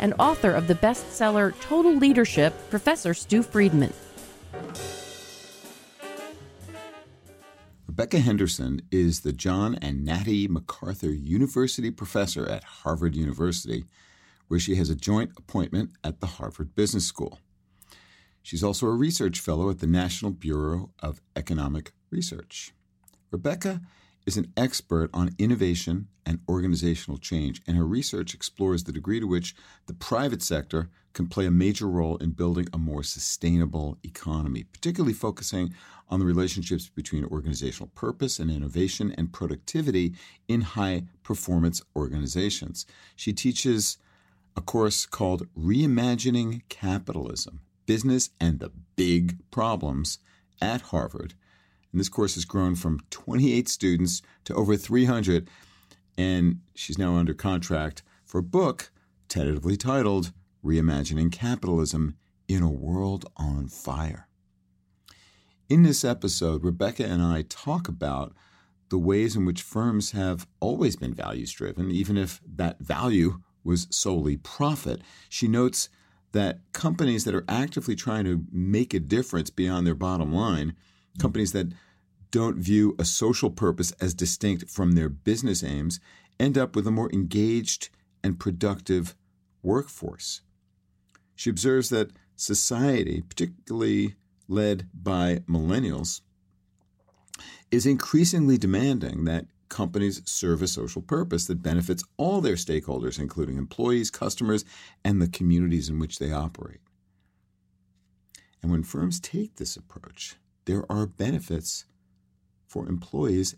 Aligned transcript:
and 0.00 0.14
author 0.18 0.50
of 0.50 0.68
the 0.68 0.74
bestseller 0.74 1.58
Total 1.60 1.94
Leadership, 1.94 2.54
Professor 2.70 3.14
Stew 3.14 3.42
Friedman. 3.42 3.92
Rebecca 7.86 8.20
Henderson 8.20 8.80
is 8.92 9.22
the 9.22 9.32
John 9.32 9.74
and 9.82 10.04
Natty 10.04 10.46
McArthur 10.46 11.12
University 11.20 11.90
Professor 11.90 12.48
at 12.48 12.62
Harvard 12.62 13.16
University, 13.16 13.86
where 14.46 14.60
she 14.60 14.76
has 14.76 14.88
a 14.88 14.94
joint 14.94 15.32
appointment 15.36 15.90
at 16.04 16.20
the 16.20 16.26
Harvard 16.26 16.76
Business 16.76 17.06
School. 17.06 17.40
She's 18.40 18.62
also 18.62 18.86
a 18.86 18.94
research 18.94 19.40
fellow 19.40 19.68
at 19.68 19.80
the 19.80 19.86
National 19.88 20.30
Bureau 20.30 20.90
of 21.00 21.20
Economic 21.34 21.92
Research. 22.10 22.72
Rebecca 23.30 23.80
is 24.28 24.36
an 24.36 24.52
expert 24.58 25.08
on 25.14 25.34
innovation 25.38 26.06
and 26.26 26.38
organizational 26.50 27.16
change, 27.16 27.62
and 27.66 27.78
her 27.78 27.86
research 27.86 28.34
explores 28.34 28.84
the 28.84 28.92
degree 28.92 29.18
to 29.18 29.26
which 29.26 29.56
the 29.86 29.94
private 29.94 30.42
sector 30.42 30.90
can 31.14 31.26
play 31.26 31.46
a 31.46 31.50
major 31.50 31.88
role 31.88 32.18
in 32.18 32.32
building 32.32 32.68
a 32.70 32.76
more 32.76 33.02
sustainable 33.02 33.96
economy, 34.04 34.64
particularly 34.64 35.14
focusing 35.14 35.72
on 36.10 36.20
the 36.20 36.26
relationships 36.26 36.90
between 36.90 37.24
organizational 37.24 37.88
purpose 37.94 38.38
and 38.38 38.50
innovation 38.50 39.14
and 39.16 39.32
productivity 39.32 40.12
in 40.46 40.60
high 40.60 41.04
performance 41.22 41.80
organizations. 41.96 42.84
She 43.16 43.32
teaches 43.32 43.96
a 44.54 44.60
course 44.60 45.06
called 45.06 45.48
Reimagining 45.58 46.60
Capitalism 46.68 47.60
Business 47.86 48.28
and 48.38 48.60
the 48.60 48.72
Big 48.94 49.38
Problems 49.50 50.18
at 50.60 50.82
Harvard 50.82 51.32
and 51.92 52.00
this 52.00 52.08
course 52.08 52.34
has 52.34 52.44
grown 52.44 52.74
from 52.74 53.00
28 53.10 53.68
students 53.68 54.22
to 54.44 54.54
over 54.54 54.76
300. 54.76 55.48
And 56.16 56.60
she's 56.74 56.98
now 56.98 57.16
under 57.16 57.34
contract 57.34 58.02
for 58.24 58.38
a 58.38 58.42
book 58.42 58.90
tentatively 59.28 59.76
titled 59.76 60.32
Reimagining 60.64 61.32
Capitalism 61.32 62.16
in 62.48 62.62
a 62.62 62.70
World 62.70 63.26
on 63.36 63.68
Fire. 63.68 64.28
In 65.68 65.82
this 65.82 66.04
episode, 66.04 66.64
Rebecca 66.64 67.04
and 67.04 67.22
I 67.22 67.42
talk 67.42 67.88
about 67.88 68.34
the 68.88 68.98
ways 68.98 69.36
in 69.36 69.44
which 69.44 69.62
firms 69.62 70.12
have 70.12 70.46
always 70.60 70.96
been 70.96 71.12
values 71.12 71.52
driven, 71.52 71.90
even 71.90 72.16
if 72.16 72.40
that 72.46 72.80
value 72.80 73.40
was 73.64 73.86
solely 73.90 74.38
profit. 74.38 75.02
She 75.28 75.46
notes 75.46 75.90
that 76.32 76.60
companies 76.72 77.24
that 77.24 77.34
are 77.34 77.44
actively 77.48 77.94
trying 77.94 78.24
to 78.24 78.44
make 78.50 78.94
a 78.94 79.00
difference 79.00 79.50
beyond 79.50 79.86
their 79.86 79.94
bottom 79.94 80.32
line 80.32 80.74
Mm-hmm. 81.18 81.26
companies 81.26 81.52
that 81.52 81.72
don't 82.30 82.56
view 82.56 82.94
a 82.98 83.04
social 83.04 83.50
purpose 83.50 83.92
as 84.00 84.14
distinct 84.14 84.70
from 84.70 84.92
their 84.92 85.08
business 85.08 85.62
aims 85.62 86.00
end 86.38 86.58
up 86.58 86.76
with 86.76 86.86
a 86.86 86.90
more 86.90 87.10
engaged 87.12 87.88
and 88.22 88.38
productive 88.38 89.14
workforce. 89.62 90.42
She 91.34 91.50
observes 91.50 91.88
that 91.90 92.12
society, 92.36 93.22
particularly 93.22 94.16
led 94.46 94.88
by 94.92 95.36
millennials, 95.48 96.20
is 97.70 97.86
increasingly 97.86 98.58
demanding 98.58 99.24
that 99.24 99.46
companies 99.68 100.22
serve 100.24 100.62
a 100.62 100.66
social 100.66 101.02
purpose 101.02 101.46
that 101.46 101.62
benefits 101.62 102.02
all 102.16 102.40
their 102.40 102.54
stakeholders, 102.54 103.18
including 103.18 103.58
employees, 103.58 104.10
customers, 104.10 104.64
and 105.04 105.20
the 105.20 105.28
communities 105.28 105.88
in 105.88 105.98
which 105.98 106.18
they 106.18 106.32
operate. 106.32 106.80
And 108.62 108.72
when 108.72 108.82
firms 108.82 109.20
take 109.20 109.56
this 109.56 109.76
approach, 109.76 110.36
there 110.68 110.84
are 110.92 111.06
benefits 111.06 111.86
for 112.66 112.86
employees 112.86 113.56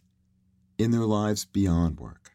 in 0.78 0.92
their 0.92 1.00
lives 1.00 1.44
beyond 1.44 1.98
work. 1.98 2.30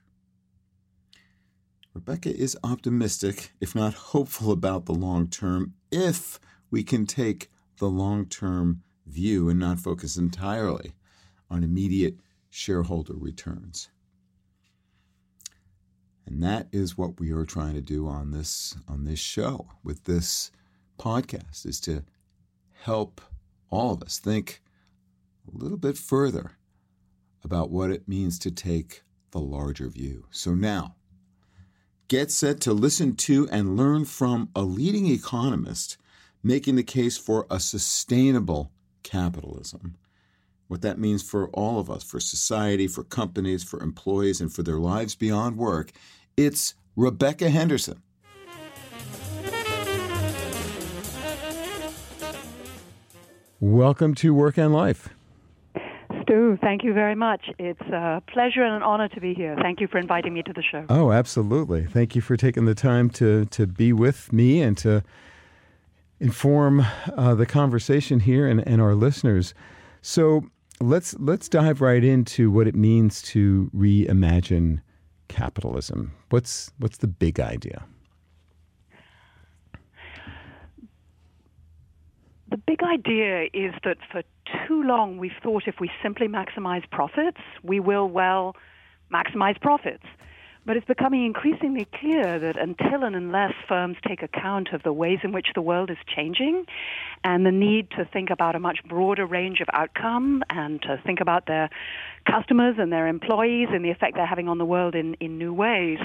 Rebecca 1.94 2.36
is 2.36 2.58
optimistic, 2.62 3.54
if 3.62 3.74
not 3.74 3.94
hopeful, 4.12 4.52
about 4.52 4.86
the 4.86 4.94
long 4.94 5.30
term 5.30 5.76
if 5.92 6.42
we 6.70 6.84
can 6.84 7.06
take 7.06 7.50
the 7.80 7.88
long 7.88 8.26
term 8.26 8.84
view 9.08 9.48
and 9.48 9.58
not 9.58 9.80
focus 9.80 10.18
entirely 10.18 10.92
on 11.50 11.64
immediate 11.64 12.20
shareholder 12.50 13.14
returns. 13.16 13.88
And 16.26 16.44
that 16.44 16.68
is 16.74 16.98
what 16.98 17.18
we 17.18 17.32
are 17.32 17.46
trying 17.46 17.76
to 17.76 17.82
do 17.82 18.10
on 18.10 18.32
this 18.32 18.76
on 18.90 19.06
this 19.06 19.20
show 19.20 19.70
with 19.86 20.04
this 20.04 20.52
podcast 21.00 21.66
is 21.66 21.80
to 21.82 22.04
help 22.84 23.22
all 23.70 23.94
of 23.94 24.04
us 24.04 24.20
think 24.20 24.62
a 25.54 25.58
little 25.58 25.78
bit 25.78 25.98
further 25.98 26.52
about 27.44 27.70
what 27.70 27.92
it 27.92 28.08
means 28.08 28.40
to 28.40 28.52
take 28.52 29.04
the 29.32 29.40
larger 29.40 29.90
view. 29.90 30.26
So 30.32 30.56
now, 30.56 30.96
get 32.08 32.32
set 32.32 32.60
to 32.62 32.74
listen 32.74 33.16
to 33.16 33.48
and 33.52 33.78
learn 33.78 34.06
from 34.06 34.50
a 34.56 34.62
leading 34.62 35.08
economist 35.08 35.98
making 36.44 36.76
the 36.76 36.84
case 36.84 37.18
for 37.18 37.48
a 37.50 37.60
sustainable 37.60 38.72
capitalism. 39.02 39.96
What 40.68 40.82
that 40.82 41.00
means 41.00 41.24
for 41.24 41.50
all 41.50 41.80
of 41.80 41.90
us, 41.90 42.04
for 42.04 42.20
society, 42.20 42.88
for 42.88 43.04
companies, 43.04 43.64
for 43.64 43.82
employees, 43.82 44.42
and 44.42 44.54
for 44.54 44.64
their 44.64 44.78
lives 44.78 45.16
beyond 45.16 45.58
work. 45.58 45.92
It's 46.38 46.76
Rebecca 46.96 47.50
Henderson. 47.50 48.02
Welcome 53.60 54.14
to 54.16 54.34
Work 54.34 54.58
and 54.58 54.74
Life. 54.74 55.10
Stew, 56.26 56.58
thank 56.62 56.84
you 56.84 56.94
very 56.94 57.16
much. 57.16 57.50
It's 57.60 57.82
a 57.82 58.22
pleasure 58.28 58.64
and 58.64 58.76
an 58.76 58.84
honor 58.84 59.08
to 59.10 59.22
be 59.22 59.34
here. 59.34 59.56
Thank 59.62 59.80
you 59.80 59.88
for 59.88 60.00
inviting 60.00 60.34
me 60.34 60.42
to 60.44 60.54
the 60.54 60.64
show. 60.64 60.86
Oh, 60.90 61.12
absolutely. 61.12 61.86
Thank 61.86 62.16
you 62.16 62.22
for 62.22 62.36
taking 62.36 62.66
the 62.66 62.76
time 62.76 63.10
to, 63.12 63.46
to 63.46 63.68
be 63.68 63.94
with 63.94 64.34
me 64.34 64.62
and 64.62 64.76
to 64.80 65.04
inform 66.20 66.86
uh, 67.16 67.36
the 67.36 67.46
conversation 67.46 68.22
here 68.22 68.48
and, 68.48 68.66
and 68.68 68.82
our 68.82 68.96
listeners. 68.96 69.54
So 70.02 70.46
let's 70.80 71.16
let's 71.20 71.48
dive 71.50 71.82
right 71.82 72.04
into 72.04 72.50
what 72.52 72.68
it 72.68 72.76
means 72.76 73.22
to 73.24 73.70
reimagine 73.76 74.82
capitalism. 75.28 76.14
What's 76.30 76.72
what's 76.80 76.98
the 76.98 77.08
big 77.08 77.40
idea? 77.40 77.86
The 82.56 82.62
big 82.66 82.84
idea 82.84 83.50
is 83.54 83.74
that 83.84 83.98
for 84.10 84.22
too 84.66 84.82
long 84.82 85.18
we've 85.18 85.36
thought 85.44 85.64
if 85.68 85.82
we 85.82 85.92
simply 86.02 86.30
maximize 86.30 86.90
profits, 86.90 87.42
we 87.64 87.82
will, 87.82 88.08
well, 88.08 88.56
maximize 89.14 89.60
profits. 89.60 90.06
But 90.66 90.78
it's 90.78 90.86
becoming 90.88 91.26
increasingly 91.26 91.88
clear 92.00 92.40
that 92.40 92.58
until 92.58 93.04
and 93.04 93.16
unless 93.16 93.54
firms 93.68 93.98
take 94.08 94.24
account 94.24 94.70
of 94.74 94.82
the 94.82 94.92
ways 94.92 95.20
in 95.24 95.32
which 95.32 95.48
the 95.54 95.62
world 95.62 95.92
is 95.92 95.98
changing 96.08 96.66
and 97.24 97.46
the 97.46 97.52
need 97.52 97.92
to 97.92 98.06
think 98.06 98.32
about 98.32 98.56
a 98.56 98.60
much 98.60 98.80
broader 98.88 99.28
range 99.28 99.62
of 99.62 99.68
outcome 99.74 100.44
and 100.50 100.82
to 100.82 101.00
think 101.06 101.20
about 101.22 101.46
their 101.46 101.70
customers 102.30 102.76
and 102.80 102.92
their 102.92 103.08
employees 103.08 103.68
and 103.72 103.86
the 103.86 103.92
effect 103.92 104.16
they're 104.16 104.26
having 104.26 104.48
on 104.48 104.58
the 104.58 104.66
world 104.66 104.96
in, 104.96 105.14
in 105.16 105.38
new 105.38 105.54
ways, 105.54 106.00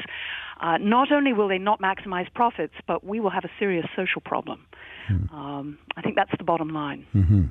uh, 0.61 0.77
not 0.79 1.11
only 1.11 1.33
will 1.33 1.49
they 1.49 1.59
not 1.59 1.81
maximize 1.81 2.33
profits, 2.35 2.75
but 2.87 3.03
we 3.03 3.19
will 3.19 3.31
have 3.31 3.45
a 3.45 3.51
serious 3.59 3.87
social 3.97 4.21
problem. 4.21 4.67
Hmm. 5.09 5.35
Um, 5.35 5.79
I 5.97 6.03
think 6.03 6.17
that's 6.17 6.33
the 6.37 6.45
bottom 6.45 6.69
line. 6.69 7.07
Mm-hmm. 7.15 7.45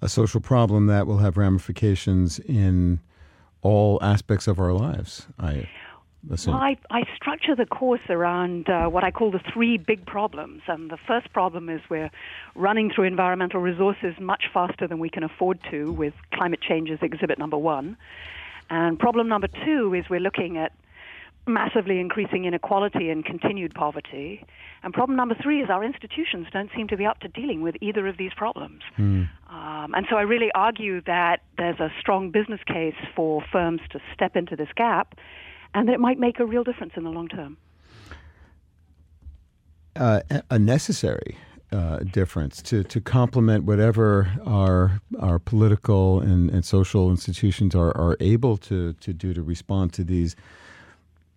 A 0.00 0.08
social 0.08 0.40
problem 0.40 0.86
that 0.86 1.08
will 1.08 1.18
have 1.18 1.36
ramifications 1.36 2.38
in 2.38 3.00
all 3.62 3.98
aspects 4.00 4.46
of 4.46 4.60
our 4.60 4.72
lives. 4.72 5.26
I. 5.40 5.68
Well, 6.28 6.56
I, 6.56 6.76
I 6.90 7.02
structure 7.14 7.54
the 7.54 7.66
course 7.66 8.00
around 8.08 8.68
uh, 8.68 8.86
what 8.86 9.04
I 9.04 9.10
call 9.10 9.30
the 9.30 9.40
three 9.52 9.78
big 9.78 10.04
problems. 10.06 10.62
And 10.66 10.90
the 10.90 10.98
first 11.06 11.32
problem 11.32 11.68
is 11.68 11.80
we're 11.88 12.10
running 12.54 12.90
through 12.90 13.04
environmental 13.04 13.60
resources 13.60 14.14
much 14.20 14.44
faster 14.52 14.88
than 14.88 14.98
we 14.98 15.08
can 15.08 15.22
afford 15.22 15.60
to, 15.70 15.92
with 15.92 16.14
climate 16.32 16.60
change 16.60 16.90
as 16.90 16.98
exhibit 17.02 17.38
number 17.38 17.56
one. 17.56 17.96
And 18.70 18.98
problem 18.98 19.28
number 19.28 19.48
two 19.64 19.94
is 19.94 20.04
we're 20.10 20.20
looking 20.20 20.56
at 20.56 20.72
massively 21.46 22.00
increasing 22.00 22.44
inequality 22.44 23.08
and 23.08 23.24
continued 23.24 23.72
poverty. 23.72 24.44
And 24.82 24.92
problem 24.92 25.16
number 25.16 25.36
three 25.40 25.62
is 25.62 25.70
our 25.70 25.84
institutions 25.84 26.48
don't 26.52 26.70
seem 26.74 26.88
to 26.88 26.96
be 26.96 27.06
up 27.06 27.20
to 27.20 27.28
dealing 27.28 27.62
with 27.62 27.76
either 27.80 28.08
of 28.08 28.16
these 28.16 28.32
problems. 28.34 28.82
Mm. 28.98 29.28
Um, 29.48 29.94
and 29.94 30.06
so 30.10 30.16
I 30.16 30.22
really 30.22 30.50
argue 30.54 31.00
that 31.02 31.42
there's 31.56 31.78
a 31.78 31.92
strong 32.00 32.30
business 32.32 32.60
case 32.66 32.96
for 33.14 33.44
firms 33.52 33.80
to 33.90 34.00
step 34.12 34.34
into 34.34 34.56
this 34.56 34.68
gap 34.76 35.16
and 35.76 35.86
that 35.86 35.92
it 35.92 36.00
might 36.00 36.18
make 36.18 36.40
a 36.40 36.46
real 36.46 36.64
difference 36.64 36.94
in 36.96 37.04
the 37.04 37.10
long 37.10 37.28
term. 37.28 37.58
Uh, 39.94 40.20
a 40.50 40.58
necessary 40.58 41.36
uh, 41.70 41.98
difference 41.98 42.62
to, 42.62 42.82
to 42.84 43.00
complement 43.00 43.64
whatever 43.64 44.32
our 44.46 45.00
our 45.20 45.38
political 45.38 46.20
and, 46.20 46.50
and 46.50 46.64
social 46.64 47.10
institutions 47.10 47.74
are, 47.74 47.96
are 47.96 48.16
able 48.20 48.56
to, 48.56 48.94
to 48.94 49.12
do 49.12 49.34
to 49.34 49.42
respond 49.42 49.92
to 49.92 50.04
these 50.04 50.34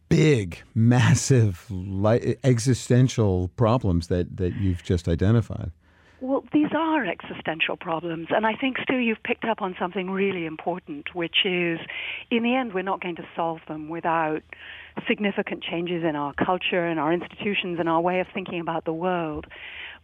big, 0.07 0.61
massive, 0.75 1.65
li- 1.69 2.35
existential 2.43 3.49
problems 3.55 4.07
that, 4.07 4.37
that 4.37 4.55
you've 4.55 4.83
just 4.83 5.07
identified? 5.07 5.71
Well, 6.21 6.43
these 6.51 6.67
are 6.75 7.05
existential 7.05 7.77
problems, 7.77 8.27
and 8.29 8.45
I 8.45 8.53
think, 8.53 8.77
Stew, 8.83 8.97
you've 8.97 9.23
picked 9.23 9.45
up 9.45 9.61
on 9.61 9.75
something 9.79 10.09
really 10.09 10.45
important, 10.45 11.15
which 11.15 11.45
is, 11.45 11.79
in 12.29 12.43
the 12.43 12.55
end, 12.55 12.73
we're 12.73 12.83
not 12.83 13.01
going 13.01 13.15
to 13.17 13.27
solve 13.35 13.59
them 13.67 13.87
without 13.87 14.41
significant 15.07 15.63
changes 15.63 16.03
in 16.03 16.17
our 16.17 16.33
culture 16.33 16.85
and 16.85 16.99
our 16.99 17.13
institutions 17.13 17.79
and 17.79 17.87
our 17.87 18.01
way 18.01 18.19
of 18.19 18.27
thinking 18.33 18.59
about 18.59 18.83
the 18.83 18.93
world. 18.93 19.47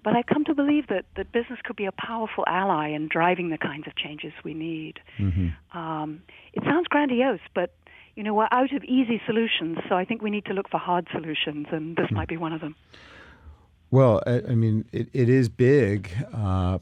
But 0.05 0.15
I've 0.15 0.27
come 0.27 0.45
to 0.45 0.53
believe 0.53 0.87
that, 0.87 1.05
that 1.17 1.31
business 1.31 1.59
could 1.63 1.75
be 1.75 1.85
a 1.85 1.91
powerful 1.91 2.45
ally 2.47 2.89
in 2.89 3.07
driving 3.09 3.49
the 3.49 3.57
kinds 3.57 3.87
of 3.87 3.95
changes 3.95 4.33
we 4.43 4.53
need. 4.53 4.99
Mm-hmm. 5.17 5.77
Um, 5.77 6.21
it 6.53 6.63
sounds 6.63 6.87
grandiose, 6.87 7.39
but 7.53 7.73
you 8.15 8.23
know 8.23 8.33
we're 8.33 8.47
out 8.51 8.71
of 8.71 8.83
easy 8.83 9.19
solutions, 9.25 9.79
so 9.89 9.95
I 9.95 10.05
think 10.05 10.21
we 10.21 10.29
need 10.29 10.45
to 10.45 10.53
look 10.53 10.69
for 10.69 10.77
hard 10.77 11.07
solutions, 11.11 11.67
and 11.71 11.97
this 11.97 12.05
mm-hmm. 12.05 12.15
might 12.15 12.27
be 12.29 12.37
one 12.37 12.53
of 12.53 12.61
them. 12.61 12.75
Well, 13.95 14.21
I, 14.27 14.41
I 14.49 14.55
mean, 14.55 14.83
it, 14.91 15.07
it 15.13 15.29
is 15.29 15.47
big, 15.47 16.11
uh, 16.33 16.79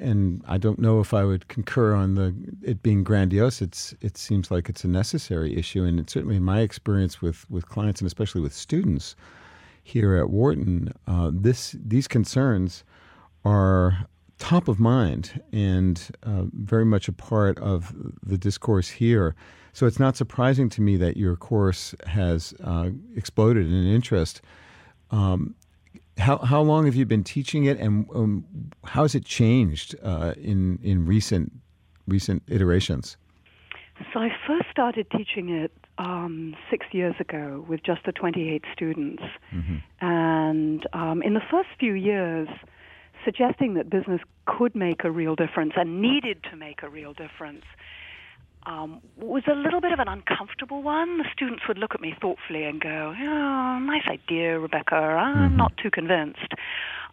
and 0.00 0.42
I 0.48 0.58
don't 0.58 0.80
know 0.80 0.98
if 0.98 1.14
I 1.14 1.22
would 1.22 1.46
concur 1.46 1.94
on 1.94 2.16
the 2.16 2.34
it 2.62 2.82
being 2.82 3.04
grandiose. 3.04 3.62
It's 3.62 3.94
it 4.00 4.16
seems 4.16 4.50
like 4.50 4.68
it's 4.68 4.82
a 4.82 4.88
necessary 4.88 5.56
issue, 5.56 5.84
and 5.84 6.10
certainly 6.10 6.34
in 6.34 6.42
my 6.42 6.62
experience 6.62 7.22
with 7.22 7.48
with 7.48 7.68
clients 7.68 8.00
and 8.00 8.08
especially 8.08 8.40
with 8.40 8.52
students 8.52 9.14
here 9.84 10.16
at 10.16 10.30
Wharton, 10.30 10.92
uh, 11.06 11.30
this 11.32 11.76
these 11.78 12.08
concerns 12.08 12.82
are 13.44 14.08
top 14.40 14.66
of 14.66 14.80
mind 14.80 15.40
and 15.52 16.08
uh, 16.24 16.42
very 16.54 16.84
much 16.84 17.06
a 17.06 17.12
part 17.12 17.56
of 17.60 17.94
the 18.20 18.36
discourse 18.36 18.88
here. 18.88 19.36
So 19.74 19.86
it's 19.86 20.00
not 20.00 20.16
surprising 20.16 20.68
to 20.70 20.82
me 20.82 20.96
that 20.96 21.16
your 21.16 21.36
course 21.36 21.94
has 22.04 22.52
uh, 22.64 22.90
exploded 23.14 23.66
in 23.66 23.86
interest. 23.86 24.42
Um, 25.12 25.54
how 26.18 26.38
how 26.38 26.60
long 26.60 26.84
have 26.86 26.94
you 26.94 27.06
been 27.06 27.24
teaching 27.24 27.64
it, 27.64 27.78
and 27.78 28.06
um, 28.14 28.44
how 28.84 29.02
has 29.02 29.14
it 29.14 29.24
changed 29.24 29.94
uh, 30.02 30.34
in 30.36 30.78
in 30.82 31.06
recent 31.06 31.52
recent 32.06 32.42
iterations? 32.48 33.16
So 34.12 34.20
I 34.20 34.28
first 34.46 34.66
started 34.70 35.06
teaching 35.10 35.48
it 35.48 35.72
um, 35.98 36.54
six 36.70 36.86
years 36.92 37.16
ago 37.18 37.64
with 37.68 37.82
just 37.82 38.04
the 38.06 38.12
28 38.12 38.64
students, 38.72 39.22
mm-hmm. 39.52 39.76
and 40.00 40.86
um, 40.92 41.22
in 41.22 41.34
the 41.34 41.42
first 41.50 41.68
few 41.80 41.94
years, 41.94 42.48
suggesting 43.24 43.74
that 43.74 43.90
business 43.90 44.20
could 44.46 44.74
make 44.74 45.04
a 45.04 45.10
real 45.10 45.34
difference 45.34 45.72
and 45.76 46.00
needed 46.00 46.44
to 46.50 46.56
make 46.56 46.82
a 46.82 46.88
real 46.88 47.12
difference 47.12 47.64
um, 48.68 49.00
was 49.16 49.42
a 49.50 49.54
little 49.54 49.80
bit 49.80 49.92
of 49.92 49.98
an 49.98 50.08
uncomfortable 50.08 50.82
one. 50.82 51.18
The 51.18 51.24
students 51.32 51.62
would 51.66 51.78
look 51.78 51.94
at 51.94 52.02
me 52.02 52.14
thoughtfully 52.20 52.64
and 52.64 52.80
go, 52.80 53.14
oh, 53.18 53.78
nice 53.78 54.06
idea, 54.06 54.58
Rebecca. 54.58 54.94
I'm 54.94 55.36
mm-hmm. 55.36 55.56
not 55.56 55.72
too 55.82 55.90
convinced. 55.90 56.52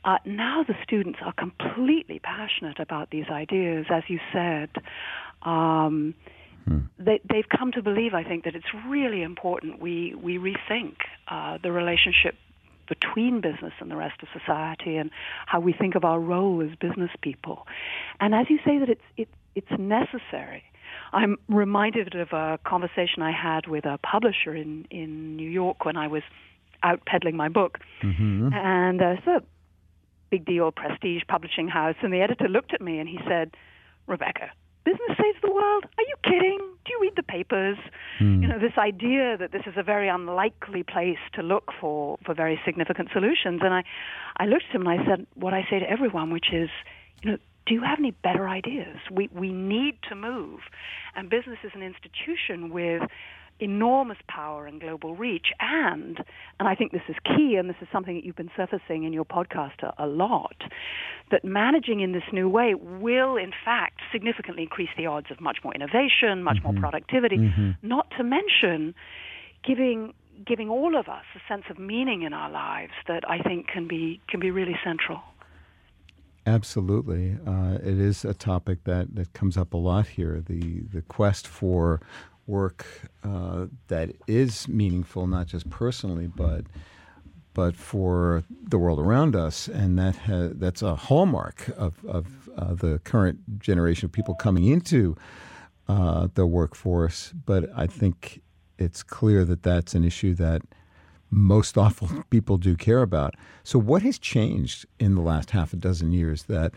Uh, 0.03 0.17
now 0.25 0.63
the 0.67 0.75
students 0.83 1.19
are 1.23 1.33
completely 1.33 2.19
passionate 2.19 2.79
about 2.79 3.09
these 3.09 3.25
ideas, 3.29 3.85
as 3.89 4.03
you 4.07 4.19
said. 4.33 4.69
Um, 5.43 6.13
hmm. 6.67 6.79
they, 6.99 7.21
have 7.33 7.49
come 7.49 7.71
to 7.71 7.81
believe, 7.81 8.13
I 8.13 8.23
think, 8.23 8.43
that 8.43 8.55
it's 8.55 8.73
really 8.87 9.23
important 9.23 9.79
we, 9.79 10.13
we 10.13 10.37
rethink 10.37 10.95
uh, 11.29 11.57
the 11.63 11.71
relationship 11.71 12.35
between 12.87 13.39
business 13.41 13.73
and 13.79 13.89
the 13.89 13.95
rest 13.95 14.21
of 14.21 14.27
society 14.37 14.97
and 14.97 15.09
how 15.47 15.59
we 15.59 15.73
think 15.73 15.95
of 15.95 16.03
our 16.03 16.19
role 16.19 16.61
as 16.61 16.75
business 16.75 17.09
people. 17.21 17.65
And 18.19 18.35
as 18.35 18.47
you 18.49 18.59
say 18.63 18.77
that 18.77 18.89
it's, 18.89 19.01
it, 19.17 19.29
it's 19.55 19.71
necessary 19.79 20.63
I'm 21.15 21.37
reminded 21.47 22.13
of 22.13 22.33
a 22.33 22.59
conversation 22.65 23.21
I 23.21 23.31
had 23.31 23.67
with 23.67 23.85
a 23.85 23.97
publisher 23.99 24.53
in, 24.53 24.85
in 24.91 25.37
New 25.37 25.49
York 25.49 25.85
when 25.85 25.95
I 25.95 26.07
was 26.07 26.23
out 26.83 26.99
peddling 27.05 27.37
my 27.37 27.47
book. 27.47 27.79
Mm-hmm. 28.03 28.49
And 28.53 29.01
uh, 29.01 29.15
it's 29.17 29.27
a 29.27 29.41
big 30.29 30.45
deal, 30.45 30.71
prestige 30.71 31.23
publishing 31.27 31.69
house. 31.69 31.95
And 32.01 32.11
the 32.11 32.19
editor 32.19 32.49
looked 32.49 32.73
at 32.73 32.81
me 32.81 32.99
and 32.99 33.07
he 33.07 33.17
said, 33.27 33.55
Rebecca, 34.07 34.51
business 34.83 35.17
saves 35.17 35.37
the 35.41 35.51
world? 35.51 35.85
Are 35.97 36.03
you 36.03 36.15
kidding? 36.21 36.59
Do 36.85 36.91
you 36.91 36.99
read 37.01 37.13
the 37.15 37.23
papers? 37.23 37.77
Mm. 38.19 38.41
You 38.41 38.47
know, 38.49 38.59
this 38.59 38.77
idea 38.77 39.37
that 39.37 39.53
this 39.53 39.63
is 39.65 39.73
a 39.77 39.83
very 39.83 40.09
unlikely 40.09 40.83
place 40.83 41.23
to 41.35 41.41
look 41.41 41.71
for, 41.79 42.17
for 42.25 42.35
very 42.35 42.59
significant 42.65 43.09
solutions. 43.13 43.61
And 43.63 43.73
I, 43.73 43.83
I 44.37 44.45
looked 44.47 44.65
at 44.69 44.75
him 44.75 44.85
and 44.85 44.99
I 44.99 45.05
said 45.05 45.25
what 45.33 45.53
I 45.53 45.65
say 45.69 45.79
to 45.79 45.89
everyone, 45.89 46.29
which 46.29 46.51
is, 46.51 46.69
you 47.23 47.31
know, 47.31 47.37
do 47.65 47.73
you 47.73 47.81
have 47.81 47.99
any 47.99 48.11
better 48.11 48.47
ideas? 48.47 48.97
We, 49.11 49.29
we 49.33 49.51
need 49.51 49.97
to 50.09 50.15
move. 50.15 50.59
And 51.15 51.29
business 51.29 51.57
is 51.63 51.71
an 51.73 51.81
institution 51.81 52.69
with 52.69 53.01
enormous 53.59 54.17
power 54.27 54.65
and 54.67 54.81
global 54.81 55.15
reach. 55.15 55.47
And, 55.59 56.19
and 56.59 56.67
I 56.67 56.75
think 56.75 56.91
this 56.91 57.01
is 57.07 57.15
key, 57.23 57.55
and 57.55 57.69
this 57.69 57.77
is 57.81 57.87
something 57.91 58.15
that 58.15 58.25
you've 58.25 58.35
been 58.35 58.51
surfacing 58.55 59.03
in 59.03 59.13
your 59.13 59.25
podcast 59.25 59.81
a, 59.81 59.93
a 60.03 60.07
lot, 60.07 60.55
that 61.31 61.45
managing 61.45 62.01
in 62.01 62.11
this 62.11 62.23
new 62.31 62.49
way 62.49 62.75
will, 62.75 63.37
in 63.37 63.51
fact, 63.63 64.01
significantly 64.11 64.63
increase 64.63 64.89
the 64.97 65.05
odds 65.05 65.27
of 65.31 65.39
much 65.39 65.57
more 65.63 65.73
innovation, 65.73 66.43
much 66.43 66.57
mm-hmm. 66.57 66.73
more 66.73 66.81
productivity, 66.81 67.37
mm-hmm. 67.37 67.71
not 67.81 68.11
to 68.17 68.23
mention 68.23 68.93
giving 69.65 70.13
giving 70.45 70.69
all 70.69 70.97
of 70.97 71.07
us 71.07 71.23
a 71.33 71.39
sense 71.47 71.63
of 71.69 71.79
meaning 71.79 72.23
in 72.23 72.33
our 72.33 72.51
lives 72.51 72.91
that 73.07 73.23
I 73.29 73.39
think 73.39 73.67
can 73.67 73.87
be 73.87 74.19
can 74.27 74.41
be 74.41 74.51
really 74.51 74.75
central. 74.83 75.21
Absolutely, 76.47 77.37
uh, 77.47 77.75
it 77.81 77.99
is 77.99 78.23
a 78.23 78.33
topic 78.33 78.83
that, 78.83 79.15
that 79.15 79.33
comes 79.33 79.57
up 79.57 79.73
a 79.73 79.77
lot 79.77 80.07
here. 80.07 80.43
The 80.45 80.81
the 80.81 81.01
quest 81.01 81.47
for 81.47 82.01
work 82.45 82.85
uh, 83.23 83.65
that 83.87 84.11
is 84.27 84.67
meaningful, 84.67 85.25
not 85.25 85.47
just 85.47 85.69
personally, 85.71 86.27
but 86.27 86.65
but 87.55 87.75
for 87.75 88.43
the 88.61 88.77
world 88.77 88.99
around 88.99 89.35
us, 89.35 89.67
and 89.67 89.97
that 89.97 90.15
ha- 90.17 90.49
that's 90.53 90.83
a 90.83 90.95
hallmark 90.95 91.69
of 91.77 92.05
of 92.05 92.27
uh, 92.55 92.75
the 92.75 92.99
current 93.03 93.59
generation 93.59 94.05
of 94.05 94.11
people 94.11 94.35
coming 94.35 94.65
into 94.65 95.15
uh, 95.87 96.27
the 96.35 96.45
workforce. 96.45 97.33
But 97.45 97.69
I 97.75 97.87
think 97.87 98.41
it's 98.77 99.01
clear 99.01 99.45
that 99.45 99.63
that's 99.63 99.95
an 99.95 100.03
issue 100.03 100.35
that 100.35 100.61
most 101.35 101.77
awful 101.77 102.09
people 102.29 102.57
do 102.57 102.75
care 102.75 103.01
about. 103.01 103.35
So, 103.63 103.77
what 103.77 104.01
has 104.01 104.17
changed 104.17 104.85
in 104.99 105.15
the 105.15 105.21
last 105.21 105.51
half 105.51 105.73
a 105.73 105.75
dozen 105.75 106.11
years 106.11 106.43
that 106.43 106.73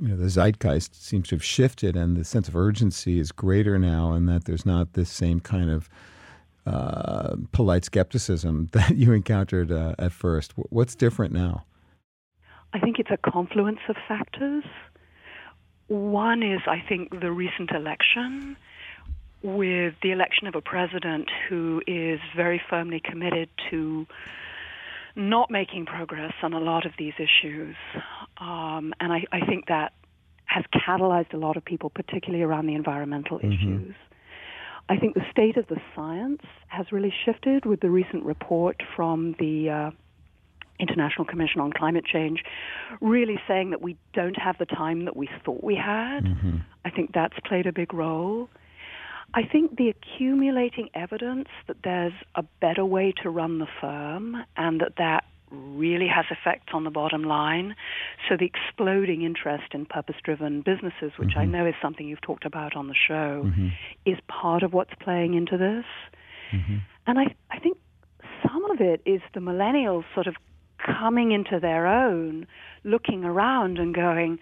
you 0.00 0.08
know 0.08 0.16
the 0.16 0.28
zeitgeist 0.28 0.94
seems 0.94 1.28
to 1.28 1.34
have 1.34 1.44
shifted 1.44 1.96
and 1.96 2.16
the 2.16 2.24
sense 2.24 2.48
of 2.48 2.56
urgency 2.56 3.18
is 3.18 3.32
greater 3.32 3.78
now, 3.78 4.12
and 4.12 4.28
that 4.28 4.44
there's 4.44 4.64
not 4.64 4.92
this 4.92 5.10
same 5.10 5.40
kind 5.40 5.70
of 5.70 5.88
uh, 6.66 7.36
polite 7.52 7.84
skepticism 7.84 8.68
that 8.72 8.96
you 8.96 9.12
encountered 9.12 9.70
uh, 9.72 9.94
at 9.98 10.12
first. 10.12 10.52
What's 10.56 10.94
different 10.94 11.32
now? 11.32 11.64
I 12.72 12.78
think 12.78 12.98
it's 12.98 13.10
a 13.10 13.30
confluence 13.30 13.78
of 13.88 13.96
factors. 14.08 14.64
One 15.88 16.42
is, 16.42 16.60
I 16.66 16.82
think, 16.86 17.20
the 17.20 17.30
recent 17.30 17.70
election 17.70 18.56
with 19.46 19.94
the 20.02 20.10
election 20.10 20.48
of 20.48 20.56
a 20.56 20.60
president 20.60 21.28
who 21.48 21.80
is 21.86 22.18
very 22.34 22.60
firmly 22.68 23.00
committed 23.00 23.48
to 23.70 24.04
not 25.14 25.52
making 25.52 25.86
progress 25.86 26.32
on 26.42 26.52
a 26.52 26.58
lot 26.58 26.84
of 26.84 26.92
these 26.98 27.12
issues. 27.14 27.76
Um, 28.38 28.92
and 28.98 29.12
I, 29.12 29.24
I, 29.30 29.46
think 29.46 29.68
that 29.68 29.92
has 30.46 30.64
catalyzed 30.74 31.32
a 31.32 31.36
lot 31.36 31.56
of 31.56 31.64
people, 31.64 31.90
particularly 31.90 32.42
around 32.42 32.66
the 32.66 32.74
environmental 32.74 33.38
mm-hmm. 33.38 33.52
issues. 33.52 33.94
I 34.88 34.96
think 34.96 35.14
the 35.14 35.24
state 35.30 35.56
of 35.56 35.68
the 35.68 35.80
science 35.94 36.42
has 36.66 36.90
really 36.90 37.14
shifted 37.24 37.64
with 37.64 37.80
the 37.80 37.88
recent 37.88 38.24
report 38.24 38.82
from 38.96 39.36
the 39.38 39.70
uh, 39.70 39.90
International 40.80 41.24
Commission 41.24 41.60
on 41.60 41.72
Climate 41.72 42.04
Change, 42.04 42.42
really 43.00 43.38
saying 43.46 43.70
that 43.70 43.80
we 43.80 43.96
don't 44.12 44.38
have 44.38 44.58
the 44.58 44.66
time 44.66 45.04
that 45.04 45.16
we 45.16 45.28
thought 45.44 45.62
we 45.62 45.76
had. 45.76 46.24
Mm-hmm. 46.24 46.56
I 46.84 46.90
think 46.90 47.12
that's 47.14 47.38
played 47.46 47.66
a 47.66 47.72
big 47.72 47.94
role. 47.94 48.48
I 49.34 49.42
think 49.42 49.76
the 49.76 49.90
accumulating 49.90 50.88
evidence 50.94 51.48
that 51.66 51.76
there's 51.84 52.14
a 52.34 52.42
better 52.60 52.84
way 52.84 53.12
to 53.22 53.30
run 53.30 53.58
the 53.58 53.66
firm 53.80 54.36
and 54.56 54.80
that 54.80 54.94
that 54.96 55.24
really 55.50 56.08
has 56.08 56.24
effects 56.30 56.72
on 56.72 56.84
the 56.84 56.90
bottom 56.90 57.22
line. 57.22 57.76
So 58.28 58.36
the 58.36 58.46
exploding 58.46 59.22
interest 59.22 59.72
in 59.72 59.86
purpose-driven 59.86 60.62
businesses, 60.62 61.12
which 61.18 61.30
mm-hmm. 61.30 61.38
I 61.38 61.44
know 61.44 61.66
is 61.66 61.74
something 61.80 62.08
you've 62.08 62.20
talked 62.20 62.44
about 62.44 62.76
on 62.76 62.88
the 62.88 62.94
show, 62.94 63.44
mm-hmm. 63.44 63.68
is 64.04 64.18
part 64.28 64.62
of 64.62 64.72
what's 64.72 64.94
playing 65.00 65.34
into 65.34 65.56
this. 65.56 65.84
Mm-hmm. 66.52 66.76
And 67.06 67.18
I, 67.18 67.34
I 67.50 67.58
think 67.58 67.76
some 68.42 68.64
of 68.70 68.80
it 68.80 69.02
is 69.04 69.20
the 69.34 69.40
millennials 69.40 70.04
sort 70.14 70.26
of 70.26 70.34
coming 70.78 71.32
into 71.32 71.60
their 71.60 71.86
own, 71.86 72.46
looking 72.84 73.24
around 73.24 73.78
and 73.78 73.94
going, 73.94 74.38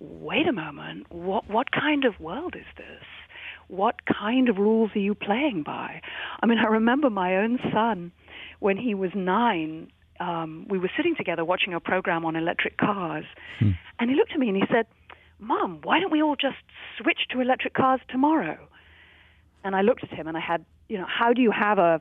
wait 0.00 0.46
a 0.46 0.52
moment, 0.52 1.06
what, 1.10 1.48
what 1.48 1.70
kind 1.70 2.04
of 2.04 2.18
world 2.20 2.54
is 2.56 2.66
this? 2.76 3.04
What 3.68 3.96
kind 4.06 4.48
of 4.48 4.58
rules 4.58 4.90
are 4.94 5.00
you 5.00 5.14
playing 5.14 5.62
by? 5.62 6.00
I 6.42 6.46
mean, 6.46 6.58
I 6.58 6.66
remember 6.66 7.10
my 7.10 7.36
own 7.36 7.58
son 7.72 8.12
when 8.58 8.76
he 8.76 8.94
was 8.94 9.10
nine 9.14 9.92
um, 10.20 10.66
we 10.68 10.78
were 10.78 10.90
sitting 10.96 11.14
together 11.14 11.44
watching 11.44 11.74
a 11.74 11.80
program 11.80 12.24
on 12.24 12.36
electric 12.36 12.76
cars, 12.76 13.24
hmm. 13.58 13.70
and 13.98 14.10
he 14.10 14.16
looked 14.16 14.32
at 14.32 14.38
me 14.38 14.48
and 14.48 14.56
he 14.56 14.64
said, 14.70 14.86
"Mom, 15.38 15.80
why 15.82 16.00
don't 16.00 16.12
we 16.12 16.22
all 16.22 16.36
just 16.36 16.56
switch 17.00 17.20
to 17.30 17.40
electric 17.40 17.74
cars 17.74 18.00
tomorrow?" 18.08 18.58
And 19.64 19.76
I 19.76 19.82
looked 19.82 20.04
at 20.04 20.10
him 20.10 20.26
and 20.26 20.36
I 20.36 20.40
had, 20.40 20.64
you 20.88 20.98
know, 20.98 21.06
how 21.06 21.32
do 21.32 21.42
you 21.42 21.50
have 21.50 21.78
a 21.78 22.00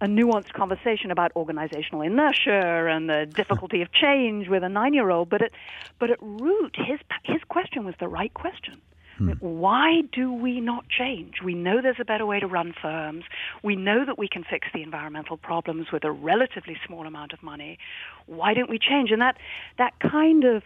a 0.00 0.06
nuanced 0.06 0.52
conversation 0.52 1.10
about 1.10 1.32
organizational 1.36 2.02
inertia 2.02 2.86
and 2.90 3.08
the 3.08 3.26
difficulty 3.34 3.80
of 3.82 3.90
change 3.92 4.48
with 4.48 4.62
a 4.62 4.68
nine-year-old? 4.68 5.28
But 5.28 5.42
at 5.42 5.50
but 5.98 6.10
at 6.10 6.18
root, 6.20 6.76
his 6.76 7.00
his 7.24 7.42
question 7.48 7.84
was 7.84 7.94
the 7.98 8.08
right 8.08 8.32
question. 8.34 8.80
Hmm. 9.16 9.30
Why 9.40 10.02
do 10.12 10.32
we 10.32 10.60
not 10.60 10.88
change? 10.88 11.36
We 11.42 11.54
know 11.54 11.80
there's 11.80 11.96
a 12.00 12.04
better 12.04 12.26
way 12.26 12.40
to 12.40 12.46
run 12.46 12.74
firms. 12.80 13.24
We 13.62 13.76
know 13.76 14.04
that 14.04 14.18
we 14.18 14.28
can 14.28 14.44
fix 14.44 14.68
the 14.74 14.82
environmental 14.82 15.36
problems 15.36 15.86
with 15.92 16.04
a 16.04 16.12
relatively 16.12 16.76
small 16.86 17.06
amount 17.06 17.32
of 17.32 17.42
money. 17.42 17.78
Why 18.26 18.52
don't 18.54 18.68
we 18.68 18.78
change? 18.78 19.10
And 19.10 19.22
that 19.22 19.38
that 19.78 19.94
kind 20.00 20.44
of 20.44 20.62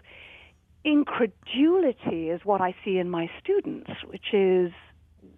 incredulity 0.85 2.31
is 2.31 2.41
what 2.45 2.61
I 2.61 2.75
see 2.85 2.99
in 2.99 3.11
my 3.11 3.31
students, 3.43 3.91
which 4.07 4.33
is 4.33 4.73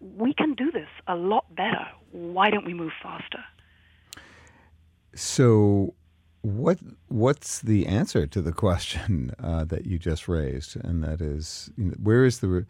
we 0.01 0.33
can 0.33 0.55
do 0.55 0.71
this 0.71 0.89
a 1.07 1.17
lot 1.17 1.55
better. 1.55 1.87
Why 2.13 2.51
don't 2.51 2.65
we 2.65 2.75
move 2.75 2.93
faster? 3.03 3.45
So, 5.15 5.95
what 6.41 6.79
what's 7.09 7.61
the 7.61 7.87
answer 7.87 8.27
to 8.27 8.41
the 8.41 8.53
question 8.53 9.35
uh, 9.39 9.65
that 9.65 9.87
you 9.87 9.99
just 9.99 10.29
raised, 10.29 10.77
and 10.77 11.05
that 11.05 11.21
is, 11.21 11.71
you 11.77 11.85
know, 11.85 11.95
where 12.03 12.25
is 12.25 12.41
the 12.41 12.67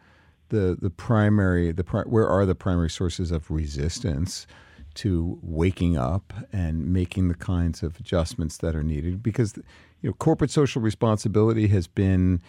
the 0.52 0.76
the 0.80 0.90
primary 0.90 1.72
the 1.72 1.82
pri- 1.82 2.02
where 2.02 2.28
are 2.28 2.46
the 2.46 2.54
primary 2.54 2.90
sources 2.90 3.32
of 3.32 3.50
resistance 3.50 4.46
to 4.94 5.38
waking 5.42 5.96
up 5.96 6.32
and 6.52 6.92
making 6.92 7.28
the 7.28 7.34
kinds 7.34 7.82
of 7.82 7.98
adjustments 7.98 8.58
that 8.58 8.76
are 8.76 8.82
needed 8.82 9.22
because 9.22 9.54
you 10.02 10.10
know 10.10 10.12
corporate 10.12 10.50
social 10.50 10.82
responsibility 10.82 11.66
has 11.68 11.86
been 11.88 12.40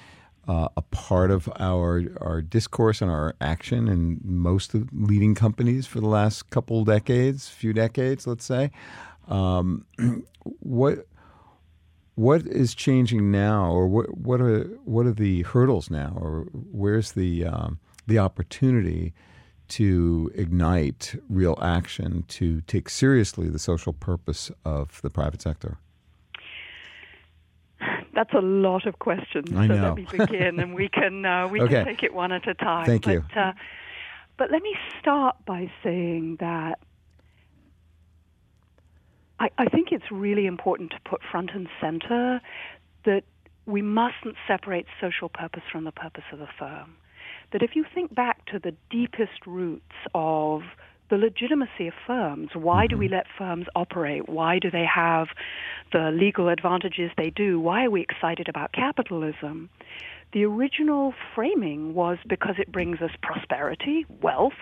uh, 0.47 0.67
a 0.75 0.81
part 0.81 1.31
of 1.31 1.49
our 1.57 2.03
our 2.19 2.41
discourse 2.41 3.01
and 3.01 3.09
our 3.09 3.33
action 3.39 3.87
in 3.87 4.19
most 4.23 4.73
of 4.73 4.89
leading 4.91 5.33
companies 5.35 5.87
for 5.87 6.01
the 6.01 6.07
last 6.07 6.49
couple 6.49 6.83
decades, 6.83 7.47
few 7.47 7.71
decades, 7.71 8.27
let's 8.27 8.43
say. 8.43 8.71
Um, 9.29 9.85
what 10.43 11.07
what 12.15 12.45
is 12.45 12.75
changing 12.75 13.31
now, 13.31 13.71
or 13.71 13.87
what 13.87 14.17
what 14.17 14.41
are 14.41 14.65
what 14.83 15.05
are 15.05 15.13
the 15.13 15.43
hurdles 15.43 15.89
now, 15.89 16.13
or 16.19 16.47
where's 16.51 17.13
the 17.13 17.45
um, 17.45 17.79
the 18.07 18.19
opportunity 18.19 19.13
to 19.69 20.31
ignite 20.35 21.15
real 21.29 21.57
action 21.61 22.23
to 22.27 22.61
take 22.61 22.89
seriously 22.89 23.49
the 23.49 23.59
social 23.59 23.93
purpose 23.93 24.51
of 24.65 25.01
the 25.01 25.09
private 25.09 25.41
sector? 25.41 25.77
That's 28.13 28.33
a 28.33 28.41
lot 28.41 28.85
of 28.85 28.99
questions. 28.99 29.49
I 29.55 29.67
so 29.67 29.75
know. 29.75 29.87
let 29.89 29.95
me 29.95 30.07
begin, 30.11 30.59
and 30.59 30.75
we 30.75 30.87
can 30.87 31.25
uh, 31.25 31.47
we 31.47 31.59
okay. 31.61 31.83
can 31.83 31.85
take 31.85 32.03
it 32.03 32.13
one 32.13 32.31
at 32.31 32.47
a 32.47 32.53
time. 32.53 32.85
Thank 32.85 33.05
but, 33.05 33.11
you. 33.11 33.23
Uh, 33.35 33.53
but 34.37 34.51
let 34.51 34.61
me 34.61 34.75
start 34.99 35.35
by 35.45 35.71
saying 35.83 36.37
that 36.39 36.79
I, 39.39 39.49
I 39.57 39.65
think 39.65 39.91
it's 39.91 40.11
really 40.11 40.45
important 40.45 40.91
to 40.91 40.97
put 41.09 41.21
front 41.29 41.51
and 41.53 41.67
center 41.81 42.39
that 43.05 43.23
we 43.65 43.81
mustn't 43.81 44.35
separate 44.47 44.85
social 45.01 45.29
purpose 45.29 45.63
from 45.71 45.83
the 45.83 45.91
purpose 45.91 46.23
of 46.31 46.39
the 46.39 46.47
firm 46.57 46.95
that 47.53 47.63
if 47.63 47.75
you 47.75 47.85
think 47.93 48.13
back 48.13 48.45
to 48.47 48.59
the 48.59 48.75
deepest 48.89 49.45
roots 49.45 49.95
of 50.13 50.63
the 51.09 51.17
legitimacy 51.17 51.87
of 51.87 51.93
firms. 52.07 52.49
Why 52.53 52.87
do 52.87 52.97
we 52.97 53.05
mm-hmm. 53.05 53.15
let 53.15 53.25
firms 53.37 53.67
operate? 53.75 54.27
Why 54.27 54.57
do 54.57 54.71
they 54.71 54.85
have 54.85 55.27
the 55.91 56.09
legal 56.11 56.49
advantages 56.49 57.11
they 57.17 57.29
do? 57.29 57.59
Why 57.59 57.85
are 57.85 57.91
we 57.91 58.01
excited 58.01 58.49
about 58.49 58.71
capitalism? 58.71 59.69
The 60.31 60.45
original 60.45 61.13
framing 61.35 61.93
was 61.93 62.17
because 62.27 62.55
it 62.57 62.71
brings 62.71 62.99
us 63.01 63.11
prosperity, 63.21 64.07
wealth, 64.21 64.53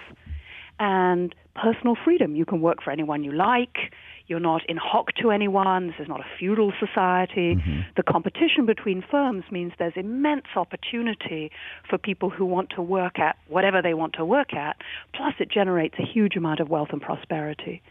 and 0.78 1.34
personal 1.56 1.96
freedom. 2.04 2.36
You 2.36 2.46
can 2.46 2.60
work 2.60 2.84
for 2.84 2.92
anyone 2.92 3.24
you 3.24 3.32
like. 3.32 3.94
You're 4.32 4.40
not 4.40 4.62
in 4.70 4.78
hock 4.78 5.08
to 5.22 5.30
anyone. 5.30 5.88
This 5.88 5.98
is 6.00 6.08
not 6.08 6.22
a 6.22 6.26
feudal 6.40 6.72
society. 6.80 7.56
Mm-hmm. 7.56 7.82
The 7.98 8.04
competition 8.04 8.66
between 8.66 9.04
firms 9.12 9.44
means 9.52 9.74
there's 9.78 9.98
immense 9.98 10.46
opportunity 10.56 11.52
for 11.90 11.98
people 11.98 12.30
who 12.30 12.46
want 12.46 12.70
to 12.78 12.82
work 12.82 13.20
at 13.20 13.36
whatever 13.50 13.82
they 13.82 13.94
want 13.94 14.14
to 14.14 14.24
work 14.24 14.54
at. 14.54 14.78
Plus, 15.14 15.34
it 15.42 15.52
generates 15.52 15.96
a 16.00 16.06
huge 16.06 16.38
amount 16.38 16.62
of 16.62 16.70
wealth 16.70 16.88
and 16.94 17.02
prosperity. 17.02 17.82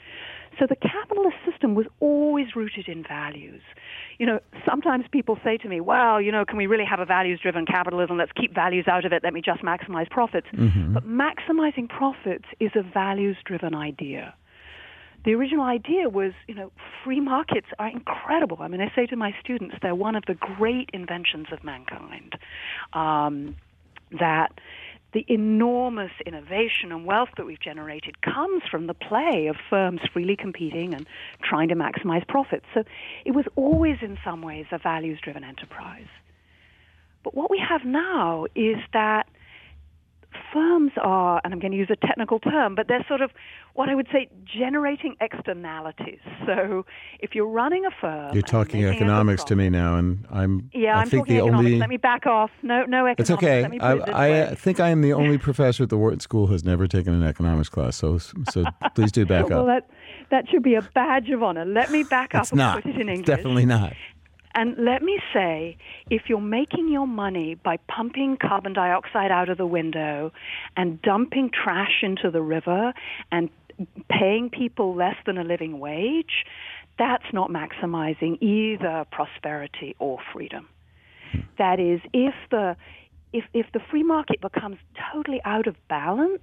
So 0.59 0.67
the 0.67 0.77
capitalist 0.77 1.37
system 1.47 1.75
was 1.75 1.85
always 2.01 2.57
rooted 2.57 2.89
in 2.89 3.03
values. 3.03 3.61
You 4.19 4.25
know, 4.25 4.41
sometimes 4.67 5.05
people 5.13 5.39
say 5.45 5.59
to 5.59 5.69
me, 5.69 5.83
well, 5.83 6.23
you 6.23 6.33
know, 6.33 6.47
can 6.47 6.57
we 6.57 6.67
really 6.67 6.87
have 6.87 7.01
a 7.01 7.05
values 7.05 7.39
driven 7.43 7.67
capitalism? 7.67 8.17
Let's 8.17 8.33
keep 8.33 8.55
values 8.55 8.87
out 8.89 9.05
of 9.05 9.13
it. 9.13 9.23
Let 9.23 9.35
me 9.35 9.43
just 9.43 9.61
maximize 9.63 10.09
profits. 10.09 10.47
Mm-hmm. 10.55 10.95
But 10.95 11.07
maximizing 11.07 11.87
profits 11.87 12.47
is 12.61 12.71
a 12.75 12.83
values 12.83 13.37
driven 13.45 13.75
idea 13.75 14.33
the 15.25 15.35
original 15.35 15.65
idea 15.65 16.09
was, 16.09 16.33
you 16.49 16.55
know, 16.55 16.73
free 17.05 17.21
markets 17.21 17.67
are 17.79 17.89
incredible. 17.89 18.59
I 18.61 18.69
mean, 18.69 18.81
I 18.81 18.91
say 18.95 19.07
to 19.07 19.17
my 19.17 19.35
students, 19.41 19.77
they're 19.83 19.95
one 19.95 20.17
of 20.17 20.25
the 20.27 20.35
great 20.35 20.91
inventions 20.93 21.47
of 21.53 21.63
mankind. 21.63 22.37
Um, 22.93 23.57
that 24.19 24.53
the 25.13 25.25
enormous 25.29 26.13
innovation 26.25 26.93
and 26.93 27.05
wealth 27.05 27.31
that 27.37 27.45
we've 27.45 27.61
generated 27.61 28.21
comes 28.23 28.63
from 28.71 28.87
the 28.87 28.95
play 28.95 29.49
of 29.49 29.57
firms 29.69 30.01
freely 30.13 30.37
competing 30.37 30.95
and 30.95 31.07
trying 31.43 31.69
to 31.69 31.75
maximize 31.75 32.27
profits. 32.27 32.65
So 32.75 32.85
it 33.25 33.33
was 33.33 33.45
always, 33.57 33.99
in 34.03 34.19
some 34.25 34.43
ways, 34.43 34.67
a 34.71 34.79
values 34.79 35.19
driven 35.21 35.45
enterprise. 35.45 36.07
But 37.23 37.35
what 37.35 37.51
we 37.51 37.59
have 37.59 37.85
now 37.85 38.47
is 38.55 38.77
that 38.93 39.29
firms 40.53 40.93
are, 41.01 41.41
and 41.45 41.53
I'm 41.53 41.61
going 41.61 41.73
to 41.73 41.79
use 41.79 41.91
a 41.91 42.07
technical 42.07 42.39
term, 42.39 42.75
but 42.75 42.89
they're 42.89 43.05
sort 43.09 43.21
of 43.21 43.31
what 43.75 43.89
I 43.89 43.95
would 43.95 44.09
say 44.13 44.29
generating 44.45 45.17
externalities. 45.21 46.19
So 46.47 46.85
if 47.21 47.35
you're 47.35 47.49
running 47.49 47.85
a 47.85 47.91
firm, 48.01 48.35
you're 48.35 48.43
talking 48.43 48.85
economics 48.85 49.45
to 49.45 49.57
me 49.57 49.71
now, 49.71 49.97
and 49.97 50.27
I'm 50.31 50.71
yeah, 50.73 50.99
I 50.99 51.03
am 51.03 51.09
think 51.09 51.23
talking 51.23 51.37
the 51.37 51.43
economics. 51.43 51.67
only. 51.67 51.79
Let 51.79 51.89
me 51.89 51.97
back 51.97 52.27
off. 52.27 52.51
No, 52.63 52.85
no 52.85 53.07
economics. 53.07 53.21
It's 53.21 53.31
okay. 53.31 53.63
Let 53.63 53.71
me 53.71 53.79
I, 53.81 53.99
put 53.99 54.09
it 54.09 54.15
I 54.15 54.55
think 54.55 54.81
I 54.81 54.89
am 54.89 55.03
the 55.03 55.13
only 55.13 55.39
professor 55.49 55.85
at 55.85 55.89
the 55.89 55.99
Wharton 55.99 56.21
School 56.21 56.47
who 56.47 56.53
has 56.53 56.65
never 56.65 56.87
taken 56.87 57.15
an 57.15 57.23
economics 57.23 57.69
class. 57.69 57.97
So 57.97 58.19
so 58.19 58.65
please 58.95 59.13
do 59.13 59.25
back 59.27 59.49
well, 59.49 59.61
up. 59.61 59.67
That, 59.67 59.91
that 60.31 60.49
should 60.51 60.63
be 60.63 60.75
a 60.75 60.83
badge 60.83 61.31
of 61.31 61.43
honor. 61.43 61.65
Let 61.65 61.91
me 61.91 62.03
back 62.03 62.35
it's 62.35 62.53
up 62.53 62.57
not. 62.57 62.77
and 62.77 62.85
put 62.85 62.95
it 62.95 63.01
in 63.01 63.09
English. 63.09 63.27
Definitely 63.27 63.67
not. 63.67 63.95
And 64.55 64.77
let 64.79 65.03
me 65.03 65.19
say, 65.33 65.77
if 66.11 66.23
you're 66.29 66.41
making 66.41 66.89
your 66.89 67.07
money 67.07 67.55
by 67.55 67.77
pumping 67.89 68.37
carbon 68.37 68.73
dioxide 68.73 69.31
out 69.31 69.49
of 69.49 69.59
the 69.59 69.67
window 69.67 70.33
and 70.77 71.01
dumping 71.03 71.51
trash 71.51 72.03
into 72.03 72.31
the 72.31 72.43
river 72.43 72.93
and 73.31 73.49
paying 74.11 74.51
people 74.51 74.95
less 74.95 75.17
than 75.25 75.39
a 75.39 75.45
living 75.45 75.79
wage, 75.79 76.45
that's 76.99 77.25
not 77.33 77.51
maximizing 77.51 78.41
either 78.43 79.07
prosperity 79.11 79.95
or 79.99 80.19
freedom. 80.33 80.69
Hmm. 81.33 81.41
That 81.59 81.81
is, 81.81 82.01
if 82.13 82.35
the 82.51 82.77
if, 83.33 83.45
if 83.55 83.67
the 83.73 83.81
free 83.91 84.03
market 84.03 84.41
becomes 84.41 84.79
totally 85.13 85.41
out 85.45 85.69
of 85.69 85.77
balance 85.89 86.43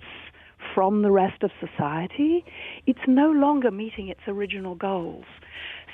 from 0.74 1.02
the 1.02 1.12
rest 1.12 1.44
of 1.44 1.52
society, 1.60 2.46
it's 2.86 3.00
no 3.08 3.32
longer 3.32 3.72
meeting 3.72 4.08
its 4.08 4.22
original 4.28 4.76
goals. 4.76 5.26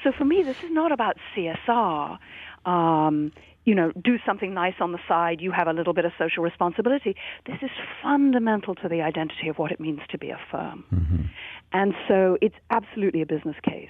So 0.03 0.11
for 0.11 0.25
me, 0.25 0.43
this 0.43 0.57
is 0.63 0.71
not 0.71 0.91
about 0.91 1.17
CSR. 1.35 2.17
Um, 2.65 3.31
you 3.65 3.75
know, 3.75 3.91
do 3.91 4.17
something 4.25 4.53
nice 4.53 4.75
on 4.81 4.91
the 4.91 4.99
side. 5.07 5.39
You 5.39 5.51
have 5.51 5.67
a 5.67 5.73
little 5.73 5.93
bit 5.93 6.05
of 6.05 6.11
social 6.17 6.43
responsibility. 6.43 7.15
This 7.45 7.57
is 7.61 7.69
fundamental 8.01 8.75
to 8.75 8.89
the 8.89 9.01
identity 9.01 9.47
of 9.47 9.57
what 9.57 9.71
it 9.71 9.79
means 9.79 10.01
to 10.09 10.17
be 10.17 10.29
a 10.29 10.39
firm. 10.51 10.83
Mm-hmm. 10.93 11.23
And 11.71 11.93
so 12.07 12.37
it's 12.41 12.55
absolutely 12.69 13.21
a 13.21 13.25
business 13.25 13.55
case. 13.63 13.89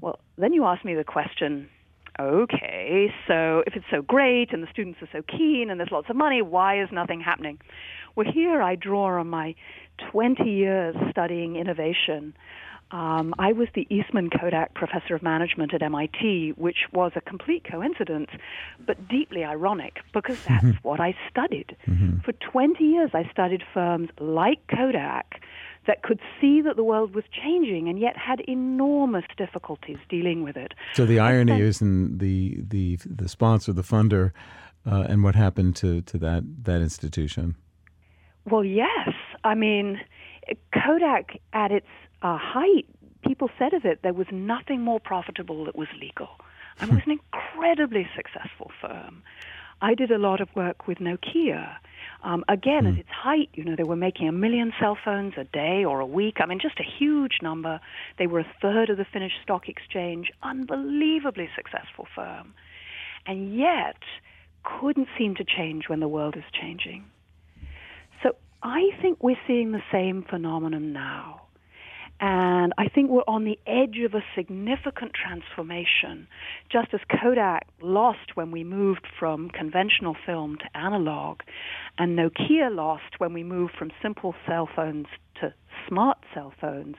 Well, 0.00 0.20
then 0.36 0.52
you 0.52 0.64
ask 0.64 0.84
me 0.84 0.94
the 0.94 1.04
question 1.04 1.68
okay, 2.18 3.08
so 3.26 3.62
if 3.66 3.74
it's 3.74 3.86
so 3.90 4.02
great 4.02 4.52
and 4.52 4.62
the 4.62 4.66
students 4.70 5.00
are 5.00 5.08
so 5.10 5.22
keen 5.22 5.70
and 5.70 5.80
there's 5.80 5.92
lots 5.92 6.10
of 6.10 6.16
money, 6.16 6.42
why 6.42 6.82
is 6.82 6.88
nothing 6.92 7.20
happening? 7.20 7.58
Well, 8.14 8.26
here 8.30 8.60
I 8.60 8.74
draw 8.74 9.18
on 9.18 9.28
my 9.28 9.54
20 10.10 10.44
years 10.44 10.94
studying 11.10 11.56
innovation 11.56 12.34
um, 12.92 13.34
I 13.38 13.52
was 13.52 13.68
the 13.74 13.86
Eastman 13.88 14.30
Kodak 14.30 14.74
Professor 14.74 15.14
of 15.14 15.22
Management 15.22 15.72
at 15.74 15.82
MIT, 15.82 16.54
which 16.56 16.78
was 16.92 17.12
a 17.14 17.20
complete 17.20 17.64
coincidence, 17.70 18.30
but 18.84 19.08
deeply 19.08 19.44
ironic 19.44 19.98
because 20.12 20.42
that's 20.48 20.64
mm-hmm. 20.64 20.88
what 20.88 21.00
I 21.00 21.16
studied. 21.30 21.76
Mm-hmm. 21.86 22.18
For 22.20 22.32
20 22.32 22.82
years, 22.82 23.10
I 23.14 23.28
studied 23.30 23.62
firms 23.72 24.08
like 24.18 24.58
Kodak 24.68 25.40
that 25.86 26.02
could 26.02 26.20
see 26.40 26.60
that 26.62 26.76
the 26.76 26.84
world 26.84 27.14
was 27.14 27.24
changing 27.32 27.88
and 27.88 27.98
yet 27.98 28.16
had 28.16 28.40
enormous 28.40 29.24
difficulties 29.36 29.98
dealing 30.08 30.42
with 30.42 30.56
it. 30.56 30.74
So 30.94 31.06
the 31.06 31.20
irony 31.20 31.60
is 31.60 31.80
in 31.80 32.18
the, 32.18 32.58
the, 32.68 32.98
the 33.04 33.28
sponsor, 33.28 33.72
the 33.72 33.82
funder, 33.82 34.32
uh, 34.84 35.06
and 35.08 35.22
what 35.22 35.34
happened 35.34 35.76
to, 35.76 36.02
to 36.02 36.18
that, 36.18 36.42
that 36.64 36.80
institution. 36.80 37.56
Well, 38.44 38.64
yes. 38.64 39.10
I 39.44 39.54
mean, 39.54 40.00
Kodak 40.72 41.40
at 41.52 41.72
its 41.72 41.86
uh, 42.22 42.38
height, 42.38 42.86
people 43.26 43.50
said 43.58 43.74
of 43.74 43.84
it 43.84 44.00
there 44.02 44.12
was 44.12 44.26
nothing 44.30 44.80
more 44.82 45.00
profitable 45.00 45.64
that 45.64 45.76
was 45.76 45.88
legal. 46.00 46.30
and 46.80 46.90
it 46.90 46.94
was 46.94 47.02
an 47.06 47.12
incredibly 47.12 48.08
successful 48.16 48.70
firm. 48.80 49.22
I 49.82 49.94
did 49.94 50.10
a 50.10 50.18
lot 50.18 50.40
of 50.40 50.48
work 50.54 50.86
with 50.86 50.98
Nokia. 50.98 51.76
Um, 52.22 52.44
again, 52.48 52.86
at 52.86 52.98
its 52.98 53.08
height, 53.08 53.48
you 53.54 53.64
know, 53.64 53.76
they 53.76 53.82
were 53.82 53.96
making 53.96 54.28
a 54.28 54.32
million 54.32 54.72
cell 54.78 54.96
phones 55.02 55.34
a 55.38 55.44
day 55.44 55.84
or 55.86 56.00
a 56.00 56.06
week. 56.06 56.36
I 56.38 56.46
mean, 56.46 56.60
just 56.60 56.78
a 56.78 56.84
huge 56.84 57.38
number. 57.40 57.80
They 58.18 58.26
were 58.26 58.40
a 58.40 58.52
third 58.60 58.90
of 58.90 58.98
the 58.98 59.06
Finnish 59.10 59.32
stock 59.42 59.68
exchange. 59.68 60.30
Unbelievably 60.42 61.48
successful 61.56 62.06
firm. 62.14 62.52
And 63.26 63.56
yet, 63.56 64.02
couldn't 64.64 65.08
seem 65.16 65.34
to 65.36 65.44
change 65.44 65.88
when 65.88 66.00
the 66.00 66.08
world 66.08 66.36
is 66.36 66.44
changing. 66.52 67.04
I 68.62 68.90
think 69.00 69.22
we're 69.22 69.40
seeing 69.46 69.72
the 69.72 69.82
same 69.90 70.22
phenomenon 70.28 70.92
now. 70.92 71.42
And 72.22 72.74
I 72.76 72.88
think 72.88 73.08
we're 73.08 73.22
on 73.26 73.44
the 73.44 73.58
edge 73.66 73.98
of 74.04 74.12
a 74.12 74.22
significant 74.36 75.12
transformation, 75.14 76.28
just 76.70 76.88
as 76.92 77.00
Kodak 77.08 77.66
lost 77.80 78.34
when 78.36 78.50
we 78.50 78.62
moved 78.62 79.06
from 79.18 79.48
conventional 79.48 80.14
film 80.26 80.58
to 80.58 80.76
analog, 80.76 81.40
and 81.96 82.18
Nokia 82.18 82.74
lost 82.74 83.18
when 83.18 83.32
we 83.32 83.42
moved 83.42 83.72
from 83.78 83.90
simple 84.02 84.34
cell 84.46 84.68
phones 84.76 85.06
to 85.40 85.54
smart 85.88 86.18
cell 86.34 86.52
phones. 86.60 86.96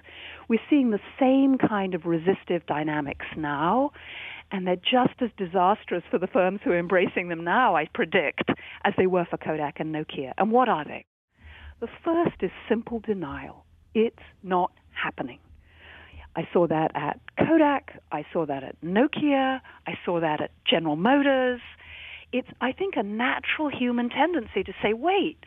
We're 0.48 0.60
seeing 0.72 0.90
the 0.90 1.00
same 1.20 1.60
kind 1.60 1.94
of 1.94 2.08
resistive 2.08 2.66
dynamics 2.66 3.28
now, 3.38 3.92
and 4.52 4.66
they're 4.66 4.76
just 4.76 5.22
as 5.22 5.30
disastrous 5.38 6.04
for 6.10 6.18
the 6.18 6.26
firms 6.26 6.62
who 6.64 6.72
are 6.72 6.80
embracing 6.80 7.30
them 7.30 7.44
now, 7.44 7.76
I 7.76 7.88
predict, 7.94 8.50
as 8.84 8.96
they 8.98 9.06
were 9.06 9.28
for 9.30 9.38
Kodak 9.38 9.80
and 9.80 9.94
Nokia. 9.94 10.34
And 10.40 10.52
what 10.52 10.68
are 10.68 10.84
they? 10.84 11.06
The 11.82 11.90
first 12.06 12.38
is 12.42 12.52
simple 12.70 13.00
denial. 13.00 13.66
It's 13.94 14.24
not 14.44 14.72
happening. 14.92 15.40
I 16.36 16.48
saw 16.54 16.68
that 16.68 16.92
at 16.96 17.20
Kodak. 17.38 18.02
I 18.12 18.24
saw 18.32 18.46
that 18.46 18.64
at 18.64 18.80
Nokia. 18.82 19.60
I 19.88 19.98
saw 20.06 20.22
that 20.22 20.42
at 20.42 20.52
General 20.64 20.96
Motors. 20.96 21.60
It's, 22.32 22.48
I 22.62 22.72
think, 22.72 22.96
a 22.96 23.04
natural 23.04 23.70
human 23.70 24.10
tendency 24.10 24.64
to 24.64 24.72
say, 24.82 24.94
wait, 24.94 25.44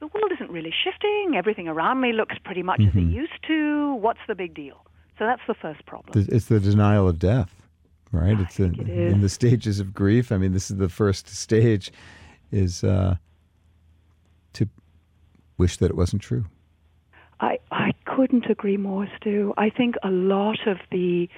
the 0.00 0.06
world 0.06 0.32
isn't 0.32 0.50
really 0.50 0.72
shifting. 0.72 1.34
Everything 1.36 1.68
around 1.68 2.00
me 2.00 2.12
looks 2.12 2.36
pretty 2.44 2.62
much 2.62 2.80
mm-hmm. 2.80 2.88
as 2.88 2.94
it 3.04 3.06
mm-hmm. 3.06 3.16
used 3.16 3.46
to. 3.46 3.94
What's 3.94 4.20
the 4.26 4.34
big 4.34 4.54
deal? 4.54 4.84
So 5.18 5.26
that's 5.26 5.42
the 5.46 5.54
first 5.54 5.86
problem. 5.86 6.26
It's 6.28 6.46
the 6.46 6.58
denial 6.58 7.08
of 7.08 7.20
death, 7.20 7.54
right? 8.10 8.36
I 8.36 8.42
it's 8.42 8.58
in, 8.58 8.74
it 8.80 8.88
in 8.88 9.20
the 9.20 9.28
stages 9.28 9.78
of 9.78 9.94
grief. 9.94 10.32
I 10.32 10.38
mean, 10.38 10.52
this 10.52 10.70
is 10.70 10.78
the 10.78 10.88
first 10.88 11.28
stage 11.28 11.92
is 12.50 12.82
uh, 12.82 13.16
wish 15.56 15.76
that 15.78 15.90
it 15.90 15.96
wasn't 15.96 16.22
true. 16.22 16.46
I, 17.40 17.58
I 17.70 17.92
couldn't 18.04 18.46
agree 18.48 18.76
more, 18.76 19.06
Stew. 19.16 19.54
I 19.56 19.70
think 19.70 19.96
a 20.02 20.10
lot 20.10 20.66
of 20.66 20.78
the 20.90 21.28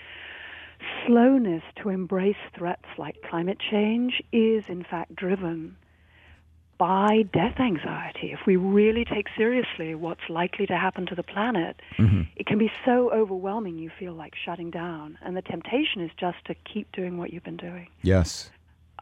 slowness 1.06 1.62
to 1.82 1.88
embrace 1.88 2.36
threats 2.56 2.84
like 2.98 3.16
climate 3.22 3.58
change 3.58 4.22
is, 4.32 4.64
in 4.68 4.84
fact, 4.84 5.16
driven 5.16 5.76
by 6.78 7.22
death 7.32 7.58
anxiety. 7.58 8.32
If 8.32 8.40
we 8.46 8.56
really 8.56 9.04
take 9.04 9.28
seriously 9.36 9.94
what's 9.94 10.28
likely 10.28 10.66
to 10.66 10.76
happen 10.76 11.06
to 11.06 11.14
the 11.14 11.22
planet, 11.22 11.80
mm-hmm. 11.98 12.22
it 12.36 12.46
can 12.46 12.58
be 12.58 12.70
so 12.84 13.10
overwhelming 13.12 13.78
you 13.78 13.90
feel 13.98 14.12
like 14.12 14.34
shutting 14.34 14.70
down. 14.70 15.18
And 15.22 15.34
the 15.36 15.42
temptation 15.42 16.02
is 16.02 16.10
just 16.18 16.44
to 16.46 16.54
keep 16.70 16.92
doing 16.92 17.16
what 17.16 17.32
you've 17.32 17.44
been 17.44 17.56
doing. 17.56 17.88
Yes. 18.02 18.50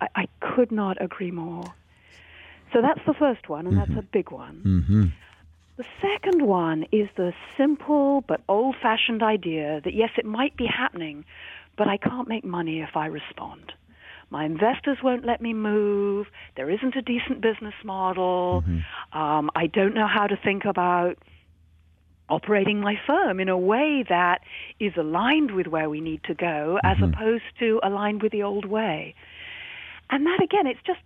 I, 0.00 0.08
I 0.14 0.28
could 0.40 0.70
not 0.70 1.02
agree 1.02 1.32
more. 1.32 1.64
So 2.74 2.82
that's 2.82 3.00
the 3.06 3.14
first 3.14 3.48
one, 3.48 3.66
and 3.66 3.76
mm-hmm. 3.76 3.94
that's 3.94 4.04
a 4.04 4.08
big 4.10 4.32
one. 4.32 4.62
Mm-hmm. 4.66 5.04
The 5.76 5.84
second 6.02 6.46
one 6.46 6.86
is 6.92 7.08
the 7.16 7.32
simple 7.56 8.22
but 8.26 8.40
old 8.48 8.76
fashioned 8.82 9.22
idea 9.22 9.80
that 9.84 9.94
yes, 9.94 10.10
it 10.18 10.24
might 10.24 10.56
be 10.56 10.66
happening, 10.66 11.24
but 11.78 11.88
I 11.88 11.96
can't 11.96 12.28
make 12.28 12.44
money 12.44 12.80
if 12.80 12.96
I 12.96 13.06
respond. 13.06 13.72
My 14.30 14.44
investors 14.44 14.98
won't 15.02 15.24
let 15.24 15.40
me 15.40 15.52
move. 15.52 16.26
There 16.56 16.68
isn't 16.68 16.96
a 16.96 17.02
decent 17.02 17.40
business 17.40 17.74
model. 17.84 18.64
Mm-hmm. 18.66 19.18
Um, 19.18 19.50
I 19.54 19.68
don't 19.68 19.94
know 19.94 20.08
how 20.08 20.26
to 20.26 20.36
think 20.36 20.64
about 20.64 21.18
operating 22.28 22.80
my 22.80 22.96
firm 23.06 23.38
in 23.38 23.48
a 23.48 23.58
way 23.58 24.04
that 24.08 24.40
is 24.80 24.92
aligned 24.96 25.52
with 25.52 25.68
where 25.68 25.88
we 25.88 26.00
need 26.00 26.24
to 26.24 26.34
go 26.34 26.78
as 26.82 26.96
mm-hmm. 26.96 27.12
opposed 27.12 27.44
to 27.60 27.78
aligned 27.84 28.22
with 28.22 28.32
the 28.32 28.42
old 28.42 28.64
way. 28.64 29.14
And 30.10 30.26
that, 30.26 30.42
again, 30.42 30.66
it's 30.66 30.80
just 30.86 31.00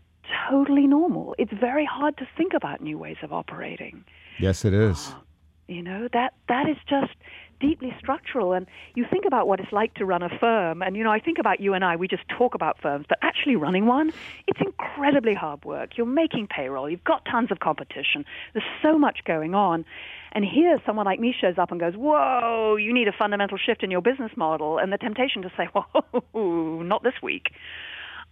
totally 0.49 0.87
normal. 0.87 1.35
It's 1.38 1.53
very 1.53 1.85
hard 1.85 2.17
to 2.19 2.29
think 2.37 2.53
about 2.55 2.81
new 2.81 2.99
ways 2.99 3.17
of 3.23 3.33
operating. 3.33 4.05
Yes, 4.38 4.64
it 4.64 4.75
is. 4.75 5.09
Uh, 5.09 5.21
you 5.69 5.83
know 5.83 6.09
that 6.14 6.33
that 6.49 6.69
is 6.69 6.77
just 6.88 7.12
deeply 7.61 7.95
structural. 7.99 8.53
And 8.53 8.67
you 8.95 9.05
think 9.11 9.25
about 9.27 9.47
what 9.47 9.61
it's 9.61 9.73
like 9.73 9.95
to 9.95 10.05
run 10.05 10.23
a 10.23 10.29
firm, 10.38 10.83
and 10.83 10.97
you 10.97 11.05
know 11.05 11.11
I 11.11 11.21
think 11.21 11.38
about 11.38 11.61
you 11.61 11.75
and 11.75 11.85
I. 11.85 11.97
We 11.97 12.09
just 12.09 12.23
talk 12.29 12.55
about 12.55 12.81
firms, 12.81 13.07
but 13.09 13.19
actually 13.23 13.57
running 13.57 13.87
one, 13.87 14.12
it's 14.47 14.61
incredibly 14.61 15.35
hard 15.35 15.64
work. 15.64 15.97
You're 15.97 16.07
making 16.07 16.49
payroll. 16.49 16.88
You've 16.88 17.05
got 17.05 17.25
tons 17.31 17.51
of 17.51 17.61
competition. 17.61 18.25
There's 18.53 18.64
so 18.83 18.99
much 18.99 19.21
going 19.25 19.55
on. 19.55 19.85
And 20.33 20.45
here, 20.45 20.79
someone 20.85 21.07
like 21.07 21.21
me 21.21 21.35
shows 21.38 21.59
up 21.59 21.71
and 21.71 21.81
goes, 21.81 21.95
"Whoa, 21.95 22.77
you 22.77 22.93
need 22.93 23.09
a 23.09 23.12
fundamental 23.12 23.59
shift 23.59 23.83
in 23.83 23.91
your 23.91 24.03
business 24.03 24.33
model." 24.37 24.79
And 24.79 24.93
the 24.93 24.99
temptation 24.99 25.43
to 25.43 25.53
say, 25.57 25.69
"Whoa, 25.73 26.83
not 26.83 27.03
this 27.03 27.14
week," 27.23 27.51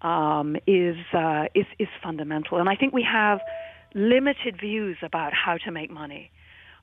um, 0.02 0.56
is 0.66 0.96
uh, 1.12 1.46
is 1.54 1.66
is 1.78 1.88
fundamental. 2.02 2.58
And 2.58 2.68
I 2.68 2.76
think 2.76 2.92
we 2.92 3.02
have 3.02 3.40
limited 3.94 4.58
views 4.60 4.98
about 5.02 5.32
how 5.32 5.56
to 5.58 5.70
make 5.70 5.90
money 5.90 6.30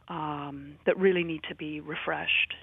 um, 0.08 0.76
that 0.86 0.98
really 0.98 1.24
need 1.24 1.42
to 1.50 1.56
be 1.56 1.80
refreshed. 1.80 2.56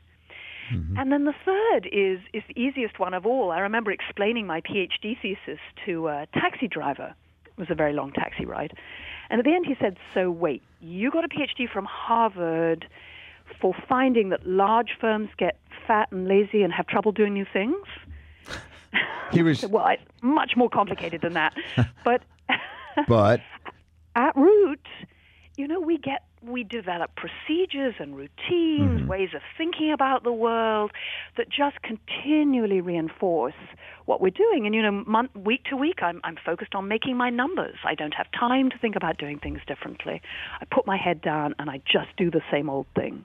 Mm-hmm. 0.73 0.99
And 0.99 1.13
then 1.13 1.25
the 1.25 1.35
third 1.45 1.89
is 1.93 2.21
is 2.33 2.43
the 2.49 2.61
easiest 2.61 2.99
one 2.99 3.15
of 3.15 3.27
all. 3.27 3.51
I 3.51 3.61
remember 3.61 3.91
explaining 3.91 4.47
my 4.47 4.61
PhD 4.61 5.17
thesis 5.21 5.61
to 5.87 6.09
a 6.09 6.27
taxi 6.35 6.69
driver. 6.69 7.15
It 7.47 7.59
was 7.59 7.71
a 7.71 7.75
very 7.75 7.93
long 7.93 8.13
taxi 8.13 8.45
ride. 8.45 8.73
And 9.31 9.39
at 9.39 9.45
the 9.45 9.55
end 9.55 9.67
he 9.67 9.77
said, 9.81 9.97
"So 10.15 10.31
wait, 10.31 10.63
you 10.81 11.11
got 11.11 11.25
a 11.25 11.29
PhD 11.29 11.69
from 11.69 11.85
Harvard 11.87 12.87
for 13.61 13.75
finding 13.89 14.29
that 14.29 14.47
large 14.47 14.97
firms 15.01 15.29
get 15.37 15.59
fat 15.87 16.13
and 16.13 16.29
lazy 16.29 16.63
and 16.63 16.73
have 16.73 16.87
trouble 16.87 17.13
doing 17.13 17.35
new 17.35 17.47
things?" 17.53 17.87
He 19.33 19.43
was 19.43 19.65
well, 19.67 19.87
it's 19.89 20.03
much 20.23 20.53
more 20.57 20.69
complicated 20.69 21.21
than 21.23 21.35
that. 21.35 21.55
but 22.05 22.23
but 23.09 23.41
at 24.15 24.37
root, 24.37 24.87
you 25.57 25.69
know, 25.69 25.81
we 25.81 25.99
get 25.99 26.25
we 26.43 26.65
develop 26.65 27.11
procedures 27.17 27.95
and 27.99 28.17
routines, 28.17 29.01
mm-hmm. 29.01 29.07
ways 29.07 29.31
of 29.35 29.43
thinking 29.59 29.93
about 29.93 30.25
the 30.25 30.33
world 30.33 30.91
that 31.37 31.49
just 31.51 31.77
continually 31.83 32.81
reinforce 32.81 33.53
what 34.07 34.23
we're 34.23 34.31
doing. 34.31 34.65
And 34.65 34.75
you 34.75 34.83
know, 34.83 35.05
month, 35.07 35.35
week 35.37 35.65
to 35.65 35.77
week, 35.77 36.03
I'm 36.03 36.21
I'm 36.25 36.37
focused 36.45 36.75
on 36.75 36.89
making 36.89 37.17
my 37.17 37.31
numbers. 37.31 37.77
I 37.85 37.95
don't 37.95 38.15
have 38.15 38.27
time 38.33 38.71
to 38.71 38.79
think 38.79 38.97
about 38.97 39.19
doing 39.19 39.39
things 39.39 39.61
differently. 39.67 40.23
I 40.61 40.65
put 40.65 40.87
my 40.87 40.97
head 40.97 41.21
down 41.21 41.55
and 41.59 41.69
I 41.69 41.83
just 41.87 42.09
do 42.17 42.31
the 42.31 42.43
same 42.51 42.71
old 42.71 42.87
thing. 42.95 43.25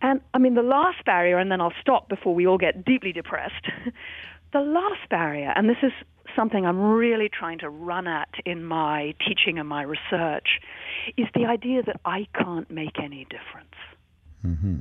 And 0.00 0.20
I 0.32 0.38
mean, 0.38 0.54
the 0.54 0.62
last 0.62 1.04
barrier, 1.04 1.38
and 1.38 1.50
then 1.50 1.60
I'll 1.60 1.72
stop 1.80 2.08
before 2.08 2.34
we 2.34 2.46
all 2.46 2.58
get 2.58 2.84
deeply 2.84 3.12
depressed. 3.12 3.66
the 4.52 4.60
last 4.60 5.08
barrier, 5.10 5.52
and 5.54 5.68
this 5.68 5.78
is 5.82 5.92
something 6.36 6.64
I'm 6.64 6.80
really 6.80 7.28
trying 7.28 7.58
to 7.60 7.68
run 7.68 8.06
at 8.06 8.28
in 8.44 8.64
my 8.64 9.14
teaching 9.26 9.58
and 9.58 9.68
my 9.68 9.82
research 9.82 10.60
is 11.16 11.26
the 11.34 11.46
idea 11.46 11.82
that 11.82 12.00
I 12.04 12.26
can't 12.34 12.70
make 12.70 12.98
any 13.02 13.24
difference. 13.24 13.74
Mm-hmm. 14.44 14.76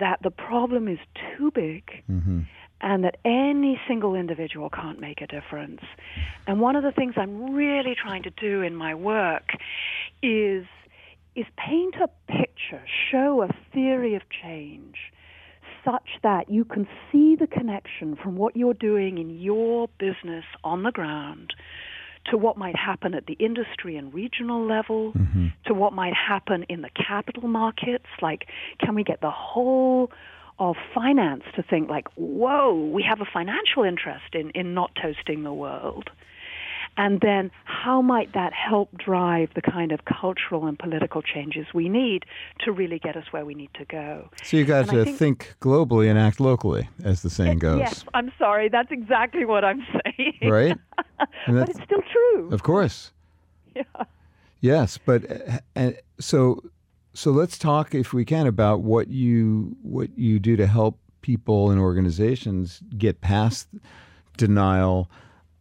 That 0.00 0.18
the 0.22 0.30
problem 0.30 0.88
is 0.88 0.98
too 1.36 1.50
big 1.50 1.84
mm-hmm. 2.10 2.40
and 2.80 3.04
that 3.04 3.16
any 3.24 3.80
single 3.88 4.14
individual 4.14 4.68
can't 4.68 5.00
make 5.00 5.22
a 5.22 5.26
difference. 5.26 5.80
And 6.46 6.60
one 6.60 6.76
of 6.76 6.82
the 6.82 6.92
things 6.92 7.14
I'm 7.16 7.54
really 7.54 7.94
trying 7.94 8.24
to 8.24 8.30
do 8.30 8.62
in 8.62 8.74
my 8.74 8.94
work 8.94 9.50
is 10.22 10.66
is 11.34 11.46
paint 11.56 11.94
a 12.02 12.08
picture, 12.26 12.47
show 13.10 13.42
a 13.42 13.48
theory 13.72 14.14
of 14.14 14.22
change 14.42 14.96
such 15.84 16.08
that 16.22 16.50
you 16.50 16.64
can 16.64 16.86
see 17.10 17.36
the 17.36 17.46
connection 17.46 18.16
from 18.16 18.36
what 18.36 18.56
you're 18.56 18.74
doing 18.74 19.18
in 19.18 19.40
your 19.40 19.88
business 19.98 20.44
on 20.64 20.82
the 20.82 20.90
ground 20.90 21.54
to 22.30 22.36
what 22.36 22.56
might 22.56 22.76
happen 22.76 23.14
at 23.14 23.26
the 23.26 23.34
industry 23.34 23.96
and 23.96 24.12
regional 24.12 24.66
level, 24.66 25.12
mm-hmm. 25.12 25.46
to 25.66 25.74
what 25.74 25.92
might 25.92 26.14
happen 26.14 26.64
in 26.68 26.82
the 26.82 26.90
capital 26.90 27.48
markets. 27.48 28.06
Like, 28.20 28.46
can 28.80 28.94
we 28.94 29.02
get 29.02 29.20
the 29.20 29.30
whole 29.30 30.10
of 30.58 30.76
finance 30.94 31.44
to 31.54 31.62
think 31.62 31.88
like, 31.88 32.08
whoa, 32.16 32.74
we 32.74 33.02
have 33.08 33.20
a 33.20 33.30
financial 33.32 33.84
interest 33.84 34.34
in, 34.34 34.50
in 34.50 34.74
not 34.74 34.90
toasting 35.00 35.42
the 35.42 35.52
world? 35.52 36.10
And 36.98 37.20
then 37.20 37.50
how 37.64 38.02
might 38.02 38.34
that 38.34 38.52
help 38.52 38.90
drive 38.98 39.50
the 39.54 39.62
kind 39.62 39.92
of 39.92 40.04
cultural 40.04 40.66
and 40.66 40.78
political 40.78 41.22
changes 41.22 41.66
we 41.72 41.88
need 41.88 42.24
to 42.64 42.72
really 42.72 42.98
get 42.98 43.16
us 43.16 43.24
where 43.30 43.44
we 43.44 43.54
need 43.54 43.70
to 43.74 43.84
go? 43.84 44.28
So 44.42 44.56
you 44.56 44.64
got 44.64 44.88
and 44.88 44.90
to 44.90 45.04
think, 45.04 45.18
think, 45.18 45.54
globally 45.60 46.10
and 46.10 46.18
act 46.18 46.40
locally, 46.40 46.88
as 47.04 47.22
the 47.22 47.30
saying 47.30 47.60
goes. 47.60 47.78
Yes, 47.78 48.04
I'm 48.14 48.32
sorry. 48.36 48.68
That's 48.68 48.90
exactly 48.90 49.44
what 49.44 49.64
I'm 49.64 49.86
saying. 49.92 50.50
Right? 50.50 50.76
but 51.46 51.68
it's 51.68 51.82
still 51.84 52.02
true. 52.12 52.50
Of 52.50 52.64
course. 52.64 53.12
Yeah. 53.74 53.84
Yes, 54.60 54.98
but 54.98 55.22
and 55.76 55.96
so 56.18 56.62
so 57.14 57.30
let's 57.30 57.58
talk 57.58 57.94
if 57.94 58.12
we 58.12 58.24
can 58.24 58.46
about 58.46 58.80
what 58.80 59.08
you 59.08 59.76
what 59.82 60.10
you 60.18 60.40
do 60.40 60.56
to 60.56 60.66
help 60.66 60.98
people 61.22 61.70
and 61.70 61.80
organizations 61.80 62.80
get 62.96 63.20
past 63.20 63.68
denial, 64.36 65.08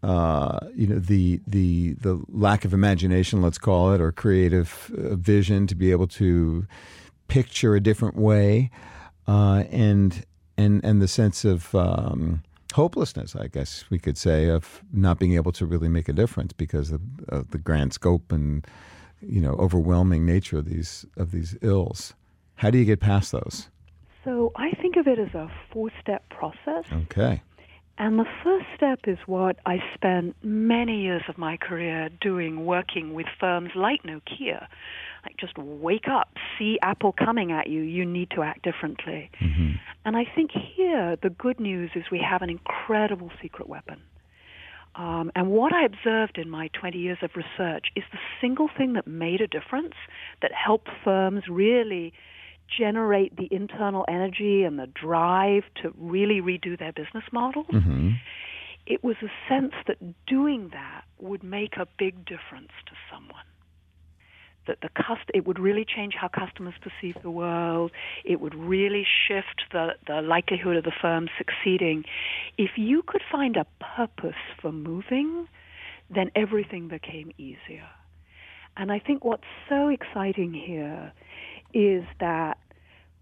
uh, 0.03 0.59
you 0.75 0.87
know, 0.87 0.99
the 0.99 1.41
the 1.47 1.93
the 1.93 2.21
lack 2.29 2.65
of 2.65 2.73
imagination, 2.73 3.41
let's 3.41 3.57
call 3.57 3.93
it, 3.93 4.01
or 4.01 4.11
creative 4.11 4.91
uh, 4.97 5.15
vision 5.15 5.67
to 5.67 5.75
be 5.75 5.91
able 5.91 6.07
to 6.07 6.67
picture 7.27 7.75
a 7.75 7.79
different 7.79 8.15
way, 8.15 8.69
uh, 9.27 9.63
and 9.71 10.25
and 10.57 10.83
and 10.83 11.01
the 11.01 11.07
sense 11.07 11.43
of 11.43 11.73
um, 11.73 12.43
hopelessness, 12.73 13.35
I 13.35 13.47
guess 13.47 13.85
we 13.89 13.97
could 13.97 14.17
say, 14.17 14.49
of 14.49 14.83
not 14.93 15.17
being 15.17 15.33
able 15.33 15.51
to 15.53 15.65
really 15.65 15.89
make 15.89 16.07
a 16.07 16.13
difference 16.13 16.53
because 16.53 16.91
of, 16.91 17.01
of 17.27 17.51
the 17.51 17.57
grand 17.57 17.93
scope 17.93 18.31
and 18.31 18.65
you 19.21 19.41
know 19.41 19.53
overwhelming 19.53 20.25
nature 20.25 20.59
of 20.59 20.65
these 20.65 21.05
of 21.17 21.31
these 21.31 21.57
ills. 21.61 22.13
How 22.55 22.69
do 22.69 22.77
you 22.77 22.85
get 22.85 22.99
past 22.99 23.31
those? 23.31 23.69
So 24.23 24.51
I 24.55 24.71
think 24.81 24.97
of 24.97 25.07
it 25.07 25.19
as 25.19 25.33
a 25.33 25.49
four-step 25.71 26.29
process. 26.29 26.85
Okay. 26.91 27.41
And 27.99 28.19
the 28.19 28.25
first 28.43 28.65
step 28.75 28.99
is 29.07 29.17
what 29.25 29.57
I 29.65 29.79
spent 29.95 30.35
many 30.43 31.01
years 31.01 31.23
of 31.27 31.37
my 31.37 31.57
career 31.57 32.09
doing, 32.21 32.65
working 32.65 33.13
with 33.13 33.25
firms 33.39 33.71
like 33.75 34.03
Nokia. 34.03 34.67
Like, 35.25 35.37
just 35.39 35.57
wake 35.57 36.07
up, 36.07 36.29
see 36.57 36.77
Apple 36.83 37.11
coming 37.11 37.51
at 37.51 37.67
you, 37.67 37.81
you 37.81 38.05
need 38.05 38.29
to 38.31 38.43
act 38.43 38.63
differently. 38.63 39.31
Mm-hmm. 39.41 39.71
And 40.05 40.15
I 40.15 40.25
think 40.35 40.51
here 40.51 41.17
the 41.21 41.31
good 41.31 41.59
news 41.59 41.91
is 41.95 42.03
we 42.11 42.19
have 42.21 42.43
an 42.43 42.49
incredible 42.49 43.31
secret 43.41 43.67
weapon. 43.67 44.01
Um, 44.95 45.31
and 45.35 45.49
what 45.49 45.73
I 45.73 45.85
observed 45.85 46.37
in 46.37 46.49
my 46.49 46.69
20 46.79 46.97
years 46.97 47.19
of 47.21 47.31
research 47.35 47.87
is 47.95 48.03
the 48.11 48.19
single 48.41 48.69
thing 48.75 48.93
that 48.93 49.05
made 49.07 49.41
a 49.41 49.47
difference, 49.47 49.93
that 50.41 50.51
helped 50.53 50.89
firms 51.03 51.43
really 51.49 52.13
generate 52.67 53.35
the 53.35 53.47
internal 53.51 54.05
energy 54.07 54.63
and 54.63 54.77
the 54.79 54.87
drive 54.87 55.63
to 55.81 55.93
really 55.97 56.41
redo 56.41 56.77
their 56.77 56.91
business 56.91 57.23
models. 57.31 57.67
Mm-hmm. 57.71 58.11
It 58.85 59.03
was 59.03 59.17
a 59.21 59.29
sense 59.49 59.73
that 59.87 59.97
doing 60.25 60.69
that 60.71 61.03
would 61.19 61.43
make 61.43 61.75
a 61.77 61.87
big 61.97 62.25
difference 62.25 62.71
to 62.85 62.93
someone. 63.11 63.43
That 64.65 64.79
the 64.81 64.89
cust- 64.89 65.29
it 65.33 65.45
would 65.45 65.59
really 65.59 65.85
change 65.85 66.13
how 66.19 66.27
customers 66.27 66.73
perceive 66.81 67.15
the 67.21 67.29
world. 67.29 67.91
It 68.25 68.39
would 68.39 68.55
really 68.55 69.05
shift 69.27 69.63
the, 69.71 69.95
the 70.07 70.21
likelihood 70.21 70.77
of 70.77 70.83
the 70.83 70.91
firm 71.01 71.27
succeeding. 71.37 72.03
If 72.57 72.71
you 72.77 73.01
could 73.05 73.23
find 73.29 73.55
a 73.57 73.65
purpose 73.95 74.35
for 74.61 74.71
moving, 74.71 75.47
then 76.09 76.31
everything 76.35 76.87
became 76.87 77.31
easier. 77.37 77.87
And 78.77 78.91
I 78.91 78.99
think 78.99 79.25
what's 79.25 79.43
so 79.67 79.87
exciting 79.87 80.53
here 80.53 81.11
is 81.73 82.03
that 82.19 82.57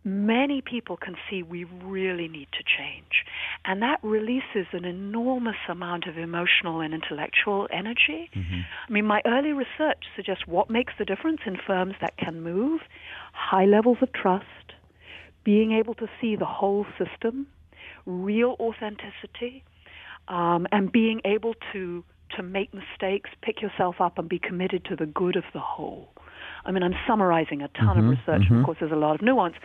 many 0.06 0.62
people 0.62 0.96
can 0.96 1.16
see 1.28 1.42
we 1.42 1.64
really 1.64 2.28
need 2.28 2.48
to 2.54 2.64
change. 2.64 3.26
And 3.66 3.82
that 3.82 4.00
releases 4.04 4.68
an 4.72 4.86
enormous 4.86 5.56
amount 5.68 6.06
of 6.06 6.18
emotional 6.18 6.80
and 6.80 6.94
intellectual 6.94 7.68
energy. 7.74 8.30
Mm-hmm. 8.36 8.62
I 8.88 8.92
mean, 8.92 9.06
my 9.06 9.22
early 9.26 9.52
research 9.52 10.04
suggests 10.16 10.44
what 10.46 10.70
makes 10.70 10.94
the 11.00 11.06
difference 11.06 11.42
in 11.48 11.58
firms 11.66 11.96
that 12.02 12.16
can 12.18 12.44
move 12.44 12.82
high 13.34 13.66
levels 13.66 13.98
of 14.02 14.14
trust, 14.14 14.46
being 15.44 15.72
able 15.72 15.96
to 15.96 16.08
see 16.22 16.36
the 16.36 16.46
whole 16.46 16.86
system, 17.00 17.48
real 18.06 18.56
authenticity, 18.60 19.64
um, 20.28 20.68
and 20.72 20.92
being 20.92 21.20
able 21.26 21.56
to, 21.74 22.04
to 22.36 22.44
make 22.44 22.72
mistakes, 22.74 23.32
pick 23.42 23.62
yourself 23.62 23.96
up, 24.00 24.20
and 24.20 24.30
be 24.30 24.40
committed 24.40 24.86
to 24.86 24.96
the 24.96 25.06
good 25.08 25.36
of 25.36 25.44
the 25.54 25.60
whole. 25.60 26.10
I 26.66 26.72
mean, 26.72 26.84
I'm 26.84 26.96
summarizing 27.08 27.62
a 27.62 27.68
ton 27.70 27.98
mm-hmm, 27.98 28.00
of 28.00 28.06
research, 28.06 28.42
mm-hmm. 28.44 28.54
and 28.54 28.60
of 28.62 28.66
course, 28.66 28.78
there's 28.80 28.92
a 28.92 28.96
lot 28.96 29.16
of 29.16 29.22
nuance. 29.22 29.56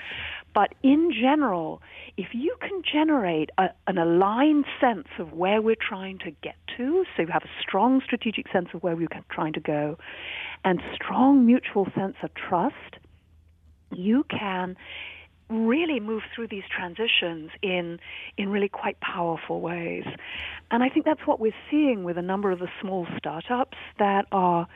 But 0.54 0.74
in 0.82 1.12
general, 1.12 1.80
if 2.16 2.28
you 2.32 2.56
can 2.60 2.82
generate 2.82 3.50
a, 3.56 3.68
an 3.86 3.98
aligned 3.98 4.64
sense 4.80 5.08
of 5.18 5.32
where 5.32 5.62
we're 5.62 5.76
trying 5.76 6.18
to 6.18 6.30
get 6.42 6.56
to, 6.76 7.04
so 7.16 7.22
you 7.22 7.28
have 7.28 7.44
a 7.44 7.62
strong 7.62 8.00
strategic 8.04 8.50
sense 8.52 8.68
of 8.74 8.82
where 8.82 8.96
we're 8.96 9.08
trying 9.30 9.52
to 9.54 9.60
go, 9.60 9.96
and 10.64 10.80
strong 10.94 11.46
mutual 11.46 11.86
sense 11.94 12.16
of 12.22 12.30
trust, 12.34 12.96
you 13.92 14.24
can 14.24 14.76
really 15.48 15.98
move 15.98 16.22
through 16.34 16.46
these 16.46 16.62
transitions 16.70 17.50
in 17.60 17.98
in 18.36 18.48
really 18.48 18.68
quite 18.68 19.00
powerful 19.00 19.60
ways. 19.60 20.04
And 20.70 20.82
I 20.82 20.88
think 20.88 21.04
that's 21.04 21.26
what 21.26 21.40
we're 21.40 21.54
seeing 21.70 22.04
with 22.04 22.16
a 22.16 22.22
number 22.22 22.52
of 22.52 22.60
the 22.60 22.68
small 22.80 23.06
startups 23.18 23.76
that 23.98 24.26
are 24.30 24.68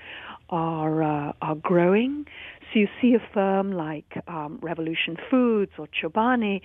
are 0.54 1.02
uh, 1.02 1.32
are 1.42 1.56
growing. 1.56 2.26
So 2.72 2.80
you 2.80 2.88
see 3.00 3.14
a 3.14 3.22
firm 3.32 3.72
like 3.72 4.20
um, 4.26 4.58
Revolution 4.60 5.16
Foods 5.30 5.72
or 5.78 5.86
Chobani, 5.86 6.60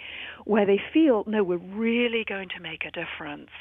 where 0.46 0.66
they 0.66 0.82
feel, 0.92 1.24
no, 1.28 1.44
we're 1.44 1.58
really 1.58 2.26
going 2.28 2.50
to 2.50 2.60
make 2.62 2.84
a 2.84 2.92
difference. 2.92 3.52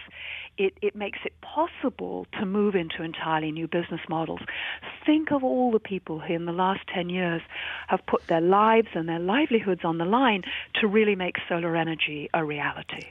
It, 0.57 0.73
it 0.81 0.97
makes 0.97 1.19
it 1.25 1.35
possible 1.43 2.27
to 2.39 2.47
move 2.47 2.75
into 2.75 3.03
entirely 3.03 3.53
new 3.53 3.69
business 3.69 4.01
models. 4.09 4.41
Think 5.05 5.31
of 5.31 5.45
all 5.45 5.71
the 5.71 5.79
people 5.79 6.21
who, 6.21 6.33
in 6.33 6.47
the 6.47 6.53
last 6.53 6.81
10 6.93 7.11
years, 7.11 7.43
have 7.89 8.01
put 8.07 8.27
their 8.29 8.41
lives 8.41 8.89
and 8.95 9.09
their 9.09 9.21
livelihoods 9.21 9.83
on 9.85 9.99
the 9.99 10.05
line 10.05 10.43
to 10.81 10.87
really 10.87 11.15
make 11.15 11.37
solar 11.49 11.77
energy 11.77 12.31
a 12.33 12.45
reality. 12.45 13.09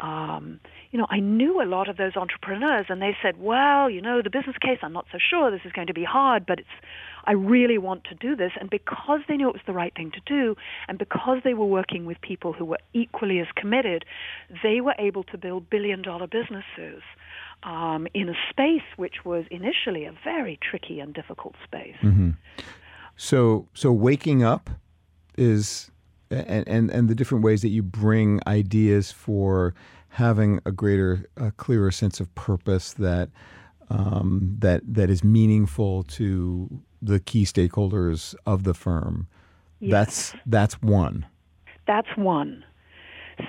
Um, 0.00 0.60
you 0.90 0.98
know, 0.98 1.06
I 1.10 1.20
knew 1.20 1.60
a 1.60 1.66
lot 1.66 1.88
of 1.88 1.96
those 1.96 2.16
entrepreneurs, 2.16 2.86
and 2.88 3.02
they 3.02 3.16
said, 3.20 3.40
"Well, 3.40 3.90
you 3.90 4.00
know, 4.00 4.22
the 4.22 4.30
business 4.30 4.56
case, 4.58 4.78
I'm 4.82 4.92
not 4.92 5.06
so 5.10 5.18
sure. 5.18 5.50
This 5.50 5.62
is 5.64 5.72
going 5.72 5.88
to 5.88 5.94
be 5.94 6.04
hard, 6.04 6.46
but 6.46 6.60
it's, 6.60 6.68
I 7.24 7.32
really 7.32 7.78
want 7.78 8.04
to 8.04 8.14
do 8.14 8.36
this." 8.36 8.52
And 8.60 8.70
because 8.70 9.20
they 9.28 9.36
knew 9.36 9.48
it 9.48 9.54
was 9.54 9.62
the 9.66 9.72
right 9.72 9.94
thing 9.94 10.12
to 10.12 10.20
do, 10.24 10.56
and 10.86 10.98
because 10.98 11.38
they 11.42 11.54
were 11.54 11.66
working 11.66 12.06
with 12.06 12.20
people 12.20 12.52
who 12.52 12.64
were 12.64 12.78
equally 12.92 13.40
as 13.40 13.48
committed, 13.56 14.04
they 14.62 14.80
were 14.80 14.94
able 14.98 15.24
to 15.24 15.36
build 15.36 15.68
billion-dollar 15.68 16.28
businesses 16.28 17.02
um, 17.62 18.06
in 18.14 18.28
a 18.28 18.34
space 18.50 18.88
which 18.96 19.24
was 19.24 19.44
initially 19.50 20.04
a 20.04 20.12
very 20.24 20.58
tricky 20.62 21.00
and 21.00 21.12
difficult 21.12 21.54
space. 21.64 21.96
Mm-hmm. 22.02 22.30
So, 23.16 23.66
so 23.74 23.92
waking 23.92 24.44
up 24.44 24.70
is 25.36 25.90
and, 26.30 26.68
and 26.68 26.90
and 26.90 27.08
the 27.08 27.14
different 27.14 27.44
ways 27.44 27.62
that 27.62 27.68
you 27.68 27.82
bring 27.82 28.40
ideas 28.46 29.12
for 29.12 29.74
having 30.10 30.60
a 30.64 30.72
greater, 30.72 31.28
a 31.36 31.50
clearer 31.52 31.90
sense 31.90 32.20
of 32.20 32.34
purpose 32.34 32.92
that 32.94 33.30
um, 33.90 34.56
that 34.58 34.82
that 34.86 35.10
is 35.10 35.24
meaningful 35.24 36.02
to 36.04 36.68
the 37.00 37.20
key 37.20 37.44
stakeholders 37.44 38.34
of 38.46 38.64
the 38.64 38.74
firm. 38.74 39.28
Yes. 39.80 39.92
That's 39.92 40.34
that's 40.46 40.82
one. 40.82 41.26
That's 41.86 42.08
one. 42.16 42.64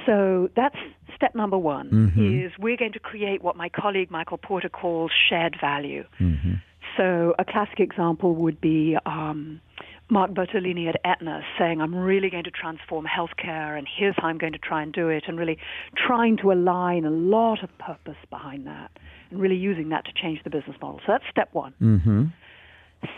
So 0.06 0.50
that's 0.56 0.76
step 1.16 1.34
number 1.36 1.58
one 1.58 1.90
mm-hmm. 1.90 2.46
is 2.46 2.52
we're 2.60 2.78
going 2.78 2.94
to 2.94 3.00
create 3.00 3.44
what 3.44 3.56
my 3.56 3.70
colleague 3.70 4.12
Michael 4.12 4.38
Porter 4.38 4.70
calls 4.70 5.12
shared 5.30 5.58
value. 5.60 6.06
Mm-hmm. 6.20 6.54
So 6.96 7.34
a 7.40 7.46
classic 7.46 7.80
example 7.80 8.36
would 8.36 8.62
be 8.62 8.98
um, 9.06 9.60
Mark 10.12 10.32
Bertolini 10.32 10.90
at 10.90 11.00
Aetna 11.06 11.42
saying, 11.58 11.82
I'm 11.82 11.94
really 11.94 12.30
going 12.30 12.44
to 12.46 12.52
transform 12.52 13.06
healthcare, 13.06 13.78
and 13.78 13.88
here's 13.88 14.16
how 14.18 14.28
I'm 14.28 14.40
going 14.40 14.54
to 14.54 14.60
try 14.60 14.82
and 14.82 14.92
do 14.92 15.10
it, 15.10 15.26
and 15.28 15.38
really 15.38 15.58
trying 15.96 16.38
to 16.38 16.52
align 16.52 17.06
a 17.06 17.12
lot 17.12 17.64
of 17.64 17.70
purpose 17.78 18.18
behind 18.30 18.66
that, 18.66 18.92
and 19.30 19.40
really 19.40 19.56
using 19.56 19.90
that 19.90 20.06
to 20.06 20.12
change 20.20 20.44
the 20.44 20.50
business 20.50 20.76
model. 20.82 21.00
So 21.06 21.14
that's 21.14 21.26
step 21.30 21.50
one. 21.54 21.74
Mm-hmm. 21.82 22.26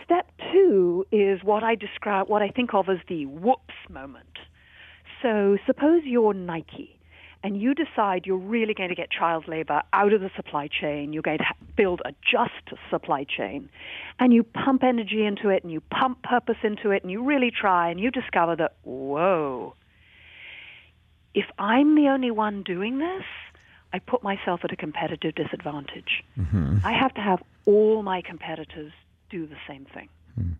Step 0.04 0.30
two 0.52 1.06
is 1.10 1.42
what 1.42 1.64
I 1.64 1.74
describe, 1.74 2.28
what 2.28 2.42
I 2.42 2.48
think 2.48 2.74
of 2.74 2.88
as 2.88 2.98
the 3.08 3.26
whoops 3.26 3.74
moment. 3.88 4.38
So 5.22 5.56
suppose 5.66 6.02
you're 6.04 6.34
Nike 6.34 6.98
and 7.42 7.60
you 7.60 7.74
decide 7.74 8.26
you're 8.26 8.36
really 8.36 8.74
going 8.74 8.88
to 8.88 8.94
get 8.94 9.10
child 9.10 9.48
labor 9.48 9.82
out 9.92 10.12
of 10.12 10.20
the 10.20 10.30
supply 10.36 10.68
chain, 10.68 11.12
you're 11.12 11.22
going 11.22 11.38
to 11.38 11.44
build 11.76 12.00
a 12.04 12.12
just 12.22 12.78
supply 12.90 13.24
chain, 13.24 13.68
and 14.18 14.32
you 14.32 14.42
pump 14.42 14.82
energy 14.82 15.24
into 15.24 15.48
it 15.48 15.62
and 15.62 15.72
you 15.72 15.80
pump 15.80 16.22
purpose 16.22 16.58
into 16.62 16.90
it 16.90 17.02
and 17.02 17.10
you 17.10 17.22
really 17.22 17.50
try 17.50 17.90
and 17.90 17.98
you 18.00 18.10
discover 18.10 18.54
that, 18.56 18.76
whoa, 18.84 19.74
if 21.34 21.46
I'm 21.58 21.94
the 21.94 22.08
only 22.08 22.30
one 22.30 22.62
doing 22.62 22.98
this, 22.98 23.24
I 23.92 23.98
put 23.98 24.22
myself 24.22 24.60
at 24.64 24.72
a 24.72 24.76
competitive 24.76 25.34
disadvantage. 25.34 26.22
Mm-hmm. 26.38 26.78
I 26.84 26.92
have 26.92 27.12
to 27.14 27.20
have 27.20 27.42
all 27.66 28.02
my 28.02 28.22
competitors 28.22 28.92
do 29.30 29.46
the 29.46 29.56
same 29.66 29.86
thing. 29.92 30.08
Mm 30.38 30.56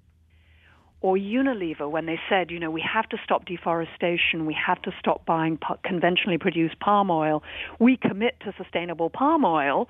or 1.03 1.17
Unilever 1.17 1.91
when 1.91 2.07
they 2.07 2.19
said, 2.29 2.51
you 2.51 2.59
know, 2.59 2.71
we 2.71 2.81
have 2.81 3.09
to 3.11 3.19
stop 3.25 3.45
deforestation, 3.45 4.47
we 4.47 4.55
have 4.55 4.81
to 4.83 4.93
stop 4.99 5.27
buying 5.27 5.59
conventionally 5.85 6.39
produced 6.39 6.79
palm 6.79 7.11
oil. 7.11 7.43
We 7.79 7.97
commit 7.97 8.39
to 8.41 8.55
sustainable 8.57 9.11
palm 9.11 9.45
oil. 9.45 9.89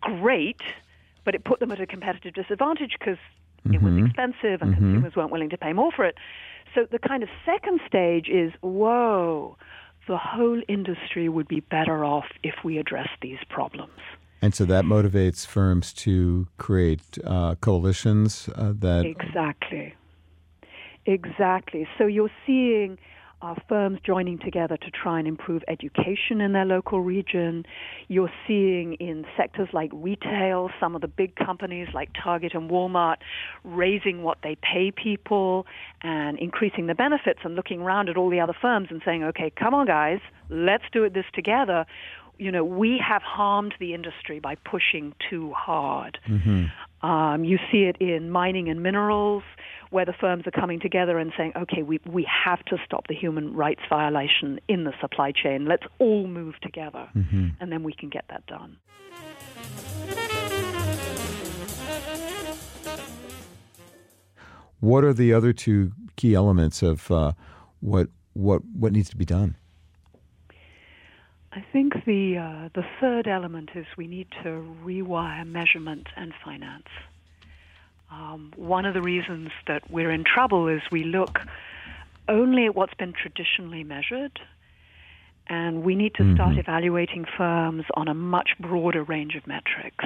Great, 0.00 0.60
but 1.24 1.34
it 1.34 1.44
put 1.44 1.60
them 1.60 1.72
at 1.72 1.80
a 1.80 1.86
competitive 1.86 2.34
disadvantage 2.34 2.96
because 2.98 3.18
mm-hmm. 3.66 3.74
it 3.74 3.82
was 3.82 3.92
mm-hmm. 3.92 4.06
expensive 4.06 4.62
and 4.62 4.74
mm-hmm. 4.74 4.84
consumers 4.84 5.16
weren't 5.16 5.32
willing 5.32 5.50
to 5.50 5.58
pay 5.58 5.72
more 5.72 5.90
for 5.90 6.04
it. 6.04 6.16
So 6.74 6.86
the 6.90 6.98
kind 6.98 7.22
of 7.22 7.28
second 7.44 7.80
stage 7.86 8.28
is, 8.28 8.52
whoa, 8.60 9.56
the 10.06 10.16
whole 10.16 10.60
industry 10.68 11.28
would 11.28 11.48
be 11.48 11.60
better 11.60 12.04
off 12.04 12.26
if 12.42 12.54
we 12.62 12.78
address 12.78 13.08
these 13.20 13.38
problems. 13.48 13.98
And 14.42 14.54
so 14.54 14.64
that 14.66 14.84
motivates 14.84 15.46
firms 15.46 15.92
to 15.94 16.46
create 16.58 17.18
uh, 17.24 17.54
coalitions 17.56 18.48
uh, 18.54 18.74
that 18.78 19.06
exactly 19.06 19.94
Exactly. 21.06 21.86
So 21.98 22.06
you're 22.06 22.30
seeing 22.46 22.98
uh, 23.42 23.54
firms 23.68 23.98
joining 24.04 24.38
together 24.38 24.76
to 24.76 24.90
try 24.90 25.18
and 25.18 25.28
improve 25.28 25.62
education 25.68 26.40
in 26.40 26.52
their 26.52 26.64
local 26.64 27.00
region. 27.00 27.64
You're 28.08 28.32
seeing 28.46 28.94
in 28.94 29.26
sectors 29.36 29.68
like 29.72 29.90
retail, 29.92 30.70
some 30.80 30.94
of 30.94 31.02
the 31.02 31.08
big 31.08 31.36
companies 31.36 31.88
like 31.92 32.10
Target 32.22 32.54
and 32.54 32.70
Walmart 32.70 33.16
raising 33.62 34.22
what 34.22 34.38
they 34.42 34.56
pay 34.56 34.90
people 34.90 35.66
and 36.02 36.38
increasing 36.38 36.86
the 36.86 36.94
benefits 36.94 37.40
and 37.44 37.54
looking 37.54 37.82
around 37.82 38.08
at 38.08 38.16
all 38.16 38.30
the 38.30 38.40
other 38.40 38.56
firms 38.60 38.88
and 38.90 39.02
saying, 39.04 39.22
okay, 39.22 39.52
come 39.54 39.74
on, 39.74 39.86
guys, 39.86 40.20
let's 40.48 40.84
do 40.92 41.04
it 41.04 41.12
this 41.14 41.26
together 41.34 41.86
you 42.38 42.52
know, 42.52 42.64
we 42.64 42.98
have 43.06 43.22
harmed 43.22 43.74
the 43.80 43.94
industry 43.94 44.40
by 44.40 44.56
pushing 44.56 45.14
too 45.30 45.52
hard. 45.52 46.18
Mm-hmm. 46.28 46.64
Um, 47.02 47.44
you 47.44 47.58
see 47.70 47.84
it 47.84 47.96
in 48.00 48.30
mining 48.30 48.68
and 48.68 48.82
minerals, 48.82 49.42
where 49.90 50.04
the 50.04 50.12
firms 50.12 50.46
are 50.46 50.50
coming 50.50 50.80
together 50.80 51.18
and 51.18 51.32
saying, 51.36 51.52
okay, 51.56 51.82
we, 51.82 52.00
we 52.06 52.26
have 52.44 52.64
to 52.66 52.76
stop 52.84 53.06
the 53.08 53.14
human 53.14 53.54
rights 53.54 53.82
violation 53.88 54.58
in 54.68 54.84
the 54.84 54.92
supply 55.00 55.32
chain. 55.32 55.66
Let's 55.66 55.84
all 55.98 56.26
move 56.26 56.54
together, 56.60 57.08
mm-hmm. 57.14 57.48
and 57.60 57.70
then 57.70 57.82
we 57.82 57.92
can 57.92 58.08
get 58.08 58.24
that 58.28 58.46
done. 58.46 58.78
What 64.80 65.04
are 65.04 65.12
the 65.12 65.32
other 65.32 65.52
two 65.52 65.92
key 66.16 66.34
elements 66.34 66.82
of 66.82 67.10
uh, 67.10 67.32
what 67.80 68.08
what 68.34 68.62
what 68.64 68.92
needs 68.92 69.08
to 69.10 69.16
be 69.16 69.24
done? 69.24 69.56
I 71.56 71.64
think 71.72 72.04
the 72.04 72.36
uh, 72.36 72.68
the 72.74 72.84
third 73.00 73.26
element 73.26 73.70
is 73.74 73.86
we 73.96 74.06
need 74.06 74.26
to 74.42 74.62
rewire 74.84 75.46
measurement 75.46 76.06
and 76.14 76.34
finance. 76.44 76.88
Um, 78.12 78.52
one 78.56 78.84
of 78.84 78.92
the 78.92 79.00
reasons 79.00 79.48
that 79.66 79.90
we're 79.90 80.10
in 80.10 80.22
trouble 80.22 80.68
is 80.68 80.82
we 80.92 81.02
look 81.02 81.38
only 82.28 82.66
at 82.66 82.74
what's 82.74 82.92
been 82.92 83.14
traditionally 83.14 83.84
measured, 83.84 84.38
and 85.48 85.82
we 85.82 85.94
need 85.94 86.14
to 86.16 86.24
mm-hmm. 86.24 86.34
start 86.34 86.58
evaluating 86.58 87.24
firms 87.38 87.84
on 87.94 88.06
a 88.06 88.14
much 88.14 88.50
broader 88.60 89.02
range 89.02 89.34
of 89.34 89.46
metrics. 89.46 90.04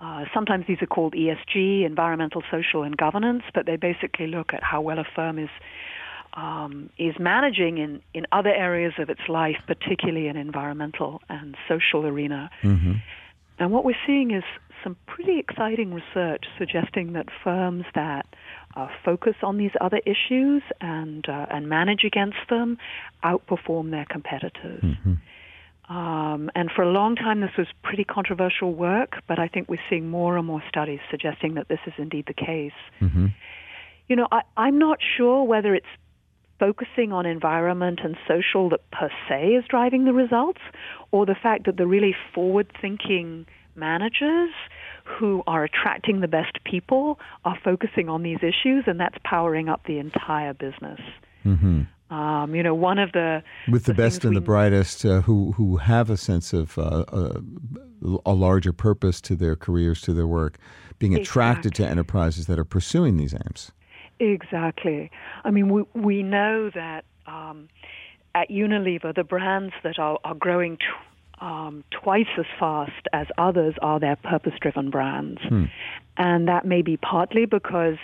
Uh, 0.00 0.24
sometimes 0.34 0.64
these 0.66 0.82
are 0.82 0.86
called 0.86 1.14
ESG, 1.14 1.86
environmental, 1.86 2.42
social, 2.50 2.82
and 2.82 2.96
governance, 2.96 3.44
but 3.54 3.64
they 3.64 3.76
basically 3.76 4.26
look 4.26 4.52
at 4.52 4.64
how 4.64 4.80
well 4.80 4.98
a 4.98 5.04
firm 5.14 5.38
is 5.38 5.50
um, 6.34 6.90
is 6.98 7.14
managing 7.18 7.78
in, 7.78 8.02
in 8.14 8.26
other 8.32 8.50
areas 8.50 8.94
of 8.98 9.10
its 9.10 9.20
life, 9.28 9.56
particularly 9.66 10.28
in 10.28 10.36
environmental 10.36 11.20
and 11.28 11.56
social 11.68 12.06
arena. 12.06 12.50
Mm-hmm. 12.62 12.92
And 13.58 13.72
what 13.72 13.84
we're 13.84 13.96
seeing 14.06 14.30
is 14.30 14.44
some 14.84 14.96
pretty 15.06 15.38
exciting 15.38 15.92
research 15.92 16.44
suggesting 16.58 17.12
that 17.14 17.26
firms 17.42 17.84
that 17.94 18.26
uh, 18.76 18.88
focus 19.04 19.34
on 19.42 19.58
these 19.58 19.72
other 19.80 20.00
issues 20.06 20.62
and 20.80 21.28
uh, 21.28 21.46
and 21.50 21.68
manage 21.68 22.04
against 22.04 22.38
them 22.48 22.78
outperform 23.24 23.90
their 23.90 24.06
competitors. 24.08 24.82
Mm-hmm. 24.82 25.14
Um, 25.92 26.50
and 26.54 26.70
for 26.70 26.82
a 26.82 26.90
long 26.90 27.16
time, 27.16 27.40
this 27.40 27.56
was 27.56 27.66
pretty 27.82 28.04
controversial 28.04 28.74
work, 28.74 29.22
but 29.26 29.38
I 29.38 29.48
think 29.48 29.68
we're 29.70 29.80
seeing 29.88 30.08
more 30.10 30.36
and 30.36 30.46
more 30.46 30.62
studies 30.68 31.00
suggesting 31.10 31.54
that 31.54 31.68
this 31.68 31.80
is 31.86 31.94
indeed 31.96 32.26
the 32.26 32.34
case. 32.34 32.72
Mm-hmm. 33.00 33.28
You 34.06 34.16
know, 34.16 34.28
I, 34.30 34.42
I'm 34.56 34.78
not 34.78 34.98
sure 35.16 35.44
whether 35.44 35.74
it's 35.74 35.86
focusing 36.58 37.12
on 37.12 37.26
environment 37.26 38.00
and 38.02 38.16
social 38.26 38.68
that 38.70 38.90
per 38.90 39.10
se 39.28 39.48
is 39.48 39.64
driving 39.68 40.04
the 40.04 40.12
results, 40.12 40.60
or 41.10 41.26
the 41.26 41.36
fact 41.40 41.66
that 41.66 41.76
the 41.76 41.86
really 41.86 42.14
forward 42.34 42.70
thinking 42.80 43.46
managers 43.74 44.50
who 45.04 45.42
are 45.46 45.64
attracting 45.64 46.20
the 46.20 46.28
best 46.28 46.58
people 46.64 47.18
are 47.44 47.56
focusing 47.62 48.08
on 48.08 48.22
these 48.22 48.38
issues, 48.38 48.84
and 48.86 49.00
that's 49.00 49.16
powering 49.24 49.68
up 49.68 49.82
the 49.86 49.98
entire 49.98 50.52
business. 50.52 51.00
Mm-hmm. 51.44 51.82
Um, 52.14 52.54
you 52.54 52.62
know, 52.62 52.74
one 52.74 52.98
of 52.98 53.12
the 53.12 53.42
with 53.70 53.84
the, 53.84 53.92
the 53.92 53.96
best 53.96 54.24
and 54.24 54.34
the 54.34 54.40
brightest 54.40 55.04
uh, 55.04 55.20
who 55.22 55.52
who 55.52 55.76
have 55.76 56.08
a 56.08 56.16
sense 56.16 56.54
of 56.54 56.78
uh, 56.78 57.04
a, 57.08 57.42
a, 58.24 58.32
larger 58.32 58.72
purpose 58.72 59.20
to 59.22 59.36
their 59.36 59.56
careers, 59.56 60.00
to 60.02 60.14
their 60.14 60.26
work, 60.26 60.56
being 60.98 61.14
attracted 61.14 61.74
to 61.74 61.86
enterprises 61.86 62.46
that 62.46 62.58
are 62.58 62.64
pursuing 62.64 63.18
these 63.18 63.34
aims. 63.34 63.72
Exactly. 64.20 65.10
I 65.44 65.50
mean, 65.50 65.68
we 65.68 65.84
we 65.94 66.22
know 66.22 66.70
that 66.74 67.04
um, 67.26 67.68
at 68.34 68.48
Unilever, 68.50 69.14
the 69.14 69.24
brands 69.24 69.74
that 69.82 69.98
are, 69.98 70.18
are 70.24 70.34
growing 70.34 70.76
t- 70.76 70.84
um, 71.40 71.84
twice 71.90 72.26
as 72.36 72.46
fast 72.58 73.06
as 73.12 73.28
others 73.36 73.74
are 73.80 74.00
their 74.00 74.16
purpose-driven 74.16 74.90
brands, 74.90 75.40
hmm. 75.48 75.64
and 76.16 76.48
that 76.48 76.66
may 76.66 76.82
be 76.82 76.96
partly 76.96 77.46
because 77.46 77.96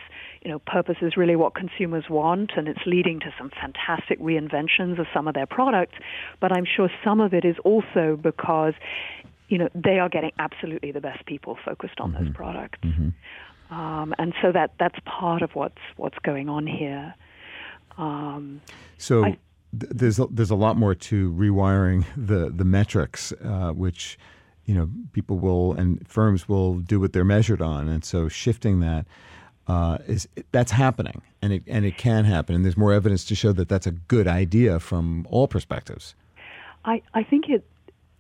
you 0.42 0.50
know 0.50 0.60
purpose 0.60 0.98
is 1.02 1.16
really 1.16 1.34
what 1.34 1.54
consumers 1.54 2.04
want, 2.08 2.52
and 2.56 2.68
it's 2.68 2.86
leading 2.86 3.18
to 3.20 3.34
some 3.36 3.50
fantastic 3.50 4.20
reinventions 4.20 5.00
of 5.00 5.06
some 5.12 5.26
of 5.26 5.34
their 5.34 5.46
products. 5.46 5.94
But 6.40 6.52
I'm 6.52 6.64
sure 6.64 6.88
some 7.02 7.20
of 7.20 7.34
it 7.34 7.44
is 7.44 7.56
also 7.64 8.16
because 8.22 8.74
you 9.48 9.58
know 9.58 9.68
they 9.74 9.98
are 9.98 10.08
getting 10.08 10.32
absolutely 10.38 10.92
the 10.92 11.00
best 11.00 11.26
people 11.26 11.58
focused 11.64 11.98
on 11.98 12.12
mm-hmm. 12.12 12.24
those 12.24 12.34
products. 12.34 12.78
Mm-hmm. 12.84 13.08
Um, 13.74 14.14
and 14.18 14.32
so 14.40 14.52
that 14.52 14.72
that's 14.78 14.98
part 15.04 15.42
of 15.42 15.54
what's 15.54 15.80
what's 15.96 16.18
going 16.22 16.48
on 16.48 16.66
here. 16.66 17.14
Um, 17.98 18.60
so 18.98 19.24
I, 19.24 19.38
there's 19.72 20.20
a, 20.20 20.26
there's 20.30 20.50
a 20.50 20.54
lot 20.56 20.76
more 20.76 20.94
to 20.94 21.32
rewiring 21.32 22.04
the 22.16 22.50
the 22.50 22.64
metrics, 22.64 23.32
uh, 23.44 23.72
which 23.72 24.16
you 24.64 24.74
know 24.74 24.88
people 25.12 25.38
will 25.38 25.72
and 25.72 26.06
firms 26.06 26.48
will 26.48 26.74
do 26.74 27.00
what 27.00 27.12
they're 27.12 27.24
measured 27.24 27.60
on, 27.60 27.88
and 27.88 28.04
so 28.04 28.28
shifting 28.28 28.78
that 28.80 29.06
uh, 29.66 29.98
is 30.06 30.28
that's 30.52 30.70
happening, 30.70 31.20
and 31.42 31.52
it 31.52 31.64
and 31.66 31.84
it 31.84 31.98
can 31.98 32.24
happen, 32.24 32.54
and 32.54 32.64
there's 32.64 32.76
more 32.76 32.92
evidence 32.92 33.24
to 33.24 33.34
show 33.34 33.52
that 33.52 33.68
that's 33.68 33.88
a 33.88 33.92
good 33.92 34.28
idea 34.28 34.78
from 34.78 35.26
all 35.30 35.48
perspectives. 35.48 36.14
I 36.84 37.02
I 37.12 37.24
think 37.24 37.48
it 37.48 37.66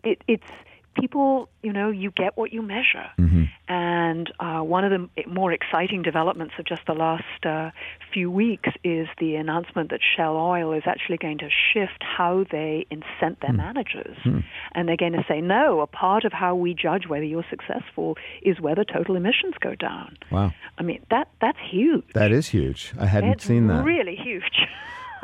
it 0.02 0.20
it's 0.26 0.50
people, 0.94 1.48
you 1.62 1.72
know, 1.72 1.90
you 1.90 2.10
get 2.10 2.36
what 2.36 2.52
you 2.52 2.62
measure. 2.62 3.10
Mm-hmm. 3.18 3.44
And 3.68 4.32
uh, 4.38 4.60
one 4.60 4.84
of 4.84 4.90
the 4.90 5.24
more 5.26 5.52
exciting 5.52 6.02
developments 6.02 6.54
of 6.58 6.66
just 6.66 6.82
the 6.86 6.92
last 6.92 7.46
uh, 7.46 7.70
few 8.12 8.30
weeks 8.30 8.68
is 8.82 9.08
the 9.18 9.36
announcement 9.36 9.90
that 9.90 10.00
Shell 10.16 10.36
Oil 10.36 10.72
is 10.72 10.82
actually 10.86 11.18
going 11.18 11.38
to 11.38 11.48
shift 11.72 12.02
how 12.02 12.44
they 12.50 12.86
incent 12.90 13.40
their 13.40 13.50
mm. 13.50 13.56
managers. 13.56 14.16
Mm. 14.24 14.44
And 14.72 14.88
they're 14.88 14.96
going 14.96 15.12
to 15.12 15.24
say, 15.28 15.40
no, 15.40 15.80
a 15.80 15.86
part 15.86 16.24
of 16.24 16.32
how 16.32 16.54
we 16.54 16.74
judge 16.74 17.06
whether 17.08 17.24
you're 17.24 17.46
successful 17.48 18.16
is 18.42 18.60
whether 18.60 18.84
total 18.84 19.16
emissions 19.16 19.54
go 19.60 19.74
down. 19.74 20.16
Wow. 20.30 20.52
I 20.78 20.82
mean, 20.82 21.04
that 21.10 21.28
that's 21.40 21.58
huge. 21.70 22.04
That 22.14 22.32
is 22.32 22.48
huge. 22.48 22.92
I 22.98 23.06
hadn't 23.06 23.30
it's 23.30 23.44
seen 23.44 23.66
that. 23.68 23.84
Really 23.84 24.16
huge. 24.16 24.44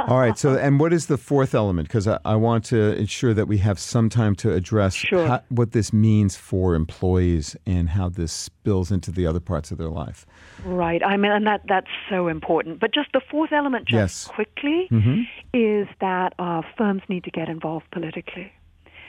All 0.08 0.18
right. 0.18 0.36
So, 0.38 0.56
and 0.56 0.80
what 0.80 0.92
is 0.92 1.06
the 1.06 1.16
fourth 1.16 1.54
element? 1.54 1.88
Because 1.88 2.06
I, 2.06 2.18
I, 2.24 2.36
want 2.36 2.64
to 2.66 2.96
ensure 2.96 3.34
that 3.34 3.46
we 3.46 3.58
have 3.58 3.78
some 3.78 4.08
time 4.08 4.34
to 4.36 4.52
address 4.52 4.94
sure. 4.94 5.26
how, 5.26 5.42
what 5.48 5.72
this 5.72 5.92
means 5.92 6.36
for 6.36 6.74
employees 6.74 7.56
and 7.66 7.90
how 7.90 8.08
this 8.08 8.32
spills 8.32 8.90
into 8.90 9.10
the 9.10 9.26
other 9.26 9.40
parts 9.40 9.70
of 9.70 9.78
their 9.78 9.88
life. 9.88 10.26
Right. 10.64 11.04
I 11.04 11.16
mean, 11.16 11.32
and 11.32 11.46
that 11.46 11.62
that's 11.68 11.90
so 12.08 12.28
important. 12.28 12.80
But 12.80 12.92
just 12.92 13.12
the 13.12 13.20
fourth 13.30 13.52
element, 13.52 13.88
just 13.88 14.26
yes. 14.26 14.34
quickly, 14.34 14.88
mm-hmm. 14.90 15.22
is 15.52 15.88
that 16.00 16.34
uh, 16.38 16.62
firms 16.76 17.02
need 17.08 17.24
to 17.24 17.30
get 17.30 17.48
involved 17.48 17.86
politically. 17.90 18.52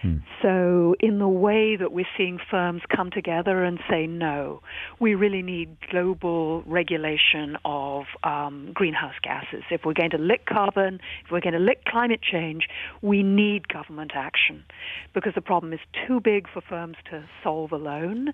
Hmm. 0.01 0.17
So, 0.41 0.95
in 0.99 1.19
the 1.19 1.27
way 1.27 1.75
that 1.75 1.91
we're 1.91 2.07
seeing 2.17 2.39
firms 2.49 2.81
come 2.93 3.11
together 3.11 3.63
and 3.63 3.79
say, 3.87 4.07
no, 4.07 4.61
we 4.99 5.13
really 5.13 5.43
need 5.43 5.77
global 5.91 6.63
regulation 6.63 7.55
of 7.65 8.05
um, 8.23 8.71
greenhouse 8.73 9.13
gases. 9.21 9.63
If 9.69 9.81
we're 9.85 9.93
going 9.93 10.09
to 10.11 10.17
lick 10.17 10.47
carbon, 10.47 10.99
if 11.23 11.31
we're 11.31 11.41
going 11.41 11.53
to 11.53 11.59
lick 11.59 11.85
climate 11.85 12.21
change, 12.21 12.67
we 13.03 13.21
need 13.21 13.67
government 13.67 14.13
action 14.15 14.63
because 15.13 15.33
the 15.35 15.41
problem 15.41 15.71
is 15.71 15.79
too 16.07 16.19
big 16.19 16.47
for 16.51 16.61
firms 16.61 16.97
to 17.11 17.23
solve 17.43 17.71
alone. 17.71 18.29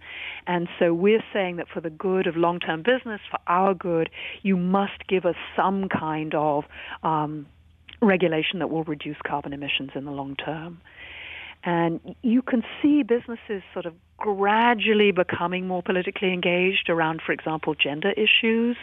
And 0.45 0.69
so, 0.79 0.93
we're 0.93 1.23
saying 1.33 1.57
that 1.57 1.67
for 1.67 1.81
the 1.81 1.89
good 1.89 2.27
of 2.27 2.37
long 2.37 2.61
term 2.61 2.81
business, 2.81 3.19
for 3.29 3.39
our 3.47 3.73
good, 3.73 4.09
you 4.41 4.55
must 4.55 5.05
give 5.09 5.25
us 5.25 5.35
some 5.53 5.89
kind 5.89 6.33
of 6.33 6.63
um, 7.03 7.45
regulation 8.01 8.59
that 8.59 8.69
will 8.69 8.83
reduce 8.85 9.17
carbon 9.25 9.51
emissions 9.51 9.91
in 9.95 10.05
the 10.05 10.11
long 10.11 10.35
term. 10.35 10.79
And 11.63 12.15
you 12.21 12.41
can 12.41 12.63
see 12.81 13.03
businesses 13.03 13.61
sort 13.73 13.85
of 13.85 13.93
gradually 14.17 15.11
becoming 15.11 15.67
more 15.67 15.83
politically 15.83 16.33
engaged 16.33 16.89
around, 16.89 17.21
for 17.25 17.31
example, 17.31 17.75
gender 17.75 18.11
issues, 18.11 18.75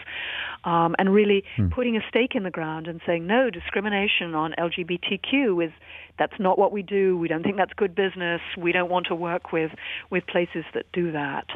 um, 0.65 0.95
and 0.99 1.13
really 1.13 1.45
hmm. 1.57 1.69
putting 1.69 1.97
a 1.97 2.01
stake 2.09 2.35
in 2.35 2.45
the 2.45 2.51
ground 2.51 2.87
and 2.87 3.01
saying, 3.07 3.27
no, 3.27 3.51
discrimination 3.51 4.35
on 4.35 4.55
LGBTQ 4.59 5.67
is 5.67 5.73
that's 6.19 6.39
not 6.39 6.59
what 6.59 6.73
we 6.73 6.83
do. 6.83 7.17
We 7.19 7.27
don't 7.29 7.43
think 7.43 7.57
that's 7.57 7.73
good 7.75 7.95
business. 7.95 8.41
We 8.57 8.73
don't 8.73 8.91
want 8.91 9.07
to 9.07 9.15
work 9.15 9.53
with 9.53 9.73
with 10.11 10.27
places 10.27 10.65
that 10.75 10.87
do 10.93 11.13
that. 11.13 11.47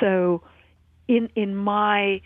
So, 0.00 0.42
in 1.06 1.28
in 1.36 1.54
my 1.54 2.20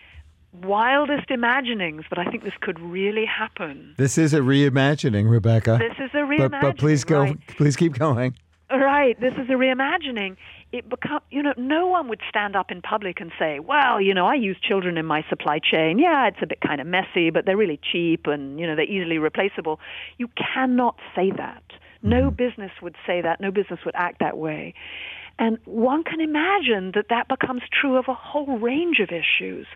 wildest 0.53 1.31
imaginings, 1.31 2.05
but 2.09 2.19
I 2.19 2.25
think 2.25 2.45
this 2.45 2.55
could 2.61 2.79
really 2.81 3.25
happen. 3.25 3.95
This 3.97 4.19
is 4.19 4.33
a 4.35 4.39
reimagining, 4.39 5.31
Rebecca. 5.31 5.79
This 5.81 6.05
is 6.05 6.11
a 6.15 6.19
reimagining. 6.19 6.51
But, 6.51 6.61
but 6.63 6.79
please 6.79 7.05
go. 7.05 7.21
Right. 7.23 7.47
Please 7.57 7.77
keep 7.77 7.95
going. 7.95 8.37
Right. 8.71 9.21
This 9.21 9.33
is 9.35 9.49
a 9.49 9.55
reimagining. 9.55 10.37
It 10.73 10.89
become 10.89 11.21
you 11.31 11.43
know 11.43 11.55
no 11.57 11.89
one 11.89 12.09
would 12.09 12.21
stand 12.29 12.55
up 12.55 12.71
in 12.71 12.81
public 12.83 13.21
and 13.21 13.33
say, 13.39 13.59
well, 13.59 14.01
you 14.01 14.15
know, 14.15 14.27
I 14.27 14.35
use 14.35 14.57
children 14.63 14.97
in 14.97 15.07
my 15.07 15.25
supply 15.29 15.59
chain. 15.59 15.99
Yeah, 15.99 16.29
it's 16.29 16.39
a 16.41 16.47
bit 16.47 16.61
kind 16.61 16.81
of 16.81 16.87
messy, 16.87 17.31
but 17.31 17.47
they're 17.47 17.57
really 17.57 17.81
cheap 17.91 18.27
and 18.27 18.61
you 18.61 18.67
know 18.67 18.77
they're 18.77 18.85
easily 18.85 19.19
replaceable. 19.19 19.81
You 20.19 20.29
cannot 20.55 20.97
say 21.17 21.31
that. 21.37 21.63
No 22.03 22.31
Mm-hmm. 22.31 22.37
business 22.37 22.71
would 22.81 22.95
say 23.07 23.21
that. 23.21 23.41
No 23.41 23.51
business 23.51 23.81
would 23.85 23.95
act 23.97 24.21
that 24.21 24.39
way. 24.39 24.75
And 25.38 25.59
one 25.64 26.05
can 26.05 26.21
imagine 26.21 26.93
that 26.95 27.07
that 27.09 27.29
becomes 27.29 27.62
true 27.73 27.97
of 27.97 28.07
a 28.09 28.14
whole 28.14 28.59
range 28.59 28.99
of 29.01 29.09
issues. 29.11 29.66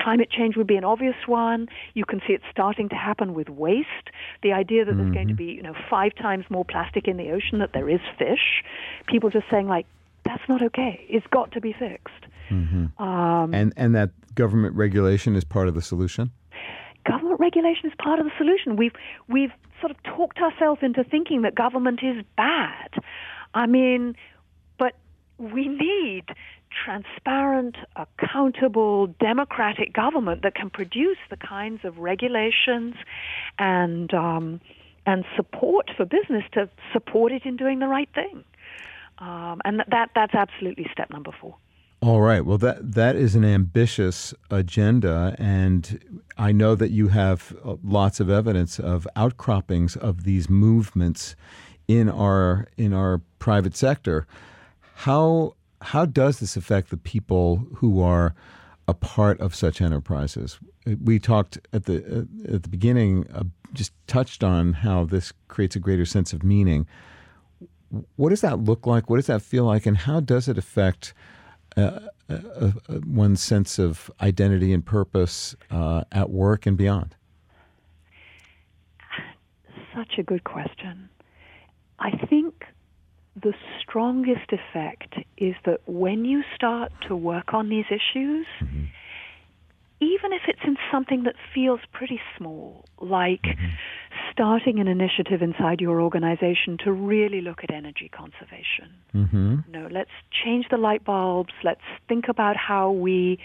Climate 0.00 0.30
change 0.30 0.56
would 0.56 0.66
be 0.66 0.76
an 0.76 0.84
obvious 0.84 1.14
one. 1.26 1.68
You 1.94 2.04
can 2.04 2.20
see 2.26 2.32
it 2.32 2.42
starting 2.50 2.88
to 2.88 2.96
happen 2.96 3.32
with 3.34 3.48
waste. 3.48 3.86
The 4.42 4.52
idea 4.52 4.84
that 4.84 4.96
there's 4.96 5.12
going 5.12 5.28
to 5.28 5.34
be, 5.34 5.44
you 5.44 5.62
know, 5.62 5.74
five 5.88 6.14
times 6.16 6.44
more 6.50 6.64
plastic 6.64 7.06
in 7.06 7.16
the 7.18 7.30
ocean 7.30 7.60
that 7.60 7.72
there 7.72 7.88
is 7.88 8.00
fish. 8.18 8.64
People 9.06 9.30
just 9.30 9.46
saying 9.50 9.68
like, 9.68 9.86
that's 10.24 10.42
not 10.48 10.62
okay. 10.62 11.04
It's 11.08 11.26
got 11.28 11.52
to 11.52 11.60
be 11.60 11.72
fixed. 11.72 12.24
Um, 12.50 13.54
And 13.54 13.72
and 13.76 13.94
that 13.94 14.10
government 14.34 14.74
regulation 14.76 15.36
is 15.36 15.44
part 15.44 15.68
of 15.68 15.74
the 15.74 15.82
solution. 15.82 16.30
government 17.04 17.40
regulation 17.40 17.88
is 17.90 17.92
part 17.98 18.18
of 18.18 18.26
the 18.26 18.32
solution. 18.38 18.76
We've 18.76 18.92
we've 19.28 19.52
sort 19.80 19.90
of 19.90 20.02
talked 20.02 20.38
ourselves 20.38 20.80
into 20.82 21.02
thinking 21.04 21.42
that 21.42 21.54
government 21.54 22.00
is 22.02 22.24
bad. 22.36 22.90
I 23.54 23.66
mean, 23.66 24.16
we 25.42 25.66
need 25.68 26.24
transparent, 26.84 27.76
accountable, 27.96 29.08
democratic 29.20 29.92
government 29.92 30.42
that 30.42 30.54
can 30.54 30.70
produce 30.70 31.18
the 31.30 31.36
kinds 31.36 31.84
of 31.84 31.98
regulations 31.98 32.94
and 33.58 34.12
um, 34.14 34.60
and 35.04 35.24
support 35.34 35.90
for 35.96 36.04
business 36.04 36.44
to 36.52 36.70
support 36.92 37.32
it 37.32 37.44
in 37.44 37.56
doing 37.56 37.80
the 37.80 37.88
right 37.88 38.08
thing. 38.14 38.44
Um, 39.18 39.60
and 39.64 39.82
that 39.88 40.10
that's 40.14 40.34
absolutely 40.34 40.86
step 40.92 41.10
number 41.10 41.32
four. 41.40 41.56
All 42.00 42.20
right. 42.20 42.44
Well, 42.44 42.58
that 42.58 42.92
that 42.92 43.16
is 43.16 43.34
an 43.34 43.44
ambitious 43.44 44.34
agenda, 44.50 45.36
and 45.38 46.22
I 46.38 46.52
know 46.52 46.74
that 46.74 46.90
you 46.90 47.08
have 47.08 47.56
uh, 47.64 47.76
lots 47.82 48.20
of 48.20 48.30
evidence 48.30 48.78
of 48.78 49.06
outcroppings 49.14 49.96
of 49.96 50.24
these 50.24 50.48
movements 50.48 51.36
in 51.86 52.08
our 52.08 52.68
in 52.76 52.92
our 52.92 53.20
private 53.38 53.76
sector. 53.76 54.26
How 55.02 55.56
how 55.80 56.04
does 56.04 56.38
this 56.38 56.56
affect 56.56 56.90
the 56.90 56.96
people 56.96 57.66
who 57.74 58.00
are 58.00 58.36
a 58.86 58.94
part 58.94 59.40
of 59.40 59.52
such 59.52 59.80
enterprises? 59.80 60.60
We 61.02 61.18
talked 61.18 61.58
at 61.72 61.86
the 61.86 61.96
uh, 62.06 62.54
at 62.54 62.62
the 62.62 62.68
beginning, 62.68 63.26
uh, 63.34 63.42
just 63.72 63.92
touched 64.06 64.44
on 64.44 64.74
how 64.74 65.04
this 65.04 65.32
creates 65.48 65.74
a 65.74 65.80
greater 65.80 66.04
sense 66.06 66.32
of 66.32 66.44
meaning. 66.44 66.86
What 68.14 68.28
does 68.28 68.42
that 68.42 68.60
look 68.60 68.86
like? 68.86 69.10
What 69.10 69.16
does 69.16 69.26
that 69.26 69.42
feel 69.42 69.64
like? 69.64 69.86
And 69.86 69.96
how 69.96 70.20
does 70.20 70.46
it 70.46 70.56
affect 70.56 71.14
uh, 71.76 71.98
uh, 72.30 72.38
uh, 72.60 72.70
one's 73.04 73.42
sense 73.42 73.80
of 73.80 74.08
identity 74.20 74.72
and 74.72 74.86
purpose 74.86 75.56
uh, 75.72 76.04
at 76.12 76.30
work 76.30 76.64
and 76.64 76.76
beyond? 76.76 77.16
Such 79.96 80.16
a 80.18 80.22
good 80.22 80.44
question. 80.44 81.08
I 81.98 82.10
think 82.28 82.66
the 83.40 83.54
strongest 83.80 84.52
effect 84.52 85.14
is 85.38 85.54
that 85.64 85.80
when 85.86 86.24
you 86.24 86.42
start 86.54 86.92
to 87.08 87.16
work 87.16 87.54
on 87.54 87.68
these 87.68 87.86
issues, 87.86 88.46
mm-hmm. 88.60 88.84
even 90.00 90.32
if 90.32 90.42
it's 90.48 90.60
in 90.64 90.76
something 90.90 91.22
that 91.24 91.34
feels 91.54 91.80
pretty 91.92 92.20
small, 92.36 92.84
like 93.00 93.42
mm-hmm. 93.42 93.68
starting 94.30 94.80
an 94.80 94.86
initiative 94.86 95.40
inside 95.40 95.80
your 95.80 96.00
organization 96.00 96.76
to 96.84 96.92
really 96.92 97.40
look 97.40 97.60
at 97.62 97.72
energy 97.72 98.10
conservation. 98.10 98.90
Mm-hmm. 99.14 99.56
You 99.66 99.72
know, 99.72 99.88
let's 99.90 100.10
change 100.44 100.66
the 100.70 100.76
light 100.76 101.04
bulbs. 101.04 101.54
Let's 101.64 101.80
think 102.08 102.26
about 102.28 102.56
how 102.56 102.90
we 102.90 103.38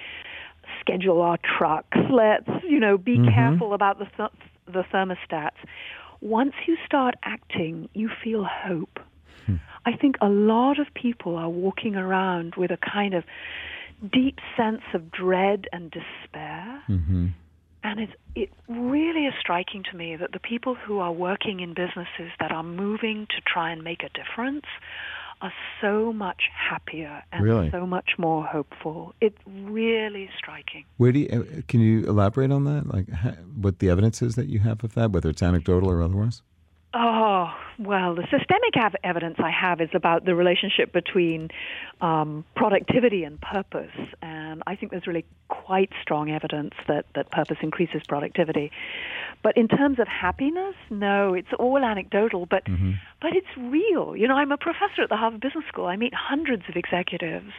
schedule 0.81 1.21
our 1.21 1.37
trucks. 1.57 1.97
Let's, 2.11 2.49
you 2.63 2.79
know, 2.79 2.97
be 2.97 3.17
mm-hmm. 3.17 3.33
careful 3.33 3.73
about 3.73 3.99
the 3.99 4.07
th- 4.17 4.31
the 4.65 4.83
thermostats. 4.93 5.55
Once 6.19 6.53
you 6.67 6.75
start 6.85 7.15
acting, 7.23 7.87
you 7.93 8.09
feel 8.21 8.43
hope. 8.43 8.99
I 9.85 9.95
think 9.95 10.15
a 10.21 10.29
lot 10.29 10.79
of 10.79 10.87
people 10.93 11.35
are 11.35 11.49
walking 11.49 11.95
around 11.95 12.55
with 12.55 12.71
a 12.71 12.77
kind 12.77 13.13
of 13.13 13.23
deep 14.11 14.39
sense 14.55 14.81
of 14.93 15.11
dread 15.11 15.67
and 15.71 15.91
despair. 15.91 16.83
Mm-hmm. 16.89 17.27
And 17.83 17.99
it's, 17.99 18.13
it 18.35 18.49
really 18.67 19.25
is 19.27 19.33
striking 19.39 19.83
to 19.91 19.97
me 19.97 20.15
that 20.17 20.33
the 20.33 20.39
people 20.39 20.75
who 20.75 20.99
are 20.99 21.11
working 21.11 21.61
in 21.61 21.73
businesses 21.73 22.31
that 22.39 22.51
are 22.51 22.63
moving 22.63 23.27
to 23.27 23.41
try 23.45 23.71
and 23.71 23.83
make 23.83 24.03
a 24.03 24.09
difference 24.09 24.65
are 25.41 25.53
so 25.81 26.11
much 26.11 26.43
happier 26.53 27.23
and 27.31 27.43
Really? 27.43 27.69
so 27.69 27.85
much 27.85 28.11
more 28.17 28.43
hopeful. 28.43 29.13
It's 29.21 29.37
really 29.45 30.29
striking. 30.37 30.85
Where 30.97 31.11
do 31.11 31.19
you, 31.19 31.27
uh, 31.31 31.61
can 31.67 31.79
you 31.79 32.05
elaborate 32.07 32.51
on 32.51 32.63
that? 32.65 32.87
Like 32.91 33.09
ha, 33.11 33.33
what 33.55 33.79
the 33.79 33.89
evidence 33.89 34.21
is 34.21 34.35
that 34.35 34.47
you 34.47 34.59
have 34.59 34.83
of 34.83 34.95
that, 34.95 35.11
whether 35.11 35.29
it's 35.29 35.43
anecdotal 35.43 35.89
or 35.89 36.01
otherwise? 36.01 36.41
Oh, 36.99 37.53
well, 37.77 38.15
the 38.15 38.23
systemic 38.23 38.73
evidence 39.03 39.35
I 39.37 39.51
have 39.51 39.81
is 39.81 39.89
about 39.93 40.25
the 40.25 40.33
relationship 40.33 40.91
between 40.91 41.49
um, 42.01 42.43
productivity 42.55 43.23
and 43.23 43.39
purpose. 43.39 43.91
And 44.23 44.63
I 44.65 44.75
think 44.75 44.91
there's 44.91 45.05
really 45.05 45.25
quite 45.47 45.91
strong 46.01 46.31
evidence 46.31 46.73
that, 46.87 47.05
that 47.13 47.29
purpose 47.29 47.57
increases 47.61 48.01
productivity. 48.07 48.71
But 49.43 49.57
in 49.57 49.67
terms 49.67 49.99
of 49.99 50.07
happiness, 50.07 50.73
no, 50.89 51.35
it's 51.35 51.53
all 51.59 51.77
anecdotal, 51.77 52.47
but, 52.47 52.63
but 53.21 53.35
it's 53.35 53.55
real. 53.57 54.15
You 54.15 54.27
know, 54.27 54.35
I'm 54.35 54.51
a 54.51 54.57
professor 54.57 55.03
at 55.03 55.09
the 55.09 55.17
Harvard 55.17 55.41
Business 55.41 55.65
School. 55.67 55.85
I 55.85 55.97
meet 55.97 56.15
hundreds 56.15 56.63
of 56.67 56.75
executives. 56.75 57.53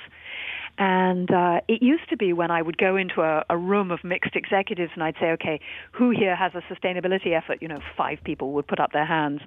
And 0.78 1.28
uh, 1.32 1.60
it 1.66 1.82
used 1.82 2.08
to 2.10 2.16
be 2.16 2.32
when 2.32 2.52
I 2.52 2.62
would 2.62 2.78
go 2.78 2.94
into 2.96 3.20
a, 3.22 3.44
a 3.50 3.58
room 3.58 3.90
of 3.90 4.04
mixed 4.04 4.36
executives 4.36 4.92
and 4.94 5.02
I'd 5.02 5.16
say, 5.20 5.30
okay, 5.32 5.60
who 5.90 6.10
here 6.10 6.36
has 6.36 6.52
a 6.54 6.62
sustainability 6.72 7.36
effort? 7.36 7.58
You 7.60 7.66
know, 7.66 7.80
five 7.96 8.18
people 8.22 8.52
would 8.52 8.66
put 8.68 8.78
up 8.78 8.92
their 8.92 9.04
hands. 9.04 9.40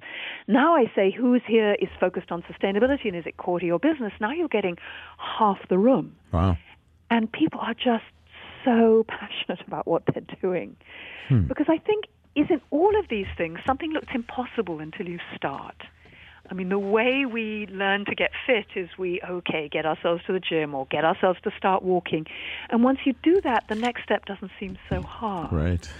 Now 0.46 0.76
I 0.76 0.92
say, 0.94 1.10
who's 1.10 1.40
here 1.46 1.74
is 1.80 1.88
focused 1.98 2.30
on 2.30 2.42
sustainability 2.42 3.06
and 3.06 3.16
is 3.16 3.24
it 3.24 3.38
core 3.38 3.58
to 3.60 3.64
your 3.64 3.78
business? 3.78 4.12
Now 4.20 4.32
you're 4.32 4.46
getting 4.48 4.76
half 5.16 5.56
the 5.70 5.78
room. 5.78 6.14
Wow. 6.32 6.58
And 7.10 7.32
people 7.32 7.60
are 7.60 7.74
just 7.74 8.04
so 8.64 9.04
passionate 9.08 9.66
about 9.66 9.86
what 9.86 10.02
they're 10.12 10.38
doing. 10.40 10.76
Because 11.48 11.66
I 11.68 11.78
think, 11.78 12.04
isn't 12.34 12.62
all 12.70 12.98
of 12.98 13.08
these 13.08 13.26
things, 13.36 13.58
something 13.66 13.92
looks 13.92 14.12
impossible 14.14 14.80
until 14.80 15.08
you 15.08 15.18
start. 15.34 15.76
I 16.52 16.54
mean, 16.54 16.68
the 16.68 16.78
way 16.78 17.24
we 17.24 17.66
learn 17.68 18.04
to 18.04 18.14
get 18.14 18.30
fit 18.46 18.66
is 18.76 18.90
we, 18.98 19.22
okay, 19.26 19.70
get 19.72 19.86
ourselves 19.86 20.22
to 20.26 20.34
the 20.34 20.38
gym 20.38 20.74
or 20.74 20.86
get 20.90 21.02
ourselves 21.02 21.40
to 21.44 21.50
start 21.56 21.82
walking. 21.82 22.26
And 22.68 22.84
once 22.84 22.98
you 23.06 23.14
do 23.22 23.40
that, 23.40 23.64
the 23.70 23.74
next 23.74 24.02
step 24.02 24.26
doesn't 24.26 24.50
seem 24.60 24.76
so 24.90 25.00
hard. 25.00 25.50
Right. 25.50 25.88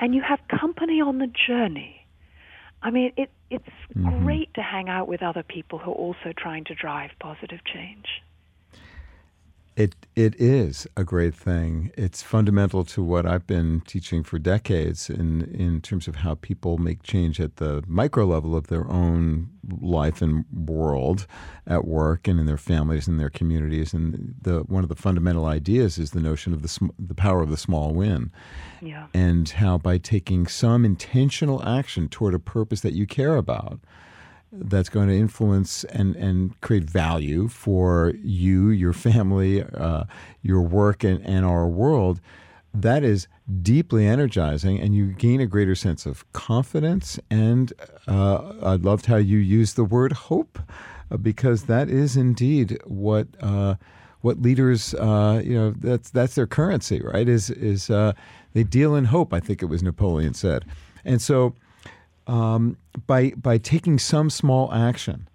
And 0.00 0.12
you 0.12 0.22
have 0.22 0.40
company 0.48 1.00
on 1.00 1.18
the 1.18 1.28
journey. 1.46 2.04
I 2.82 2.90
mean, 2.90 3.12
it, 3.16 3.30
it's 3.48 3.64
mm-hmm. 3.96 4.24
great 4.24 4.52
to 4.54 4.60
hang 4.60 4.88
out 4.88 5.06
with 5.06 5.22
other 5.22 5.44
people 5.44 5.78
who 5.78 5.92
are 5.92 5.94
also 5.94 6.32
trying 6.36 6.64
to 6.64 6.74
drive 6.74 7.12
positive 7.20 7.60
change. 7.64 8.06
It 9.76 10.06
it 10.14 10.36
is 10.40 10.86
a 10.96 11.02
great 11.02 11.34
thing. 11.34 11.90
It's 11.96 12.22
fundamental 12.22 12.84
to 12.84 13.02
what 13.02 13.26
I've 13.26 13.46
been 13.46 13.80
teaching 13.80 14.22
for 14.22 14.38
decades 14.38 15.10
in 15.10 15.42
in 15.42 15.80
terms 15.80 16.06
of 16.06 16.16
how 16.16 16.36
people 16.36 16.78
make 16.78 17.02
change 17.02 17.40
at 17.40 17.56
the 17.56 17.82
micro 17.88 18.24
level 18.24 18.54
of 18.54 18.68
their 18.68 18.88
own 18.88 19.50
life 19.80 20.22
and 20.22 20.44
world 20.52 21.26
at 21.66 21.86
work 21.86 22.28
and 22.28 22.38
in 22.38 22.46
their 22.46 22.56
families 22.56 23.08
and 23.08 23.18
their 23.18 23.30
communities. 23.30 23.92
And 23.92 24.36
the 24.40 24.60
one 24.60 24.84
of 24.84 24.88
the 24.88 24.94
fundamental 24.94 25.46
ideas 25.46 25.98
is 25.98 26.12
the 26.12 26.20
notion 26.20 26.52
of 26.52 26.62
the 26.62 26.68
sm- 26.68 26.94
the 26.96 27.14
power 27.14 27.42
of 27.42 27.50
the 27.50 27.56
small 27.56 27.92
win. 27.92 28.30
Yeah. 28.80 29.06
and 29.14 29.48
how 29.48 29.78
by 29.78 29.98
taking 29.98 30.46
some 30.46 30.84
intentional 30.84 31.66
action 31.66 32.08
toward 32.08 32.34
a 32.34 32.38
purpose 32.38 32.82
that 32.82 32.92
you 32.92 33.06
care 33.06 33.34
about 33.34 33.80
that's 34.56 34.88
going 34.88 35.08
to 35.08 35.16
influence 35.16 35.84
and, 35.84 36.16
and 36.16 36.60
create 36.60 36.84
value 36.84 37.48
for 37.48 38.12
you, 38.22 38.70
your 38.70 38.92
family, 38.92 39.62
uh, 39.62 40.04
your 40.42 40.62
work, 40.62 41.02
and, 41.04 41.24
and 41.26 41.44
our 41.44 41.66
world, 41.66 42.20
that 42.72 43.02
is 43.02 43.28
deeply 43.62 44.06
energizing, 44.06 44.80
and 44.80 44.94
you 44.94 45.06
gain 45.12 45.40
a 45.40 45.46
greater 45.46 45.74
sense 45.74 46.06
of 46.06 46.30
confidence. 46.32 47.18
And 47.30 47.72
uh, 48.06 48.52
I 48.62 48.76
loved 48.76 49.06
how 49.06 49.16
you 49.16 49.38
used 49.38 49.76
the 49.76 49.84
word 49.84 50.12
hope, 50.12 50.58
uh, 51.10 51.16
because 51.16 51.64
that 51.64 51.88
is 51.88 52.16
indeed 52.16 52.78
what. 52.84 53.28
Uh, 53.40 53.74
what 54.20 54.40
leaders, 54.40 54.94
uh, 54.94 55.42
you 55.44 55.54
know, 55.54 55.74
that's 55.76 56.08
that's 56.08 56.34
their 56.34 56.46
currency, 56.46 57.02
right? 57.02 57.28
Is 57.28 57.50
is 57.50 57.88
they 57.88 58.62
deal 58.62 58.94
in 58.94 59.04
hope? 59.04 59.34
I 59.34 59.40
think 59.40 59.60
it 59.60 59.66
was 59.66 59.82
Napoleon 59.82 60.32
said, 60.32 60.64
and 61.04 61.20
so 61.20 61.54
um, 62.26 62.76
by 63.06 63.30
by 63.36 63.58
taking 63.58 63.98
some 63.98 64.30
small 64.30 64.72
action, 64.72 65.28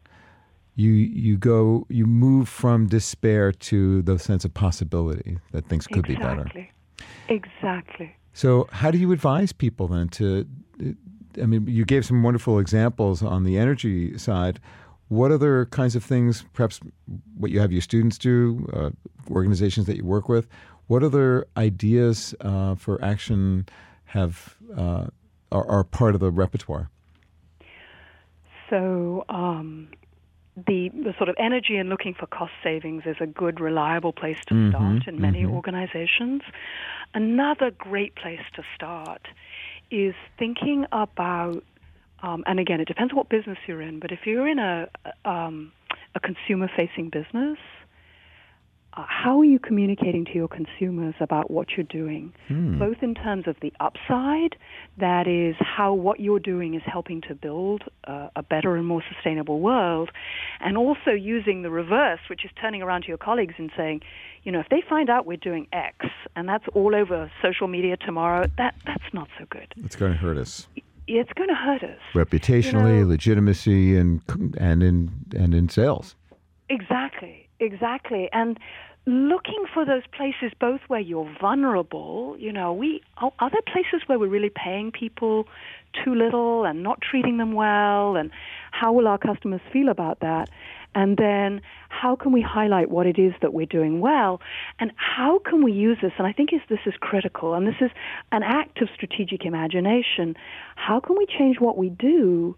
you 0.75 0.91
you 0.91 1.37
go 1.37 1.85
you 1.89 2.05
move 2.05 2.49
from 2.49 2.87
despair 2.87 3.51
to 3.51 4.01
the 4.01 4.17
sense 4.17 4.45
of 4.45 4.53
possibility 4.53 5.39
that 5.51 5.67
things 5.67 5.87
could 5.87 6.07
be 6.07 6.15
better. 6.15 6.41
exactly. 6.41 6.71
Exactly. 7.29 8.15
So, 8.33 8.67
how 8.71 8.91
do 8.91 8.97
you 8.97 9.11
advise 9.11 9.51
people 9.51 9.87
then 9.87 10.09
to? 10.09 10.47
I 11.41 11.45
mean, 11.45 11.67
you 11.67 11.85
gave 11.85 12.05
some 12.05 12.23
wonderful 12.23 12.59
examples 12.59 13.21
on 13.21 13.43
the 13.43 13.57
energy 13.57 14.17
side. 14.17 14.59
what 15.09 15.31
other 15.31 15.65
kinds 15.67 15.95
of 15.95 16.03
things, 16.03 16.45
perhaps 16.53 16.79
what 17.35 17.49
you 17.49 17.59
have 17.59 17.71
your 17.71 17.81
students 17.81 18.17
do, 18.17 18.69
uh, 18.73 18.91
organizations 19.31 19.87
that 19.87 19.97
you 19.97 20.05
work 20.05 20.29
with, 20.29 20.47
what 20.85 21.03
other 21.03 21.47
ideas 21.57 22.35
uh, 22.41 22.75
for 22.75 23.03
action 23.03 23.67
have 24.05 24.55
uh, 24.77 25.07
are, 25.51 25.67
are, 25.67 25.83
part 25.83 26.15
of 26.15 26.21
the 26.21 26.31
repertoire? 26.31 26.89
So, 28.69 29.25
um, 29.29 29.89
the, 30.55 30.89
the 30.89 31.13
sort 31.17 31.29
of 31.29 31.35
energy 31.39 31.77
in 31.77 31.89
looking 31.89 32.13
for 32.13 32.27
cost 32.27 32.51
savings 32.63 33.03
is 33.05 33.15
a 33.19 33.27
good, 33.27 33.59
reliable 33.59 34.13
place 34.13 34.37
to 34.47 34.53
mm-hmm, 34.53 34.69
start 34.71 35.07
in 35.07 35.21
many 35.21 35.43
mm-hmm. 35.43 35.53
organizations. 35.53 36.41
Another 37.13 37.71
great 37.71 38.15
place 38.15 38.41
to 38.55 38.63
start 38.75 39.27
is 39.89 40.13
thinking 40.37 40.85
about, 40.91 41.63
um, 42.21 42.43
and 42.45 42.59
again, 42.59 42.79
it 42.79 42.87
depends 42.87 43.13
what 43.13 43.29
business 43.29 43.57
you're 43.67 43.81
in, 43.81 43.99
but 43.99 44.11
if 44.11 44.19
you're 44.25 44.47
in 44.47 44.59
a, 44.59 44.89
um, 45.25 45.71
a 46.15 46.19
consumer 46.19 46.69
facing 46.75 47.09
business, 47.09 47.57
uh, 48.93 49.05
how 49.07 49.39
are 49.39 49.45
you 49.45 49.59
communicating 49.59 50.25
to 50.25 50.33
your 50.33 50.47
consumers 50.47 51.13
about 51.19 51.51
what 51.51 51.67
you're 51.77 51.83
doing, 51.83 52.33
hmm. 52.47 52.79
both 52.79 52.97
in 53.01 53.13
terms 53.13 53.47
of 53.47 53.55
the 53.61 53.71
upside, 53.79 54.55
that 54.97 55.27
is 55.27 55.55
how 55.59 55.93
what 55.93 56.19
you're 56.19 56.39
doing 56.39 56.73
is 56.73 56.81
helping 56.85 57.21
to 57.21 57.35
build 57.35 57.83
uh, 58.05 58.29
a 58.35 58.43
better 58.43 58.75
and 58.75 58.85
more 58.85 59.03
sustainable 59.13 59.59
world, 59.59 60.09
and 60.59 60.77
also 60.77 61.11
using 61.11 61.61
the 61.61 61.69
reverse, 61.69 62.19
which 62.29 62.43
is 62.43 62.51
turning 62.59 62.81
around 62.81 63.03
to 63.03 63.07
your 63.07 63.17
colleagues 63.17 63.53
and 63.57 63.71
saying, 63.77 64.01
you 64.43 64.51
know, 64.51 64.59
if 64.59 64.69
they 64.69 64.81
find 64.87 65.09
out 65.09 65.25
we're 65.25 65.37
doing 65.37 65.67
X 65.73 66.07
and 66.35 66.47
that's 66.47 66.65
all 66.73 66.95
over 66.95 67.31
social 67.41 67.67
media 67.67 67.97
tomorrow, 67.97 68.47
that 68.57 68.75
that's 68.85 69.13
not 69.13 69.27
so 69.37 69.45
good. 69.49 69.73
It's 69.77 69.95
going 69.95 70.13
to 70.13 70.17
hurt 70.17 70.37
us. 70.37 70.67
It's 71.07 71.31
going 71.33 71.49
to 71.49 71.55
hurt 71.55 71.83
us 71.83 71.99
reputationally, 72.13 72.97
you 72.97 73.03
know, 73.03 73.09
legitimacy, 73.09 73.97
and 73.97 74.21
and 74.57 74.83
in 74.83 75.11
and 75.35 75.55
in 75.55 75.67
sales. 75.67 76.15
Exactly, 76.69 77.48
exactly, 77.59 78.29
and 78.31 78.59
looking 79.05 79.65
for 79.73 79.85
those 79.85 80.03
places 80.15 80.51
both 80.59 80.81
where 80.87 80.99
you're 80.99 81.29
vulnerable, 81.39 82.35
you 82.37 82.51
know, 82.51 82.73
we 82.73 83.01
are 83.17 83.49
there 83.49 83.61
places 83.65 84.07
where 84.07 84.19
we're 84.19 84.27
really 84.27 84.51
paying 84.53 84.91
people 84.91 85.47
too 86.03 86.13
little 86.13 86.65
and 86.65 86.83
not 86.83 87.01
treating 87.01 87.37
them 87.37 87.53
well 87.53 88.15
and 88.15 88.29
how 88.71 88.93
will 88.93 89.07
our 89.07 89.17
customers 89.17 89.61
feel 89.73 89.89
about 89.89 90.19
that? 90.19 90.49
And 90.95 91.17
then 91.17 91.61
how 91.89 92.15
can 92.15 92.31
we 92.31 92.41
highlight 92.41 92.89
what 92.89 93.07
it 93.07 93.17
is 93.17 93.33
that 93.41 93.53
we're 93.53 93.65
doing 93.65 93.99
well? 93.99 94.41
And 94.79 94.91
how 94.95 95.39
can 95.39 95.63
we 95.63 95.71
use 95.71 95.97
this? 96.01 96.11
And 96.17 96.27
I 96.27 96.33
think 96.33 96.49
this 96.67 96.79
is 96.85 96.93
critical, 96.99 97.53
and 97.53 97.67
this 97.67 97.75
is 97.81 97.91
an 98.31 98.43
act 98.43 98.81
of 98.81 98.89
strategic 98.93 99.45
imagination. 99.45 100.35
How 100.75 100.99
can 100.99 101.15
we 101.17 101.25
change 101.25 101.59
what 101.59 101.77
we 101.77 101.89
do 101.89 102.55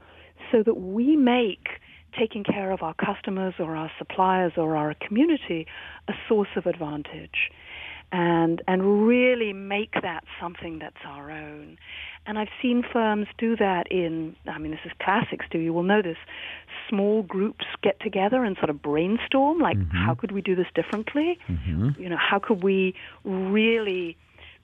so 0.51 0.63
that 0.63 0.75
we 0.75 1.15
make 1.15 1.79
taking 2.17 2.43
care 2.43 2.71
of 2.71 2.81
our 2.81 2.93
customers 2.93 3.53
or 3.59 3.75
our 3.75 3.91
suppliers 3.97 4.53
or 4.57 4.75
our 4.75 4.93
community 4.95 5.65
a 6.07 6.13
source 6.27 6.49
of 6.55 6.65
advantage? 6.65 7.51
and 8.11 8.61
and 8.67 9.07
really 9.07 9.53
make 9.53 9.93
that 10.01 10.23
something 10.39 10.79
that's 10.79 11.03
our 11.05 11.31
own. 11.31 11.77
And 12.25 12.37
I've 12.37 12.49
seen 12.61 12.83
firms 12.91 13.27
do 13.37 13.55
that 13.55 13.89
in 13.89 14.35
I 14.47 14.57
mean 14.57 14.71
this 14.71 14.81
is 14.85 14.91
classics 15.01 15.45
do 15.49 15.59
you 15.59 15.73
will 15.73 15.83
know 15.83 16.01
this 16.01 16.17
small 16.89 17.23
groups 17.23 17.65
get 17.81 17.99
together 18.01 18.43
and 18.43 18.57
sort 18.57 18.69
of 18.69 18.81
brainstorm 18.81 19.59
like 19.59 19.77
mm-hmm. 19.77 19.95
how 19.95 20.15
could 20.15 20.31
we 20.31 20.41
do 20.41 20.55
this 20.55 20.67
differently? 20.75 21.39
Mm-hmm. 21.47 22.01
You 22.01 22.09
know, 22.09 22.17
how 22.17 22.39
could 22.39 22.63
we 22.63 22.95
really 23.23 24.17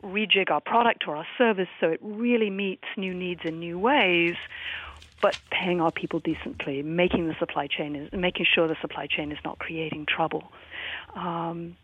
rejig 0.03 0.51
our 0.51 0.61
product 0.61 1.05
or 1.07 1.15
our 1.15 1.27
service 1.37 1.69
so 1.79 1.87
it 1.87 1.99
really 2.03 2.49
meets 2.49 2.83
new 2.97 3.13
needs 3.13 3.41
in 3.45 3.59
new 3.59 3.79
ways? 3.79 4.35
But 5.21 5.39
paying 5.49 5.81
our 5.81 5.91
people 5.91 6.19
decently, 6.19 6.83
making 6.83 7.27
the 7.27 7.35
supply 7.39 7.67
chain 7.67 7.95
is 7.95 8.11
making 8.13 8.45
sure 8.53 8.67
the 8.67 8.77
supply 8.81 9.07
chain 9.07 9.31
is 9.31 9.39
not 9.43 9.57
creating 9.57 10.05
trouble. 10.05 10.51
Um, 11.15 11.75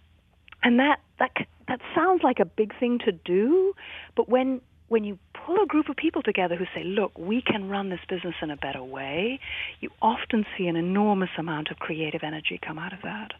and 0.62 0.80
that 0.80 1.00
that 1.20 1.32
that 1.68 1.82
sounds 1.96 2.24
like 2.24 2.40
a 2.40 2.46
big 2.46 2.78
thing 2.80 3.00
to 3.00 3.12
do, 3.12 3.74
but 4.16 4.30
when 4.30 4.62
when 4.88 5.04
you 5.04 5.18
pull 5.34 5.58
a 5.62 5.66
group 5.66 5.90
of 5.90 5.96
people 5.96 6.22
together 6.22 6.56
who 6.56 6.66
say, 6.76 6.84
"Look, 6.84 7.18
we 7.18 7.42
can 7.42 7.70
run 7.70 7.90
this 7.90 8.00
business 8.08 8.36
in 8.42 8.52
a 8.52 8.58
better 8.58 8.84
way," 8.84 9.40
you 9.80 9.90
often 10.02 10.46
see 10.58 10.68
an 10.68 10.76
enormous 10.76 11.32
amount 11.38 11.72
of 11.72 11.80
creative 11.80 12.24
energy 12.24 12.60
come 12.62 12.78
out 12.78 12.94
of 12.94 13.02
that. 13.02 13.34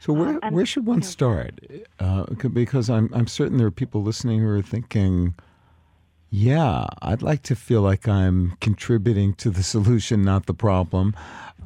So 0.00 0.12
where 0.12 0.36
uh, 0.36 0.40
and, 0.42 0.54
where 0.54 0.66
should 0.66 0.86
one 0.86 0.98
you 0.98 1.02
know, 1.02 1.08
start? 1.08 1.60
Uh, 1.98 2.24
because 2.52 2.90
I'm 2.90 3.10
I'm 3.12 3.26
certain 3.26 3.58
there 3.58 3.66
are 3.66 3.70
people 3.70 4.02
listening 4.02 4.40
who 4.40 4.48
are 4.48 4.62
thinking, 4.62 5.34
"Yeah, 6.30 6.86
I'd 7.02 7.22
like 7.22 7.42
to 7.44 7.56
feel 7.56 7.82
like 7.82 8.08
I'm 8.08 8.56
contributing 8.60 9.34
to 9.34 9.50
the 9.50 9.62
solution, 9.74 10.22
not 10.22 10.46
the 10.46 10.54
problem." 10.54 11.14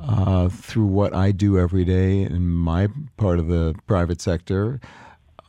uh, 0.09 0.49
through 0.49 0.87
what 0.87 1.15
I 1.15 1.31
do 1.31 1.59
every 1.59 1.85
day 1.85 2.23
in 2.23 2.49
my 2.49 2.89
part 3.17 3.39
of 3.39 3.49
the 3.49 3.75
private 3.87 4.21
sector. 4.21 4.81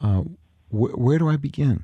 Uh, 0.01 0.21
wh- 0.69 0.97
where 0.97 1.17
do 1.17 1.29
I 1.29 1.35
begin? 1.35 1.83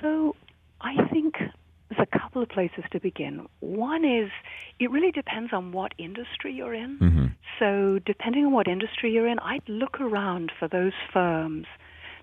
So, 0.00 0.34
I 0.80 1.06
think 1.08 1.34
there's 1.38 2.08
a 2.12 2.18
couple 2.18 2.42
of 2.42 2.48
places 2.48 2.84
to 2.92 3.00
begin. 3.00 3.46
One 3.60 4.04
is 4.04 4.30
it 4.78 4.90
really 4.90 5.10
depends 5.10 5.52
on 5.52 5.72
what 5.72 5.92
industry 5.98 6.52
you're 6.52 6.74
in. 6.74 6.98
Mm-hmm. 6.98 7.26
So, 7.58 8.00
depending 8.04 8.46
on 8.46 8.52
what 8.52 8.68
industry 8.68 9.12
you're 9.12 9.28
in, 9.28 9.38
I'd 9.40 9.68
look 9.68 10.00
around 10.00 10.52
for 10.58 10.68
those 10.68 10.92
firms 11.12 11.66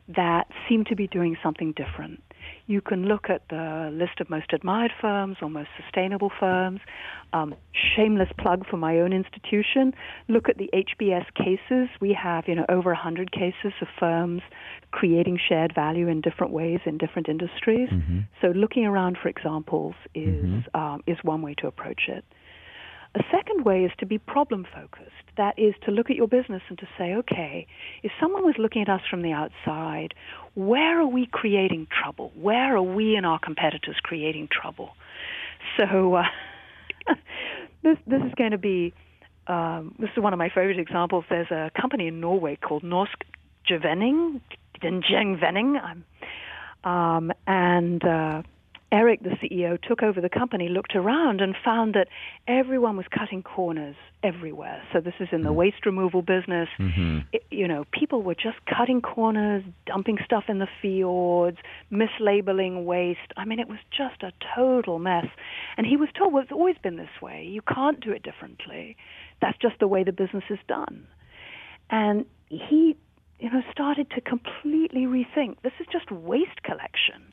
that 0.07 0.47
seem 0.67 0.83
to 0.85 0.95
be 0.95 1.07
doing 1.07 1.37
something 1.41 1.73
different. 1.73 2.21
You 2.65 2.81
can 2.81 3.05
look 3.05 3.29
at 3.29 3.47
the 3.49 3.89
list 3.93 4.19
of 4.19 4.29
most 4.29 4.51
admired 4.53 4.91
firms 4.99 5.37
or 5.41 5.49
most 5.49 5.69
sustainable 5.81 6.31
firms. 6.39 6.81
Um, 7.31 7.55
shameless 7.95 8.29
plug 8.37 8.65
for 8.69 8.77
my 8.77 8.99
own 8.99 9.13
institution. 9.13 9.93
Look 10.27 10.49
at 10.49 10.57
the 10.57 10.69
HBS 10.73 11.25
cases. 11.35 11.89
We 12.01 12.13
have, 12.21 12.45
you 12.47 12.55
know, 12.55 12.65
over 12.69 12.89
100 12.91 13.31
cases 13.31 13.73
of 13.81 13.87
firms 13.97 14.41
creating 14.91 15.39
shared 15.47 15.73
value 15.73 16.07
in 16.07 16.21
different 16.21 16.53
ways 16.53 16.79
in 16.85 16.97
different 16.97 17.29
industries. 17.29 17.89
Mm-hmm. 17.89 18.19
So 18.41 18.47
looking 18.47 18.85
around 18.85 19.17
for 19.21 19.29
examples 19.29 19.95
is 20.13 20.43
mm-hmm. 20.43 20.79
um, 20.79 21.01
is 21.07 21.17
one 21.23 21.41
way 21.41 21.55
to 21.59 21.67
approach 21.67 22.03
it. 22.07 22.25
A 23.15 23.21
second 23.31 23.63
way 23.63 23.83
is 23.83 23.91
to 23.99 24.05
be 24.05 24.17
problem 24.17 24.65
focused. 24.73 25.11
That 25.37 25.57
is 25.57 25.75
to 25.85 25.91
look 25.91 26.09
at 26.09 26.15
your 26.15 26.27
business 26.27 26.63
and 26.69 26.77
to 26.79 26.87
say, 26.97 27.13
okay, 27.15 27.67
if 28.01 28.11
someone 28.19 28.43
was 28.43 28.55
looking 28.57 28.81
at 28.81 28.89
us 28.89 29.01
from 29.09 29.21
the 29.21 29.31
outside, 29.31 30.15
where 30.55 30.99
are 30.99 31.07
we 31.07 31.27
creating 31.31 31.87
trouble? 31.87 32.31
Where 32.35 32.75
are 32.75 32.81
we 32.81 33.15
and 33.15 33.25
our 33.25 33.39
competitors 33.39 33.97
creating 34.01 34.49
trouble? 34.51 34.95
So 35.77 36.15
uh, 36.15 36.23
this 37.83 37.97
this 38.07 38.21
is 38.23 38.33
going 38.35 38.51
to 38.51 38.57
be 38.57 38.93
um, 39.47 39.95
this 39.99 40.09
is 40.15 40.21
one 40.21 40.33
of 40.33 40.39
my 40.39 40.49
favorite 40.49 40.79
examples. 40.79 41.25
There's 41.29 41.51
a 41.51 41.71
company 41.79 42.07
in 42.07 42.19
Norway 42.19 42.55
called 42.55 42.83
Norsk 42.83 43.23
Gjenvinning, 43.69 44.41
Venning, 44.81 45.79
um, 46.83 47.31
and 47.45 48.03
uh, 48.03 48.41
Eric, 48.93 49.23
the 49.23 49.31
CEO, 49.31 49.81
took 49.81 50.03
over 50.03 50.21
the 50.21 50.29
company, 50.29 50.69
looked 50.69 50.95
around, 50.95 51.41
and 51.41 51.55
found 51.65 51.95
that 51.95 52.09
everyone 52.47 52.95
was 52.95 53.07
cutting 53.09 53.41
corners 53.41 53.95
everywhere. 54.21 54.83
So 54.93 55.01
this 55.01 55.15
is 55.19 55.29
in 55.31 55.41
the 55.41 55.49
mm. 55.49 55.55
waste 55.55 55.87
removal 55.87 56.21
business. 56.21 56.69
Mm-hmm. 56.77 57.21
It, 57.31 57.43
you 57.49 57.67
know, 57.67 57.85
people 57.91 58.21
were 58.21 58.35
just 58.35 58.57
cutting 58.67 59.01
corners, 59.01 59.63
dumping 59.87 60.19
stuff 60.23 60.43
in 60.47 60.59
the 60.59 60.67
fields, 60.79 61.57
mislabeling 61.91 62.85
waste. 62.85 63.33
I 63.35 63.45
mean, 63.45 63.57
it 63.57 63.67
was 63.67 63.79
just 63.89 64.21
a 64.21 64.31
total 64.55 64.99
mess. 64.99 65.25
And 65.75 65.87
he 65.87 65.97
was 65.97 66.09
told, 66.15 66.31
well, 66.31 66.43
it's 66.43 66.51
always 66.51 66.77
been 66.83 66.97
this 66.97 67.19
way. 67.19 67.43
You 67.49 67.63
can't 67.63 67.99
do 67.99 68.11
it 68.11 68.21
differently. 68.21 68.95
That's 69.41 69.57
just 69.57 69.79
the 69.79 69.87
way 69.87 70.03
the 70.03 70.11
business 70.11 70.43
is 70.51 70.59
done. 70.67 71.07
And 71.89 72.27
he, 72.49 72.95
you 73.39 73.49
know, 73.49 73.63
started 73.71 74.11
to 74.11 74.21
completely 74.21 75.07
rethink. 75.07 75.55
This 75.63 75.73
is 75.79 75.87
just 75.91 76.11
waste 76.11 76.61
collection 76.61 77.32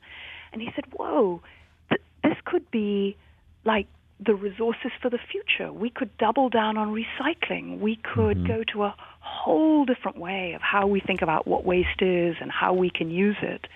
and 0.52 0.60
he 0.62 0.70
said, 0.74 0.84
whoa, 0.92 1.40
th- 1.88 2.02
this 2.22 2.36
could 2.44 2.70
be 2.70 3.16
like 3.64 3.86
the 4.24 4.34
resources 4.34 4.90
for 5.00 5.08
the 5.08 5.18
future. 5.18 5.72
We 5.72 5.90
could 5.90 6.16
double 6.18 6.48
down 6.48 6.76
on 6.76 6.94
recycling. 6.94 7.80
We 7.80 7.96
could 7.96 8.38
mm-hmm. 8.38 8.46
go 8.46 8.64
to 8.72 8.84
a 8.84 8.94
whole 9.20 9.84
different 9.84 10.18
way 10.18 10.52
of 10.52 10.60
how 10.60 10.86
we 10.86 11.00
think 11.00 11.22
about 11.22 11.46
what 11.46 11.64
waste 11.64 12.02
is 12.02 12.36
and 12.40 12.50
how 12.50 12.74
we 12.74 12.90
can 12.90 13.10
use 13.10 13.36
it. 13.40 13.66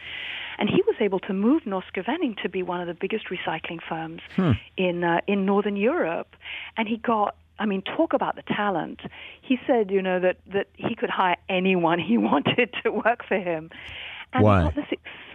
And 0.58 0.68
he 0.68 0.82
was 0.86 0.94
able 1.00 1.18
to 1.20 1.32
move 1.32 1.62
Norsk 1.64 1.94
Gjenvinning 1.96 2.40
to 2.42 2.48
be 2.48 2.62
one 2.62 2.80
of 2.80 2.86
the 2.86 2.94
biggest 2.94 3.26
recycling 3.28 3.80
firms 3.88 4.20
hmm. 4.36 4.52
in 4.76 5.02
uh, 5.02 5.20
in 5.26 5.44
Northern 5.44 5.76
Europe. 5.76 6.36
And 6.76 6.86
he 6.86 6.96
got 6.96 7.34
I 7.58 7.66
mean, 7.66 7.82
talk 7.82 8.12
about 8.12 8.36
the 8.36 8.42
talent. 8.42 9.00
He 9.40 9.58
said, 9.66 9.90
you 9.90 10.02
know, 10.02 10.18
that, 10.20 10.38
that 10.52 10.66
he 10.74 10.94
could 10.94 11.10
hire 11.10 11.36
anyone 11.48 11.98
he 12.10 12.18
wanted 12.18 12.74
to 12.82 12.90
work 12.90 13.24
for 13.26 13.38
him. 13.38 13.70
And 14.32 14.42
Why? 14.42 14.72
this 14.74 14.86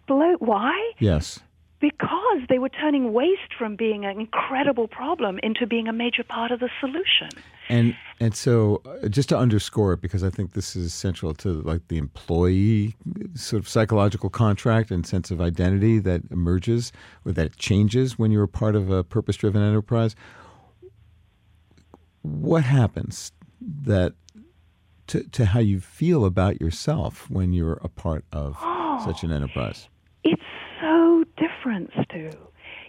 explode. 0.10 0.38
Why? 0.40 0.92
Yes. 1.00 1.40
Because 1.80 2.42
they 2.50 2.60
were 2.60 2.70
turning 2.70 3.14
waste 3.14 3.54
from 3.58 3.78
being 3.78 4.04
an 4.04 4.20
incredible 4.20 4.88
problem 4.90 5.40
into 5.44 5.66
being 5.66 5.88
a 5.88 5.94
major 5.94 6.24
part 6.24 6.52
of 6.52 6.60
the 6.60 6.70
solution. 6.82 7.30
And 7.70 7.96
and 8.20 8.36
so 8.36 8.82
uh, 8.86 9.08
just 9.08 9.30
to 9.30 9.38
underscore 9.38 9.94
it, 9.94 10.02
because 10.02 10.24
I 10.24 10.30
think 10.30 10.54
this 10.54 10.76
is 10.76 10.94
central 10.94 11.34
to 11.36 11.62
like 11.62 11.88
the 11.88 11.98
employee 11.98 12.96
sort 13.36 13.62
of 13.62 13.70
psychological 13.70 14.30
contract 14.30 14.92
and 14.92 15.06
sense 15.06 15.32
of 15.32 15.40
identity 15.40 16.00
that 16.00 16.24
emerges 16.32 16.92
or 17.26 17.32
that 17.34 17.56
changes 17.56 18.20
when 18.20 18.32
you're 18.32 18.44
a 18.44 18.48
part 18.48 18.76
of 18.76 18.90
a 18.90 19.04
purpose-driven 19.04 19.62
enterprise. 19.62 20.16
what 22.22 22.64
happens 22.64 23.32
that 23.62 24.14
to, 25.08 25.24
to 25.30 25.46
how 25.46 25.60
you 25.60 25.80
feel 25.80 26.26
about 26.26 26.62
yourself 26.62 27.30
when 27.30 27.54
you're 27.54 27.80
a 27.82 27.90
part 27.90 28.26
of 28.32 28.58
such 29.04 29.24
an 29.24 29.32
enterprise? 29.32 29.88
Stew. 32.04 32.32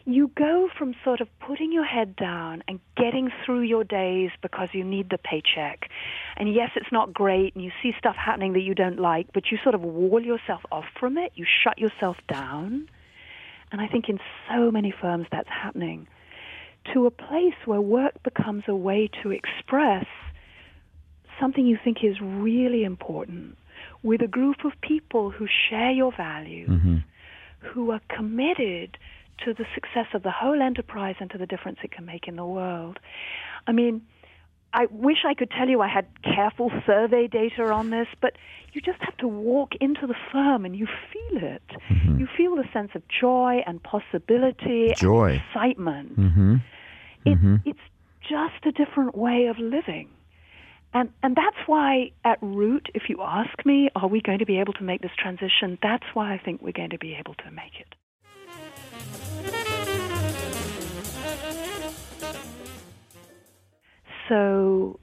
You 0.04 0.30
go 0.34 0.68
from 0.76 0.94
sort 1.04 1.20
of 1.20 1.28
putting 1.40 1.72
your 1.72 1.84
head 1.84 2.16
down 2.16 2.62
and 2.66 2.80
getting 2.96 3.30
through 3.44 3.62
your 3.62 3.84
days 3.84 4.30
because 4.42 4.68
you 4.72 4.84
need 4.84 5.10
the 5.10 5.18
paycheck. 5.18 5.90
And 6.36 6.52
yes, 6.52 6.70
it's 6.74 6.90
not 6.90 7.12
great, 7.12 7.54
and 7.54 7.62
you 7.62 7.70
see 7.82 7.92
stuff 7.98 8.16
happening 8.16 8.54
that 8.54 8.60
you 8.60 8.74
don't 8.74 8.98
like, 8.98 9.28
but 9.32 9.50
you 9.50 9.58
sort 9.62 9.74
of 9.74 9.82
wall 9.82 10.20
yourself 10.20 10.62
off 10.72 10.86
from 10.98 11.18
it. 11.18 11.32
You 11.34 11.46
shut 11.62 11.78
yourself 11.78 12.16
down. 12.28 12.88
And 13.72 13.80
I 13.80 13.86
think 13.86 14.08
in 14.08 14.18
so 14.48 14.70
many 14.70 14.92
firms 15.00 15.26
that's 15.30 15.48
happening 15.48 16.08
to 16.92 17.06
a 17.06 17.10
place 17.10 17.54
where 17.66 17.80
work 17.80 18.22
becomes 18.22 18.64
a 18.66 18.74
way 18.74 19.08
to 19.22 19.30
express 19.30 20.06
something 21.38 21.66
you 21.66 21.78
think 21.82 21.98
is 22.02 22.20
really 22.20 22.84
important 22.84 23.56
with 24.02 24.22
a 24.22 24.26
group 24.26 24.64
of 24.64 24.72
people 24.80 25.30
who 25.30 25.46
share 25.68 25.90
your 25.90 26.12
values, 26.16 26.68
Mm-hmm. 26.68 26.96
Who 27.60 27.90
are 27.90 28.00
committed 28.08 28.96
to 29.44 29.54
the 29.54 29.64
success 29.74 30.06
of 30.14 30.22
the 30.22 30.30
whole 30.30 30.60
enterprise 30.60 31.16
and 31.20 31.30
to 31.30 31.38
the 31.38 31.46
difference 31.46 31.78
it 31.82 31.92
can 31.92 32.04
make 32.04 32.28
in 32.28 32.36
the 32.36 32.44
world. 32.44 32.98
I 33.66 33.72
mean, 33.72 34.02
I 34.72 34.86
wish 34.90 35.18
I 35.26 35.34
could 35.34 35.50
tell 35.50 35.68
you 35.68 35.80
I 35.80 35.88
had 35.88 36.06
careful 36.22 36.70
survey 36.86 37.26
data 37.26 37.64
on 37.72 37.90
this, 37.90 38.06
but 38.20 38.34
you 38.72 38.80
just 38.80 39.00
have 39.00 39.16
to 39.18 39.26
walk 39.28 39.72
into 39.80 40.06
the 40.06 40.14
firm 40.30 40.64
and 40.64 40.76
you 40.76 40.86
feel 40.86 41.42
it. 41.42 41.62
You 42.18 42.28
feel 42.36 42.54
the 42.54 42.68
sense 42.72 42.90
of 42.94 43.02
joy 43.08 43.62
and 43.66 43.82
possibility 43.82 44.92
Joy. 44.96 45.32
and 45.32 45.40
excitement. 45.40 46.20
Mm-hmm. 46.20 46.54
It, 47.24 47.38
It's 47.64 47.78
just 48.22 48.64
a 48.64 48.72
different 48.72 49.16
way 49.16 49.46
of 49.46 49.58
living. 49.58 50.08
And, 50.92 51.10
and 51.22 51.36
that's 51.36 51.56
why, 51.66 52.10
at 52.24 52.38
root, 52.42 52.88
if 52.94 53.04
you 53.08 53.22
ask 53.22 53.64
me, 53.64 53.90
are 53.94 54.08
we 54.08 54.20
going 54.20 54.40
to 54.40 54.46
be 54.46 54.58
able 54.58 54.72
to 54.74 54.82
make 54.82 55.02
this 55.02 55.12
transition? 55.16 55.78
That's 55.82 56.04
why 56.14 56.34
I 56.34 56.38
think 56.38 56.62
we're 56.62 56.72
going 56.72 56.90
to 56.90 56.98
be 56.98 57.14
able 57.14 57.34
to 57.34 57.50
make 57.50 57.78
it. 57.78 57.94
So, 64.28 64.98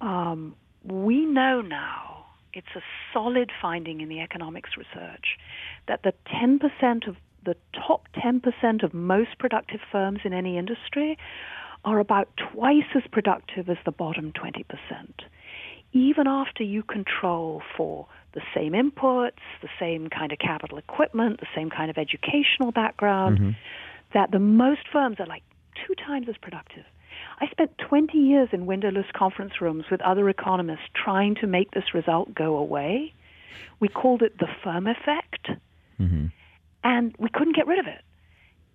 um, 0.00 0.56
we 0.84 1.26
know 1.26 1.60
now, 1.60 2.26
it's 2.52 2.68
a 2.76 2.82
solid 3.12 3.50
finding 3.60 4.00
in 4.00 4.08
the 4.08 4.20
economics 4.20 4.70
research, 4.76 5.38
that 5.86 6.02
the 6.02 6.12
10% 6.26 7.08
of 7.08 7.16
the 7.44 7.56
top 7.74 8.06
10% 8.16 8.84
of 8.84 8.94
most 8.94 9.38
productive 9.38 9.80
firms 9.90 10.20
in 10.24 10.32
any 10.32 10.56
industry 10.58 11.18
are 11.84 11.98
about 11.98 12.28
twice 12.36 12.84
as 12.94 13.02
productive 13.10 13.68
as 13.68 13.76
the 13.84 13.92
bottom 13.92 14.32
20%. 14.32 14.64
Even 15.92 16.26
after 16.26 16.62
you 16.62 16.82
control 16.82 17.62
for 17.76 18.06
the 18.32 18.40
same 18.54 18.72
inputs, 18.72 19.42
the 19.60 19.68
same 19.78 20.08
kind 20.08 20.32
of 20.32 20.38
capital 20.38 20.78
equipment, 20.78 21.40
the 21.40 21.46
same 21.54 21.70
kind 21.70 21.90
of 21.90 21.98
educational 21.98 22.72
background, 22.72 23.38
mm-hmm. 23.38 23.50
that 24.14 24.30
the 24.30 24.38
most 24.38 24.88
firms 24.90 25.16
are 25.18 25.26
like 25.26 25.42
two 25.86 25.94
times 25.94 26.28
as 26.28 26.36
productive. 26.40 26.84
I 27.40 27.48
spent 27.48 27.76
20 27.78 28.16
years 28.16 28.48
in 28.52 28.66
windowless 28.66 29.06
conference 29.14 29.60
rooms 29.60 29.84
with 29.90 30.00
other 30.00 30.28
economists 30.28 30.88
trying 30.94 31.34
to 31.36 31.46
make 31.46 31.72
this 31.72 31.92
result 31.92 32.34
go 32.34 32.56
away. 32.56 33.12
We 33.80 33.88
called 33.88 34.22
it 34.22 34.38
the 34.38 34.48
firm 34.62 34.86
effect, 34.86 35.50
mm-hmm. 36.00 36.26
and 36.84 37.14
we 37.18 37.28
couldn't 37.28 37.56
get 37.56 37.66
rid 37.66 37.78
of 37.78 37.86
it. 37.86 38.00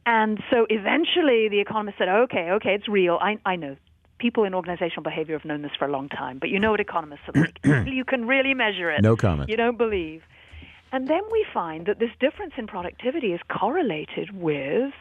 And 0.08 0.42
so 0.50 0.66
eventually 0.70 1.50
the 1.50 1.60
economists 1.60 1.98
said, 1.98 2.08
okay, 2.08 2.52
okay, 2.52 2.74
it's 2.74 2.88
real. 2.88 3.20
I, 3.22 3.38
I 3.46 3.58
know. 3.58 3.76
People 4.20 4.46
in 4.46 4.54
organizational 4.56 5.04
behavior 5.04 5.38
have 5.38 5.46
known 5.46 5.62
this 5.62 5.74
for 5.78 5.86
a 5.86 5.92
long 5.92 6.08
time, 6.08 6.40
but 6.40 6.50
you 6.50 6.60
know 6.60 6.72
what 6.72 6.80
economists 6.80 7.24
are 7.28 7.42
like. 7.42 7.60
you 7.88 8.06
can 8.06 8.26
really 8.26 8.54
measure 8.54 8.90
it. 8.90 9.04
No 9.04 9.18
comment. 9.18 9.50
You 9.50 9.58
don't 9.58 9.78
believe. 9.78 10.24
And 10.94 11.10
then 11.10 11.22
we 11.30 11.46
find 11.54 11.86
that 11.88 12.00
this 12.00 12.10
difference 12.22 12.54
in 12.58 12.68
productivity 12.68 13.34
is 13.34 13.42
correlated 13.50 14.32
with 14.34 14.94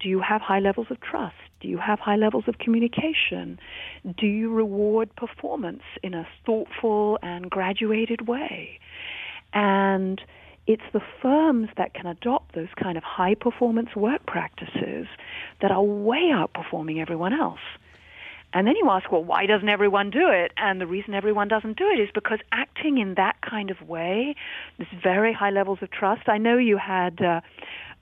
do 0.00 0.08
you 0.08 0.20
have 0.20 0.40
high 0.40 0.60
levels 0.60 0.86
of 0.90 1.00
trust? 1.00 1.34
Do 1.60 1.68
you 1.68 1.78
have 1.78 1.98
high 1.98 2.16
levels 2.16 2.44
of 2.46 2.58
communication? 2.58 3.58
Do 4.16 4.26
you 4.26 4.52
reward 4.52 5.14
performance 5.16 5.82
in 6.02 6.14
a 6.14 6.26
thoughtful 6.46 7.18
and 7.22 7.50
graduated 7.50 8.28
way? 8.28 8.78
And 9.52 10.20
it's 10.66 10.82
the 10.92 11.02
firms 11.20 11.68
that 11.76 11.94
can 11.94 12.06
adopt 12.06 12.54
those 12.54 12.68
kind 12.82 12.96
of 12.96 13.04
high 13.04 13.34
performance 13.34 13.94
work 13.94 14.24
practices 14.26 15.06
that 15.60 15.70
are 15.70 15.82
way 15.82 16.30
outperforming 16.32 17.00
everyone 17.00 17.32
else. 17.32 17.60
And 18.54 18.68
then 18.68 18.76
you 18.76 18.88
ask, 18.88 19.10
well, 19.10 19.24
why 19.24 19.46
doesn't 19.46 19.68
everyone 19.68 20.10
do 20.10 20.28
it? 20.30 20.52
And 20.56 20.80
the 20.80 20.86
reason 20.86 21.12
everyone 21.12 21.48
doesn't 21.48 21.76
do 21.76 21.88
it 21.88 22.00
is 22.00 22.08
because 22.14 22.38
acting 22.52 22.98
in 22.98 23.14
that 23.14 23.36
kind 23.42 23.70
of 23.70 23.82
way, 23.82 24.36
this 24.78 24.86
very 25.02 25.32
high 25.32 25.50
levels 25.50 25.80
of 25.82 25.90
trust. 25.90 26.28
I 26.28 26.38
know 26.38 26.56
you 26.56 26.78
had 26.78 27.20
uh, 27.20 27.40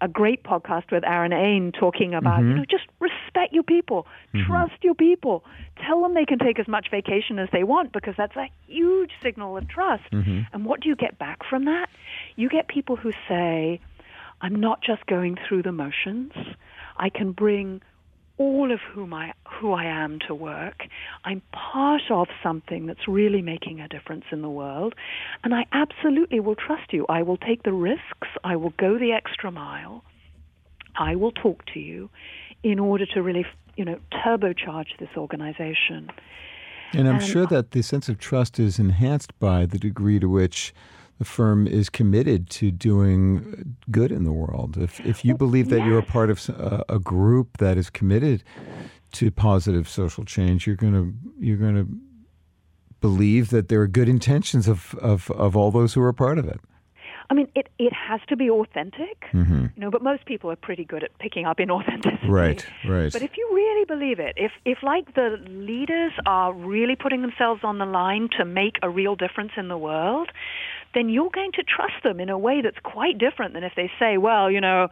a 0.03 0.09
great 0.09 0.43
podcast 0.45 0.93
with 0.93 1.05
Aaron 1.05 1.33
Ain 1.33 1.73
talking 1.73 2.13
about, 2.13 2.41
you 2.41 2.47
mm-hmm. 2.47 2.57
know, 2.59 2.65
just 2.69 2.85
respect 3.01 3.55
your 3.55 3.63
people, 3.63 4.07
mm-hmm. 4.35 4.47
trust 4.47 4.75
your 4.83 4.95
people, 4.95 5.43
tell 5.87 6.03
them 6.03 6.13
they 6.13 6.27
can 6.27 6.39
take 6.39 6.59
as 6.61 6.69
much 6.69 6.89
vacation 6.91 7.39
as 7.39 7.49
they 7.51 7.65
want 7.65 7.93
because 7.93 8.15
that's 8.19 8.37
a 8.37 8.51
huge 8.67 9.13
signal 9.23 9.57
of 9.57 9.67
trust. 9.69 10.05
Mm-hmm. 10.13 10.41
And 10.53 10.67
what 10.67 10.81
do 10.81 10.89
you 10.91 10.97
get 10.97 11.19
back 11.19 11.39
from 11.49 11.65
that? 11.65 11.87
You 12.37 12.51
get 12.51 12.69
people 12.69 12.97
who 12.97 13.13
say, 13.27 13.81
I'm 14.43 14.57
not 14.57 14.83
just 14.83 15.07
going 15.07 15.39
through 15.49 15.63
the 15.63 15.73
motions. 15.73 16.33
I 16.97 17.09
can 17.09 17.33
bring 17.33 17.81
all 18.43 18.73
of 18.73 18.81
whom 18.93 19.15
I, 19.15 19.33
who 19.47 19.73
I 19.73 19.85
am 19.85 20.19
to 20.27 20.35
work. 20.35 20.83
I'm 21.25 21.43
part 21.53 22.03
of 22.11 22.27
something 22.43 22.87
that's 22.87 23.07
really 23.07 23.41
making 23.41 23.81
a 23.81 23.87
difference 23.87 24.25
in 24.33 24.43
the 24.43 24.51
world. 24.51 24.95
And 25.45 25.55
I 25.55 25.67
absolutely 25.73 26.41
will 26.41 26.57
trust 26.57 26.93
you. 26.93 27.07
I 27.09 27.23
will 27.23 27.37
take 27.37 27.63
the 27.63 27.73
risks. 27.73 28.29
I 28.43 28.57
will 28.57 28.75
go 28.79 28.99
the 28.99 29.13
extra 29.13 29.51
mile. 29.53 30.03
I 30.97 31.15
will 31.15 31.33
talk 31.33 31.65
to 31.75 31.81
you 31.81 32.11
in 32.65 32.79
order 32.81 33.07
to 33.15 33.23
really, 33.23 33.47
you 33.77 33.85
know, 33.85 33.99
turbocharge 34.13 34.99
this 34.99 35.11
organization. 35.17 36.11
And 36.93 37.09
I'm 37.09 37.17
And- 37.17 37.25
sure 37.25 37.47
that 37.47 37.71
the 37.71 37.83
sense 37.83 38.09
of 38.09 38.19
trust 38.19 38.59
is 38.59 38.79
enhanced 38.79 39.39
by 39.39 39.67
the 39.67 39.79
degree 39.79 40.19
to 40.19 40.29
which 40.29 40.75
the 41.23 41.29
firm 41.29 41.69
is 41.69 41.89
committed 41.89 42.51
to 42.51 42.73
doing 42.73 43.77
good 43.93 44.11
in 44.11 44.25
the 44.25 44.33
world. 44.33 44.77
If, 44.77 44.99
if 45.07 45.25
you 45.25 45.37
believe 45.37 45.69
that 45.69 45.87
you're 45.87 46.01
a 46.01 46.03
part 46.03 46.31
of 46.31 46.51
a 46.89 46.99
group 46.99 47.59
that 47.59 47.79
is 47.79 47.91
committed 47.91 48.43
to 49.13 49.31
positive 49.31 49.89
social 49.89 50.25
change, 50.25 50.67
you're 50.67 50.75
going 50.75 50.95
to 50.95 51.15
you're 51.39 51.59
going 51.59 51.77
to 51.77 51.87
believe 53.01 53.51
that 53.51 53.69
there 53.69 53.81
are 53.83 53.87
good 53.87 54.09
intentions 54.09 54.67
of, 54.67 54.97
of, 54.97 55.31
of 55.31 55.57
all 55.57 55.71
those 55.71 55.95
who 55.95 56.01
are 56.01 56.09
a 56.09 56.15
part 56.15 56.39
of 56.39 56.49
it. 56.49 56.61
I 57.31 57.35
mean, 57.35 57.49
it, 57.55 57.69
it 57.79 57.93
has 57.95 58.21
to 58.29 58.37
be 58.37 58.51
authentic, 58.51 59.25
mm-hmm. 59.33 59.67
you 59.75 59.81
know, 59.81 59.91
but 59.91 60.03
most 60.03 60.27
people 60.27 60.51
are 60.51 60.57
pretty 60.57 60.85
good 60.85 61.03
at 61.03 61.17
picking 61.19 61.47
up 61.47 61.59
inauthenticity. 61.59 62.29
Right, 62.29 62.67
right. 62.87 63.11
But 63.11 63.23
if 63.23 63.39
you 63.39 63.49
really 63.53 63.87
believe 63.87 64.19
it, 64.19 64.35
if, 64.37 64.53
if 64.67 64.83
like 64.83 65.15
the 65.15 65.43
leaders 65.49 66.13
are 66.27 66.53
really 66.53 66.95
putting 66.95 67.23
themselves 67.23 67.63
on 67.65 67.79
the 67.79 67.87
line 67.87 68.29
to 68.39 68.45
make 68.45 68.77
a 68.83 68.91
real 68.91 69.17
difference 69.17 69.53
in 69.57 69.69
the 69.69 69.79
world, 69.79 70.29
then 70.95 71.09
you're 71.09 71.31
going 71.31 71.53
to 71.53 71.63
trust 71.63 72.03
them 72.03 72.21
in 72.21 72.29
a 72.29 72.39
way 72.39 72.61
that's 72.61 72.79
quite 72.83 73.19
different 73.19 73.55
than 73.55 73.65
if 73.65 73.73
they 73.77 73.91
say, 73.99 74.19
well, 74.19 74.51
you 74.51 74.61
know, 74.61 74.89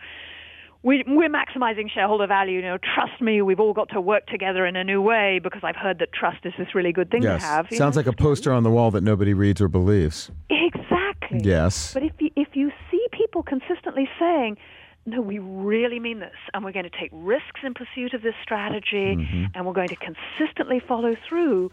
we, 0.82 1.05
we're 1.07 1.28
maximizing 1.28 1.90
shareholder 1.90 2.26
value. 2.26 2.57
You 2.57 2.62
know, 2.62 2.78
trust 2.78 3.20
me, 3.20 3.42
we've 3.42 3.61
all 3.61 3.74
got 3.74 3.90
to 3.90 4.01
work 4.01 4.26
together 4.26 4.64
in 4.64 4.76
a 4.76 4.84
new 4.84 5.03
way 5.03 5.38
because 5.42 5.61
I've 5.62 5.76
heard 5.76 5.98
that 5.98 6.12
trust 6.12 6.38
is 6.44 6.55
this 6.59 6.74
really 6.74 6.92
good 6.92 7.11
thing 7.11 7.22
yes, 7.22 7.42
to 7.42 7.46
have. 7.46 7.66
you 7.70 7.76
sounds 7.76 7.96
know? 7.96 8.01
like 8.01 8.07
a 8.07 8.16
poster 8.16 8.53
on 8.53 8.62
the 8.62 8.70
wall 8.70 8.90
that 8.92 9.03
nobody 9.03 9.34
reads 9.34 9.61
or 9.61 9.68
believes. 9.68 10.30
Exactly. 10.48 11.40
Yes. 11.42 11.92
But 11.92 12.03
if 12.03 12.12
you, 12.18 12.30
if 12.34 12.48
you 12.55 12.72
see 12.90 13.05
people 13.12 13.42
consistently 13.42 14.09
saying, 14.18 14.57
no, 15.07 15.20
we 15.20 15.38
really 15.38 15.98
mean 15.98 16.20
this, 16.20 16.34
and 16.53 16.64
we're 16.64 16.72
going 16.72 16.88
to 16.88 16.98
take 16.98 17.11
risks 17.12 17.61
in 17.62 17.74
pursuit 17.74 18.14
of 18.14 18.22
this 18.22 18.34
strategy, 18.42 19.16
Mm-hmm. 19.16 19.44
and 19.55 19.66
we're 19.66 19.72
going 19.72 19.88
to 19.88 19.96
consistently 19.96 20.80
follow 20.86 21.16
through, 21.28 21.70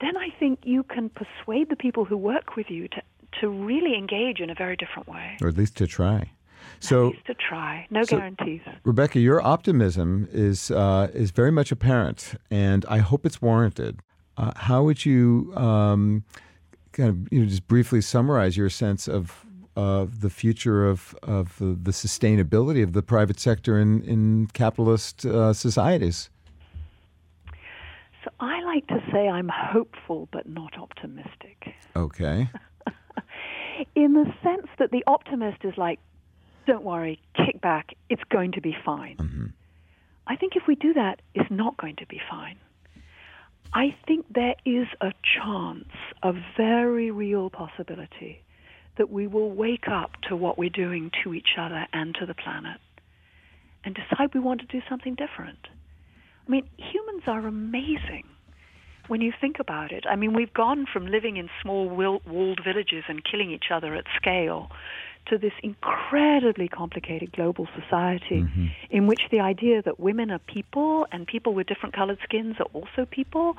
then 0.00 0.16
I 0.16 0.28
think 0.38 0.60
you 0.64 0.82
can 0.82 1.10
persuade 1.10 1.68
the 1.68 1.76
people 1.76 2.04
who 2.04 2.16
work 2.16 2.56
with 2.56 2.70
you 2.70 2.88
to, 2.88 3.02
to 3.40 3.48
really 3.48 3.96
engage 3.96 4.40
in 4.40 4.50
a 4.50 4.54
very 4.54 4.76
different 4.76 5.08
way. 5.08 5.36
or 5.40 5.48
at 5.48 5.56
least 5.56 5.76
to 5.78 5.86
try. 5.86 6.18
At 6.18 6.84
So, 6.84 7.08
least 7.08 7.26
to 7.26 7.34
try. 7.34 7.86
No 7.90 8.02
so- 8.04 8.16
guarantees. 8.18 8.60
Rebecca, 8.84 9.18
your 9.20 9.40
optimism 9.42 10.28
is 10.32 10.70
uh, 10.70 11.10
is 11.14 11.30
very 11.30 11.50
much 11.52 11.72
apparent, 11.72 12.34
and 12.50 12.84
I 12.88 12.98
hope 12.98 13.24
it's 13.26 13.40
warranted. 13.42 14.00
Uh, 14.36 14.52
how 14.56 14.82
would 14.84 15.04
you 15.04 15.52
um, 15.56 16.24
kind 16.92 17.08
of 17.08 17.32
you 17.32 17.40
know 17.40 17.46
just 17.46 17.66
briefly 17.68 18.00
summarize 18.00 18.56
your 18.56 18.70
sense 18.70 19.06
of 19.08 19.44
of 19.76 20.20
the 20.20 20.30
future 20.30 20.86
of 20.88 21.14
of 21.22 21.56
the, 21.58 21.76
the 21.82 21.92
sustainability 21.92 22.82
of 22.82 22.92
the 22.92 23.02
private 23.02 23.38
sector 23.40 23.78
in 23.78 24.02
in 24.02 24.46
capitalist 24.52 25.24
uh, 25.26 25.52
societies? 25.52 26.30
So 28.24 28.30
I 28.40 28.62
like 28.62 28.86
to 28.88 29.02
say 29.12 29.28
I'm 29.28 29.48
hopeful 29.52 30.28
but 30.32 30.48
not 30.48 30.78
optimistic. 30.78 31.74
Okay. 31.96 32.48
in 33.94 34.14
the 34.14 34.32
sense 34.42 34.66
that 34.78 34.90
the 34.90 35.04
optimist 35.06 35.64
is 35.64 35.74
like, 35.76 35.98
don't 36.66 36.84
worry, 36.84 37.20
kick 37.34 37.60
back, 37.60 37.94
it's 38.08 38.22
going 38.30 38.52
to 38.52 38.60
be 38.60 38.76
fine. 38.84 39.16
Mm-hmm. 39.16 39.46
I 40.26 40.36
think 40.36 40.54
if 40.56 40.62
we 40.66 40.74
do 40.74 40.94
that, 40.94 41.20
it's 41.34 41.50
not 41.50 41.76
going 41.76 41.96
to 41.96 42.06
be 42.06 42.20
fine. 42.30 42.58
I 43.74 43.96
think 44.06 44.26
there 44.32 44.54
is 44.64 44.86
a 45.00 45.12
chance, 45.22 45.88
a 46.22 46.32
very 46.56 47.10
real 47.10 47.50
possibility, 47.50 48.42
that 48.98 49.10
we 49.10 49.26
will 49.26 49.50
wake 49.50 49.88
up 49.88 50.12
to 50.28 50.36
what 50.36 50.58
we're 50.58 50.70
doing 50.70 51.10
to 51.24 51.34
each 51.34 51.56
other 51.58 51.86
and 51.92 52.14
to 52.16 52.26
the 52.26 52.34
planet 52.34 52.80
and 53.84 53.94
decide 53.96 54.34
we 54.34 54.40
want 54.40 54.60
to 54.60 54.66
do 54.66 54.80
something 54.88 55.14
different. 55.14 55.68
I 56.46 56.50
mean, 56.50 56.68
humans 56.76 57.22
are 57.26 57.46
amazing 57.46 58.24
when 59.08 59.20
you 59.20 59.32
think 59.40 59.58
about 59.58 59.92
it. 59.92 60.04
I 60.08 60.16
mean, 60.16 60.34
we've 60.34 60.52
gone 60.52 60.86
from 60.90 61.06
living 61.06 61.36
in 61.36 61.48
small 61.60 61.88
walled 61.88 62.60
villages 62.64 63.04
and 63.08 63.22
killing 63.24 63.50
each 63.50 63.70
other 63.70 63.94
at 63.94 64.04
scale 64.16 64.70
to 65.26 65.38
this 65.38 65.52
incredibly 65.62 66.68
complicated 66.68 67.32
global 67.32 67.68
society 67.80 68.42
mm-hmm. 68.42 68.66
in 68.90 69.06
which 69.06 69.20
the 69.30 69.40
idea 69.40 69.80
that 69.82 70.00
women 70.00 70.30
are 70.30 70.40
people 70.40 71.06
and 71.12 71.26
people 71.26 71.54
with 71.54 71.66
different 71.66 71.94
colored 71.94 72.18
skins 72.24 72.56
are 72.58 72.66
also 72.72 73.06
people 73.08 73.56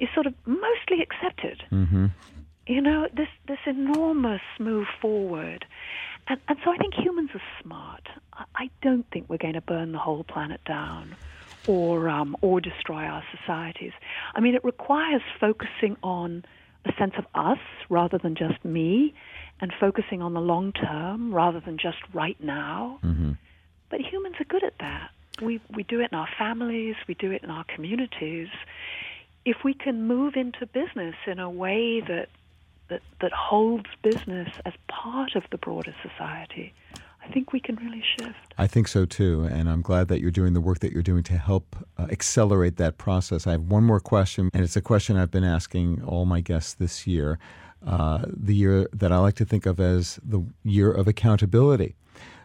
is 0.00 0.08
sort 0.12 0.26
of 0.26 0.34
mostly 0.44 1.00
accepted. 1.00 1.62
Mm-hmm. 1.70 2.06
You 2.66 2.80
know, 2.80 3.08
this 3.14 3.28
this 3.46 3.58
enormous 3.66 4.40
move 4.58 4.86
forward. 5.00 5.66
And, 6.26 6.40
and 6.48 6.58
so 6.64 6.72
I 6.72 6.78
think 6.78 6.94
humans 6.94 7.30
are 7.34 7.42
smart. 7.62 8.08
I 8.54 8.70
don't 8.82 9.04
think 9.12 9.26
we're 9.28 9.36
going 9.36 9.54
to 9.54 9.60
burn 9.60 9.92
the 9.92 9.98
whole 9.98 10.24
planet 10.24 10.60
down 10.64 11.14
or 11.66 12.08
um, 12.08 12.36
or 12.40 12.60
destroy 12.60 13.04
our 13.04 13.22
societies. 13.38 13.92
I 14.34 14.40
mean, 14.40 14.54
it 14.54 14.64
requires 14.64 15.22
focusing 15.40 15.96
on 16.02 16.44
a 16.84 16.92
sense 16.98 17.14
of 17.16 17.26
us 17.34 17.58
rather 17.88 18.18
than 18.18 18.34
just 18.34 18.64
me, 18.64 19.14
and 19.60 19.72
focusing 19.78 20.22
on 20.22 20.34
the 20.34 20.40
long 20.40 20.72
term 20.72 21.34
rather 21.34 21.60
than 21.60 21.78
just 21.78 21.98
right 22.12 22.36
now. 22.40 22.98
Mm-hmm. 23.02 23.32
But 23.90 24.00
humans 24.00 24.36
are 24.40 24.44
good 24.44 24.64
at 24.64 24.78
that. 24.80 25.10
We 25.40 25.60
we 25.74 25.82
do 25.82 26.00
it 26.00 26.10
in 26.12 26.18
our 26.18 26.28
families. 26.38 26.96
We 27.08 27.14
do 27.14 27.30
it 27.30 27.42
in 27.42 27.50
our 27.50 27.64
communities. 27.64 28.48
If 29.44 29.58
we 29.64 29.74
can 29.74 30.06
move 30.06 30.36
into 30.36 30.66
business 30.66 31.14
in 31.26 31.38
a 31.38 31.50
way 31.50 32.00
that 32.00 32.28
that, 32.88 33.02
that 33.20 33.32
holds 33.32 33.86
business 34.02 34.48
as 34.66 34.74
part 34.88 35.36
of 35.36 35.44
the 35.50 35.58
broader 35.58 35.94
society, 36.02 36.74
I 37.24 37.32
think 37.32 37.52
we 37.52 37.60
can 37.60 37.76
really 37.76 38.02
shift. 38.18 38.54
I 38.58 38.66
think 38.66 38.86
so 38.86 39.06
too, 39.06 39.44
and 39.44 39.68
I'm 39.68 39.82
glad 39.82 40.08
that 40.08 40.20
you're 40.20 40.30
doing 40.30 40.52
the 40.52 40.60
work 40.60 40.80
that 40.80 40.92
you're 40.92 41.02
doing 41.02 41.22
to 41.24 41.38
help 41.38 41.74
uh, 41.98 42.06
accelerate 42.10 42.76
that 42.76 42.98
process. 42.98 43.46
I 43.46 43.52
have 43.52 43.62
one 43.62 43.84
more 43.84 44.00
question, 44.00 44.50
and 44.52 44.62
it's 44.62 44.76
a 44.76 44.82
question 44.82 45.16
I've 45.16 45.30
been 45.30 45.44
asking 45.44 46.02
all 46.04 46.26
my 46.26 46.40
guests 46.40 46.74
this 46.74 47.06
year, 47.06 47.38
uh, 47.86 48.24
the 48.26 48.54
year 48.54 48.88
that 48.92 49.10
I 49.10 49.18
like 49.18 49.36
to 49.36 49.44
think 49.44 49.64
of 49.64 49.80
as 49.80 50.20
the 50.22 50.44
year 50.64 50.92
of 50.92 51.08
accountability. 51.08 51.94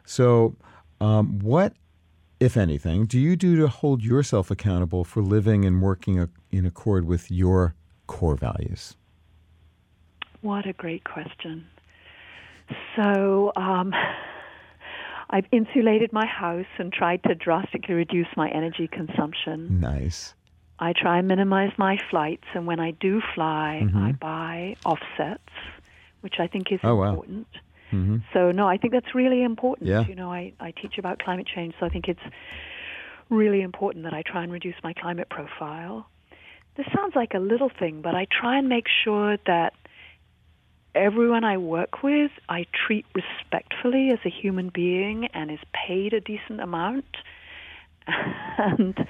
So, 0.06 0.56
um, 1.02 1.40
what, 1.40 1.74
if 2.40 2.56
anything, 2.56 3.06
do 3.06 3.20
you 3.20 3.36
do 3.36 3.58
to 3.58 3.68
hold 3.68 4.04
yourself 4.04 4.50
accountable 4.50 5.04
for 5.04 5.22
living 5.22 5.66
and 5.66 5.82
working 5.82 6.28
in 6.52 6.66
accord 6.66 7.06
with 7.06 7.30
your 7.30 7.76
core 8.08 8.36
values? 8.36 8.96
What 10.42 10.66
a 10.66 10.74
great 10.74 11.04
question. 11.04 11.68
So, 12.96 13.52
um, 13.56 13.94
I've 15.30 15.46
insulated 15.52 16.12
my 16.12 16.26
house 16.26 16.66
and 16.78 16.92
tried 16.92 17.24
to 17.24 17.36
drastically 17.36 17.96
reduce 17.96 18.28
my 18.36 18.50
energy 18.50 18.88
consumption. 18.88 19.80
Nice. 19.80 20.34
I 20.80 20.94
try 20.94 21.20
and 21.20 21.28
minimize 21.28 21.72
my 21.78 21.98
flights, 22.10 22.46
and 22.54 22.66
when 22.66 22.80
I 22.80 22.92
do 22.92 23.22
fly, 23.36 23.82
mm-hmm. 23.84 23.98
I 23.98 24.12
buy 24.14 24.76
offsets, 24.86 25.52
which 26.22 26.36
I 26.40 26.48
think 26.48 26.72
is 26.72 26.80
oh, 26.84 27.04
important. 27.04 27.48
Wow. 27.54 28.00
Mm-hmm. 28.00 28.18
So, 28.34 28.52
no, 28.52 28.68
I 28.68 28.78
think 28.78 28.94
that's 28.94 29.14
really 29.14 29.44
important. 29.44 29.90
Yeah. 29.90 30.06
You 30.08 30.16
know, 30.16 30.32
I, 30.32 30.54
I 30.60 30.72
teach 30.72 30.98
about 30.98 31.20
climate 31.20 31.48
change, 31.54 31.74
so 31.80 31.86
I 31.86 31.90
think 31.90 32.08
it's 32.08 32.22
really 33.30 33.62
important 33.62 34.06
that 34.06 34.14
I 34.14 34.24
try 34.24 34.44
and 34.44 34.52
reduce 34.52 34.76
my 34.84 34.94
climate 34.94 35.30
profile. 35.30 36.08
This 36.78 36.88
sounds 36.96 37.16
like 37.16 37.34
a 37.34 37.40
little 37.40 37.70
thing, 37.78 38.02
but 38.02 38.16
I 38.16 38.26
try 38.32 38.58
and 38.58 38.70
make 38.70 38.86
sure 39.04 39.38
that 39.48 39.74
everyone 41.00 41.44
I 41.44 41.58
work 41.58 42.04
with, 42.04 42.32
I 42.50 42.66
treat 42.74 43.06
respectfully 43.16 44.12
as 44.12 44.20
a 44.26 44.30
human 44.30 44.70
being 44.70 45.28
and 45.34 45.50
is 45.50 45.60
paid 45.74 46.14
a 46.14 46.20
decent 46.20 46.60
amount. 46.60 47.06
and, 48.08 49.08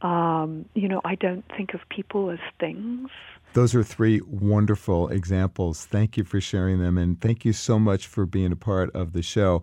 um, 0.00 0.64
you 0.74 0.88
know, 0.88 1.00
I 1.04 1.16
don't 1.16 1.44
think 1.56 1.74
of 1.74 1.80
people 1.88 2.30
as 2.30 2.38
things. 2.60 3.10
Those 3.52 3.74
are 3.74 3.82
three 3.82 4.20
wonderful 4.26 5.08
examples. 5.08 5.86
Thank 5.86 6.16
you 6.16 6.24
for 6.24 6.40
sharing 6.40 6.80
them, 6.80 6.98
and 6.98 7.20
thank 7.20 7.44
you 7.44 7.52
so 7.52 7.78
much 7.78 8.06
for 8.06 8.26
being 8.26 8.52
a 8.52 8.56
part 8.56 8.90
of 8.94 9.12
the 9.12 9.22
show. 9.22 9.62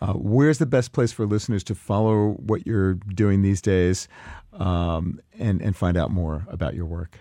Uh, 0.00 0.12
where's 0.12 0.58
the 0.58 0.66
best 0.66 0.92
place 0.92 1.10
for 1.10 1.26
listeners 1.26 1.64
to 1.64 1.74
follow 1.74 2.32
what 2.32 2.66
you're 2.66 2.94
doing 2.94 3.42
these 3.42 3.62
days 3.62 4.08
um, 4.52 5.20
and, 5.38 5.62
and 5.62 5.74
find 5.74 5.96
out 5.96 6.10
more 6.10 6.46
about 6.48 6.74
your 6.74 6.84
work? 6.84 7.18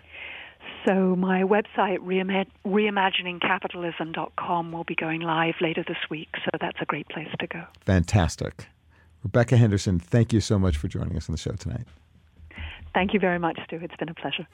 So 0.85 1.15
my 1.15 1.41
website, 1.41 1.97
reimaginingcapitalism.com, 2.65 4.71
will 4.71 4.83
be 4.83 4.95
going 4.95 5.21
live 5.21 5.55
later 5.59 5.83
this 5.87 5.97
week. 6.11 6.29
So 6.43 6.51
that's 6.61 6.77
a 6.79 6.85
great 6.85 7.09
place 7.09 7.29
to 7.39 7.47
go. 7.47 7.63
Fantastic. 7.85 8.67
Rebecca 9.23 9.57
Henderson, 9.57 9.99
thank 9.99 10.31
you 10.31 10.39
so 10.39 10.59
much 10.59 10.77
for 10.77 10.87
joining 10.87 11.17
us 11.17 11.27
on 11.27 11.33
the 11.33 11.39
show 11.39 11.53
tonight. 11.53 11.87
Thank 12.93 13.15
you 13.15 13.19
very 13.19 13.39
much, 13.39 13.57
Stew. 13.65 13.79
It's 13.81 13.95
been 13.95 14.09
a 14.09 14.13
pleasure. 14.13 14.47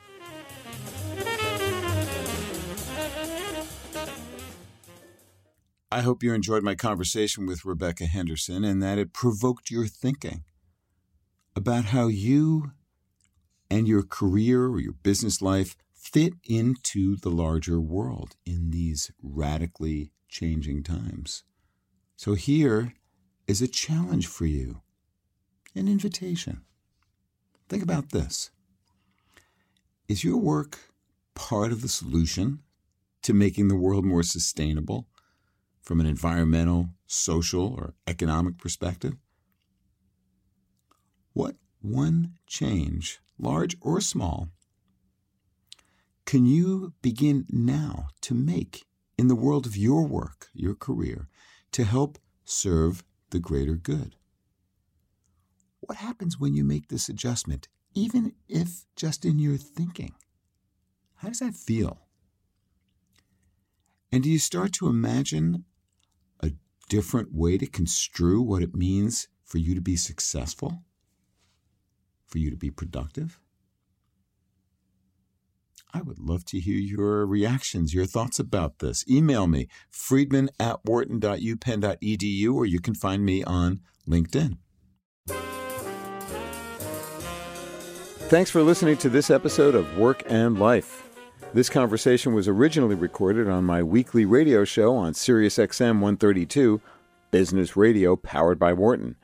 I 5.93 5.99
hope 5.99 6.23
you 6.23 6.33
enjoyed 6.33 6.63
my 6.63 6.75
conversation 6.75 7.45
with 7.45 7.65
Rebecca 7.65 8.05
Henderson 8.05 8.63
and 8.63 8.81
that 8.81 8.97
it 8.97 9.11
provoked 9.11 9.69
your 9.69 9.87
thinking 9.87 10.45
about 11.53 11.85
how 11.85 12.07
you 12.07 12.71
and 13.69 13.89
your 13.89 14.03
career 14.03 14.67
or 14.67 14.79
your 14.79 14.93
business 14.93 15.41
life 15.41 15.75
fit 16.11 16.33
into 16.43 17.15
the 17.15 17.29
larger 17.29 17.79
world 17.79 18.35
in 18.45 18.71
these 18.71 19.11
radically 19.21 20.11
changing 20.27 20.83
times. 20.83 21.43
So 22.17 22.33
here 22.33 22.93
is 23.47 23.61
a 23.61 23.67
challenge 23.67 24.27
for 24.27 24.45
you, 24.45 24.81
an 25.73 25.87
invitation. 25.87 26.61
Think 27.69 27.81
about 27.81 28.09
this. 28.09 28.51
Is 30.07 30.23
your 30.23 30.37
work 30.37 30.79
part 31.35 31.71
of 31.71 31.81
the 31.81 31.87
solution 31.87 32.59
to 33.21 33.33
making 33.33 33.69
the 33.69 33.77
world 33.77 34.03
more 34.03 34.23
sustainable 34.23 35.07
from 35.81 36.01
an 36.01 36.05
environmental, 36.05 36.89
social, 37.07 37.73
or 37.73 37.93
economic 38.05 38.57
perspective? 38.57 39.15
What 41.33 41.55
one 41.81 42.33
change, 42.45 43.19
large 43.39 43.77
or 43.81 44.01
small, 44.01 44.49
can 46.25 46.45
you 46.45 46.93
begin 47.01 47.45
now 47.49 48.07
to 48.21 48.33
make 48.33 48.85
in 49.17 49.27
the 49.27 49.35
world 49.35 49.65
of 49.65 49.77
your 49.77 50.05
work, 50.05 50.49
your 50.53 50.75
career, 50.75 51.27
to 51.71 51.83
help 51.83 52.17
serve 52.45 53.03
the 53.31 53.39
greater 53.39 53.75
good? 53.75 54.15
What 55.81 55.97
happens 55.97 56.39
when 56.39 56.53
you 56.53 56.63
make 56.63 56.87
this 56.87 57.09
adjustment, 57.09 57.67
even 57.93 58.33
if 58.47 58.85
just 58.95 59.25
in 59.25 59.39
your 59.39 59.57
thinking? 59.57 60.13
How 61.15 61.27
does 61.27 61.39
that 61.39 61.55
feel? 61.55 61.99
And 64.11 64.23
do 64.23 64.29
you 64.29 64.39
start 64.39 64.73
to 64.73 64.87
imagine 64.87 65.65
a 66.41 66.51
different 66.89 67.33
way 67.33 67.57
to 67.57 67.65
construe 67.65 68.41
what 68.41 68.61
it 68.61 68.75
means 68.75 69.27
for 69.43 69.57
you 69.57 69.73
to 69.75 69.81
be 69.81 69.95
successful? 69.95 70.83
For 72.27 72.37
you 72.37 72.49
to 72.49 72.57
be 72.57 72.71
productive? 72.71 73.39
I 75.93 76.01
would 76.01 76.19
love 76.19 76.45
to 76.45 76.59
hear 76.59 76.77
your 76.77 77.25
reactions, 77.25 77.93
your 77.93 78.05
thoughts 78.05 78.39
about 78.39 78.79
this. 78.79 79.05
Email 79.09 79.47
me, 79.47 79.67
friedman 79.89 80.49
at 80.59 80.85
wharton.upenn.edu, 80.85 82.53
or 82.53 82.65
you 82.65 82.79
can 82.79 82.95
find 82.95 83.25
me 83.25 83.43
on 83.43 83.81
LinkedIn. 84.07 84.57
Thanks 88.29 88.49
for 88.49 88.63
listening 88.63 88.95
to 88.97 89.09
this 89.09 89.29
episode 89.29 89.75
of 89.75 89.97
Work 89.97 90.23
and 90.27 90.57
Life. 90.57 91.09
This 91.53 91.69
conversation 91.69 92.33
was 92.33 92.47
originally 92.47 92.95
recorded 92.95 93.49
on 93.49 93.65
my 93.65 93.83
weekly 93.83 94.23
radio 94.23 94.63
show 94.63 94.95
on 94.95 95.11
SiriusXM 95.11 95.99
132, 95.99 96.79
Business 97.31 97.75
Radio 97.75 98.15
powered 98.15 98.57
by 98.57 98.71
Wharton. 98.71 99.17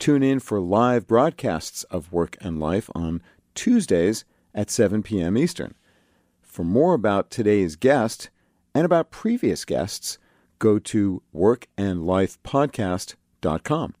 Tune 0.00 0.24
in 0.24 0.40
for 0.40 0.60
live 0.60 1.06
broadcasts 1.06 1.84
of 1.84 2.10
Work 2.10 2.36
and 2.40 2.58
Life 2.58 2.90
on 2.96 3.22
Tuesdays 3.54 4.24
at 4.52 4.68
7 4.68 5.04
p.m. 5.04 5.38
Eastern. 5.38 5.74
For 6.50 6.64
more 6.64 6.94
about 6.94 7.30
today's 7.30 7.76
guest 7.76 8.28
and 8.74 8.84
about 8.84 9.12
previous 9.12 9.64
guests, 9.64 10.18
go 10.58 10.80
to 10.80 11.22
workandlifepodcast.com. 11.32 13.94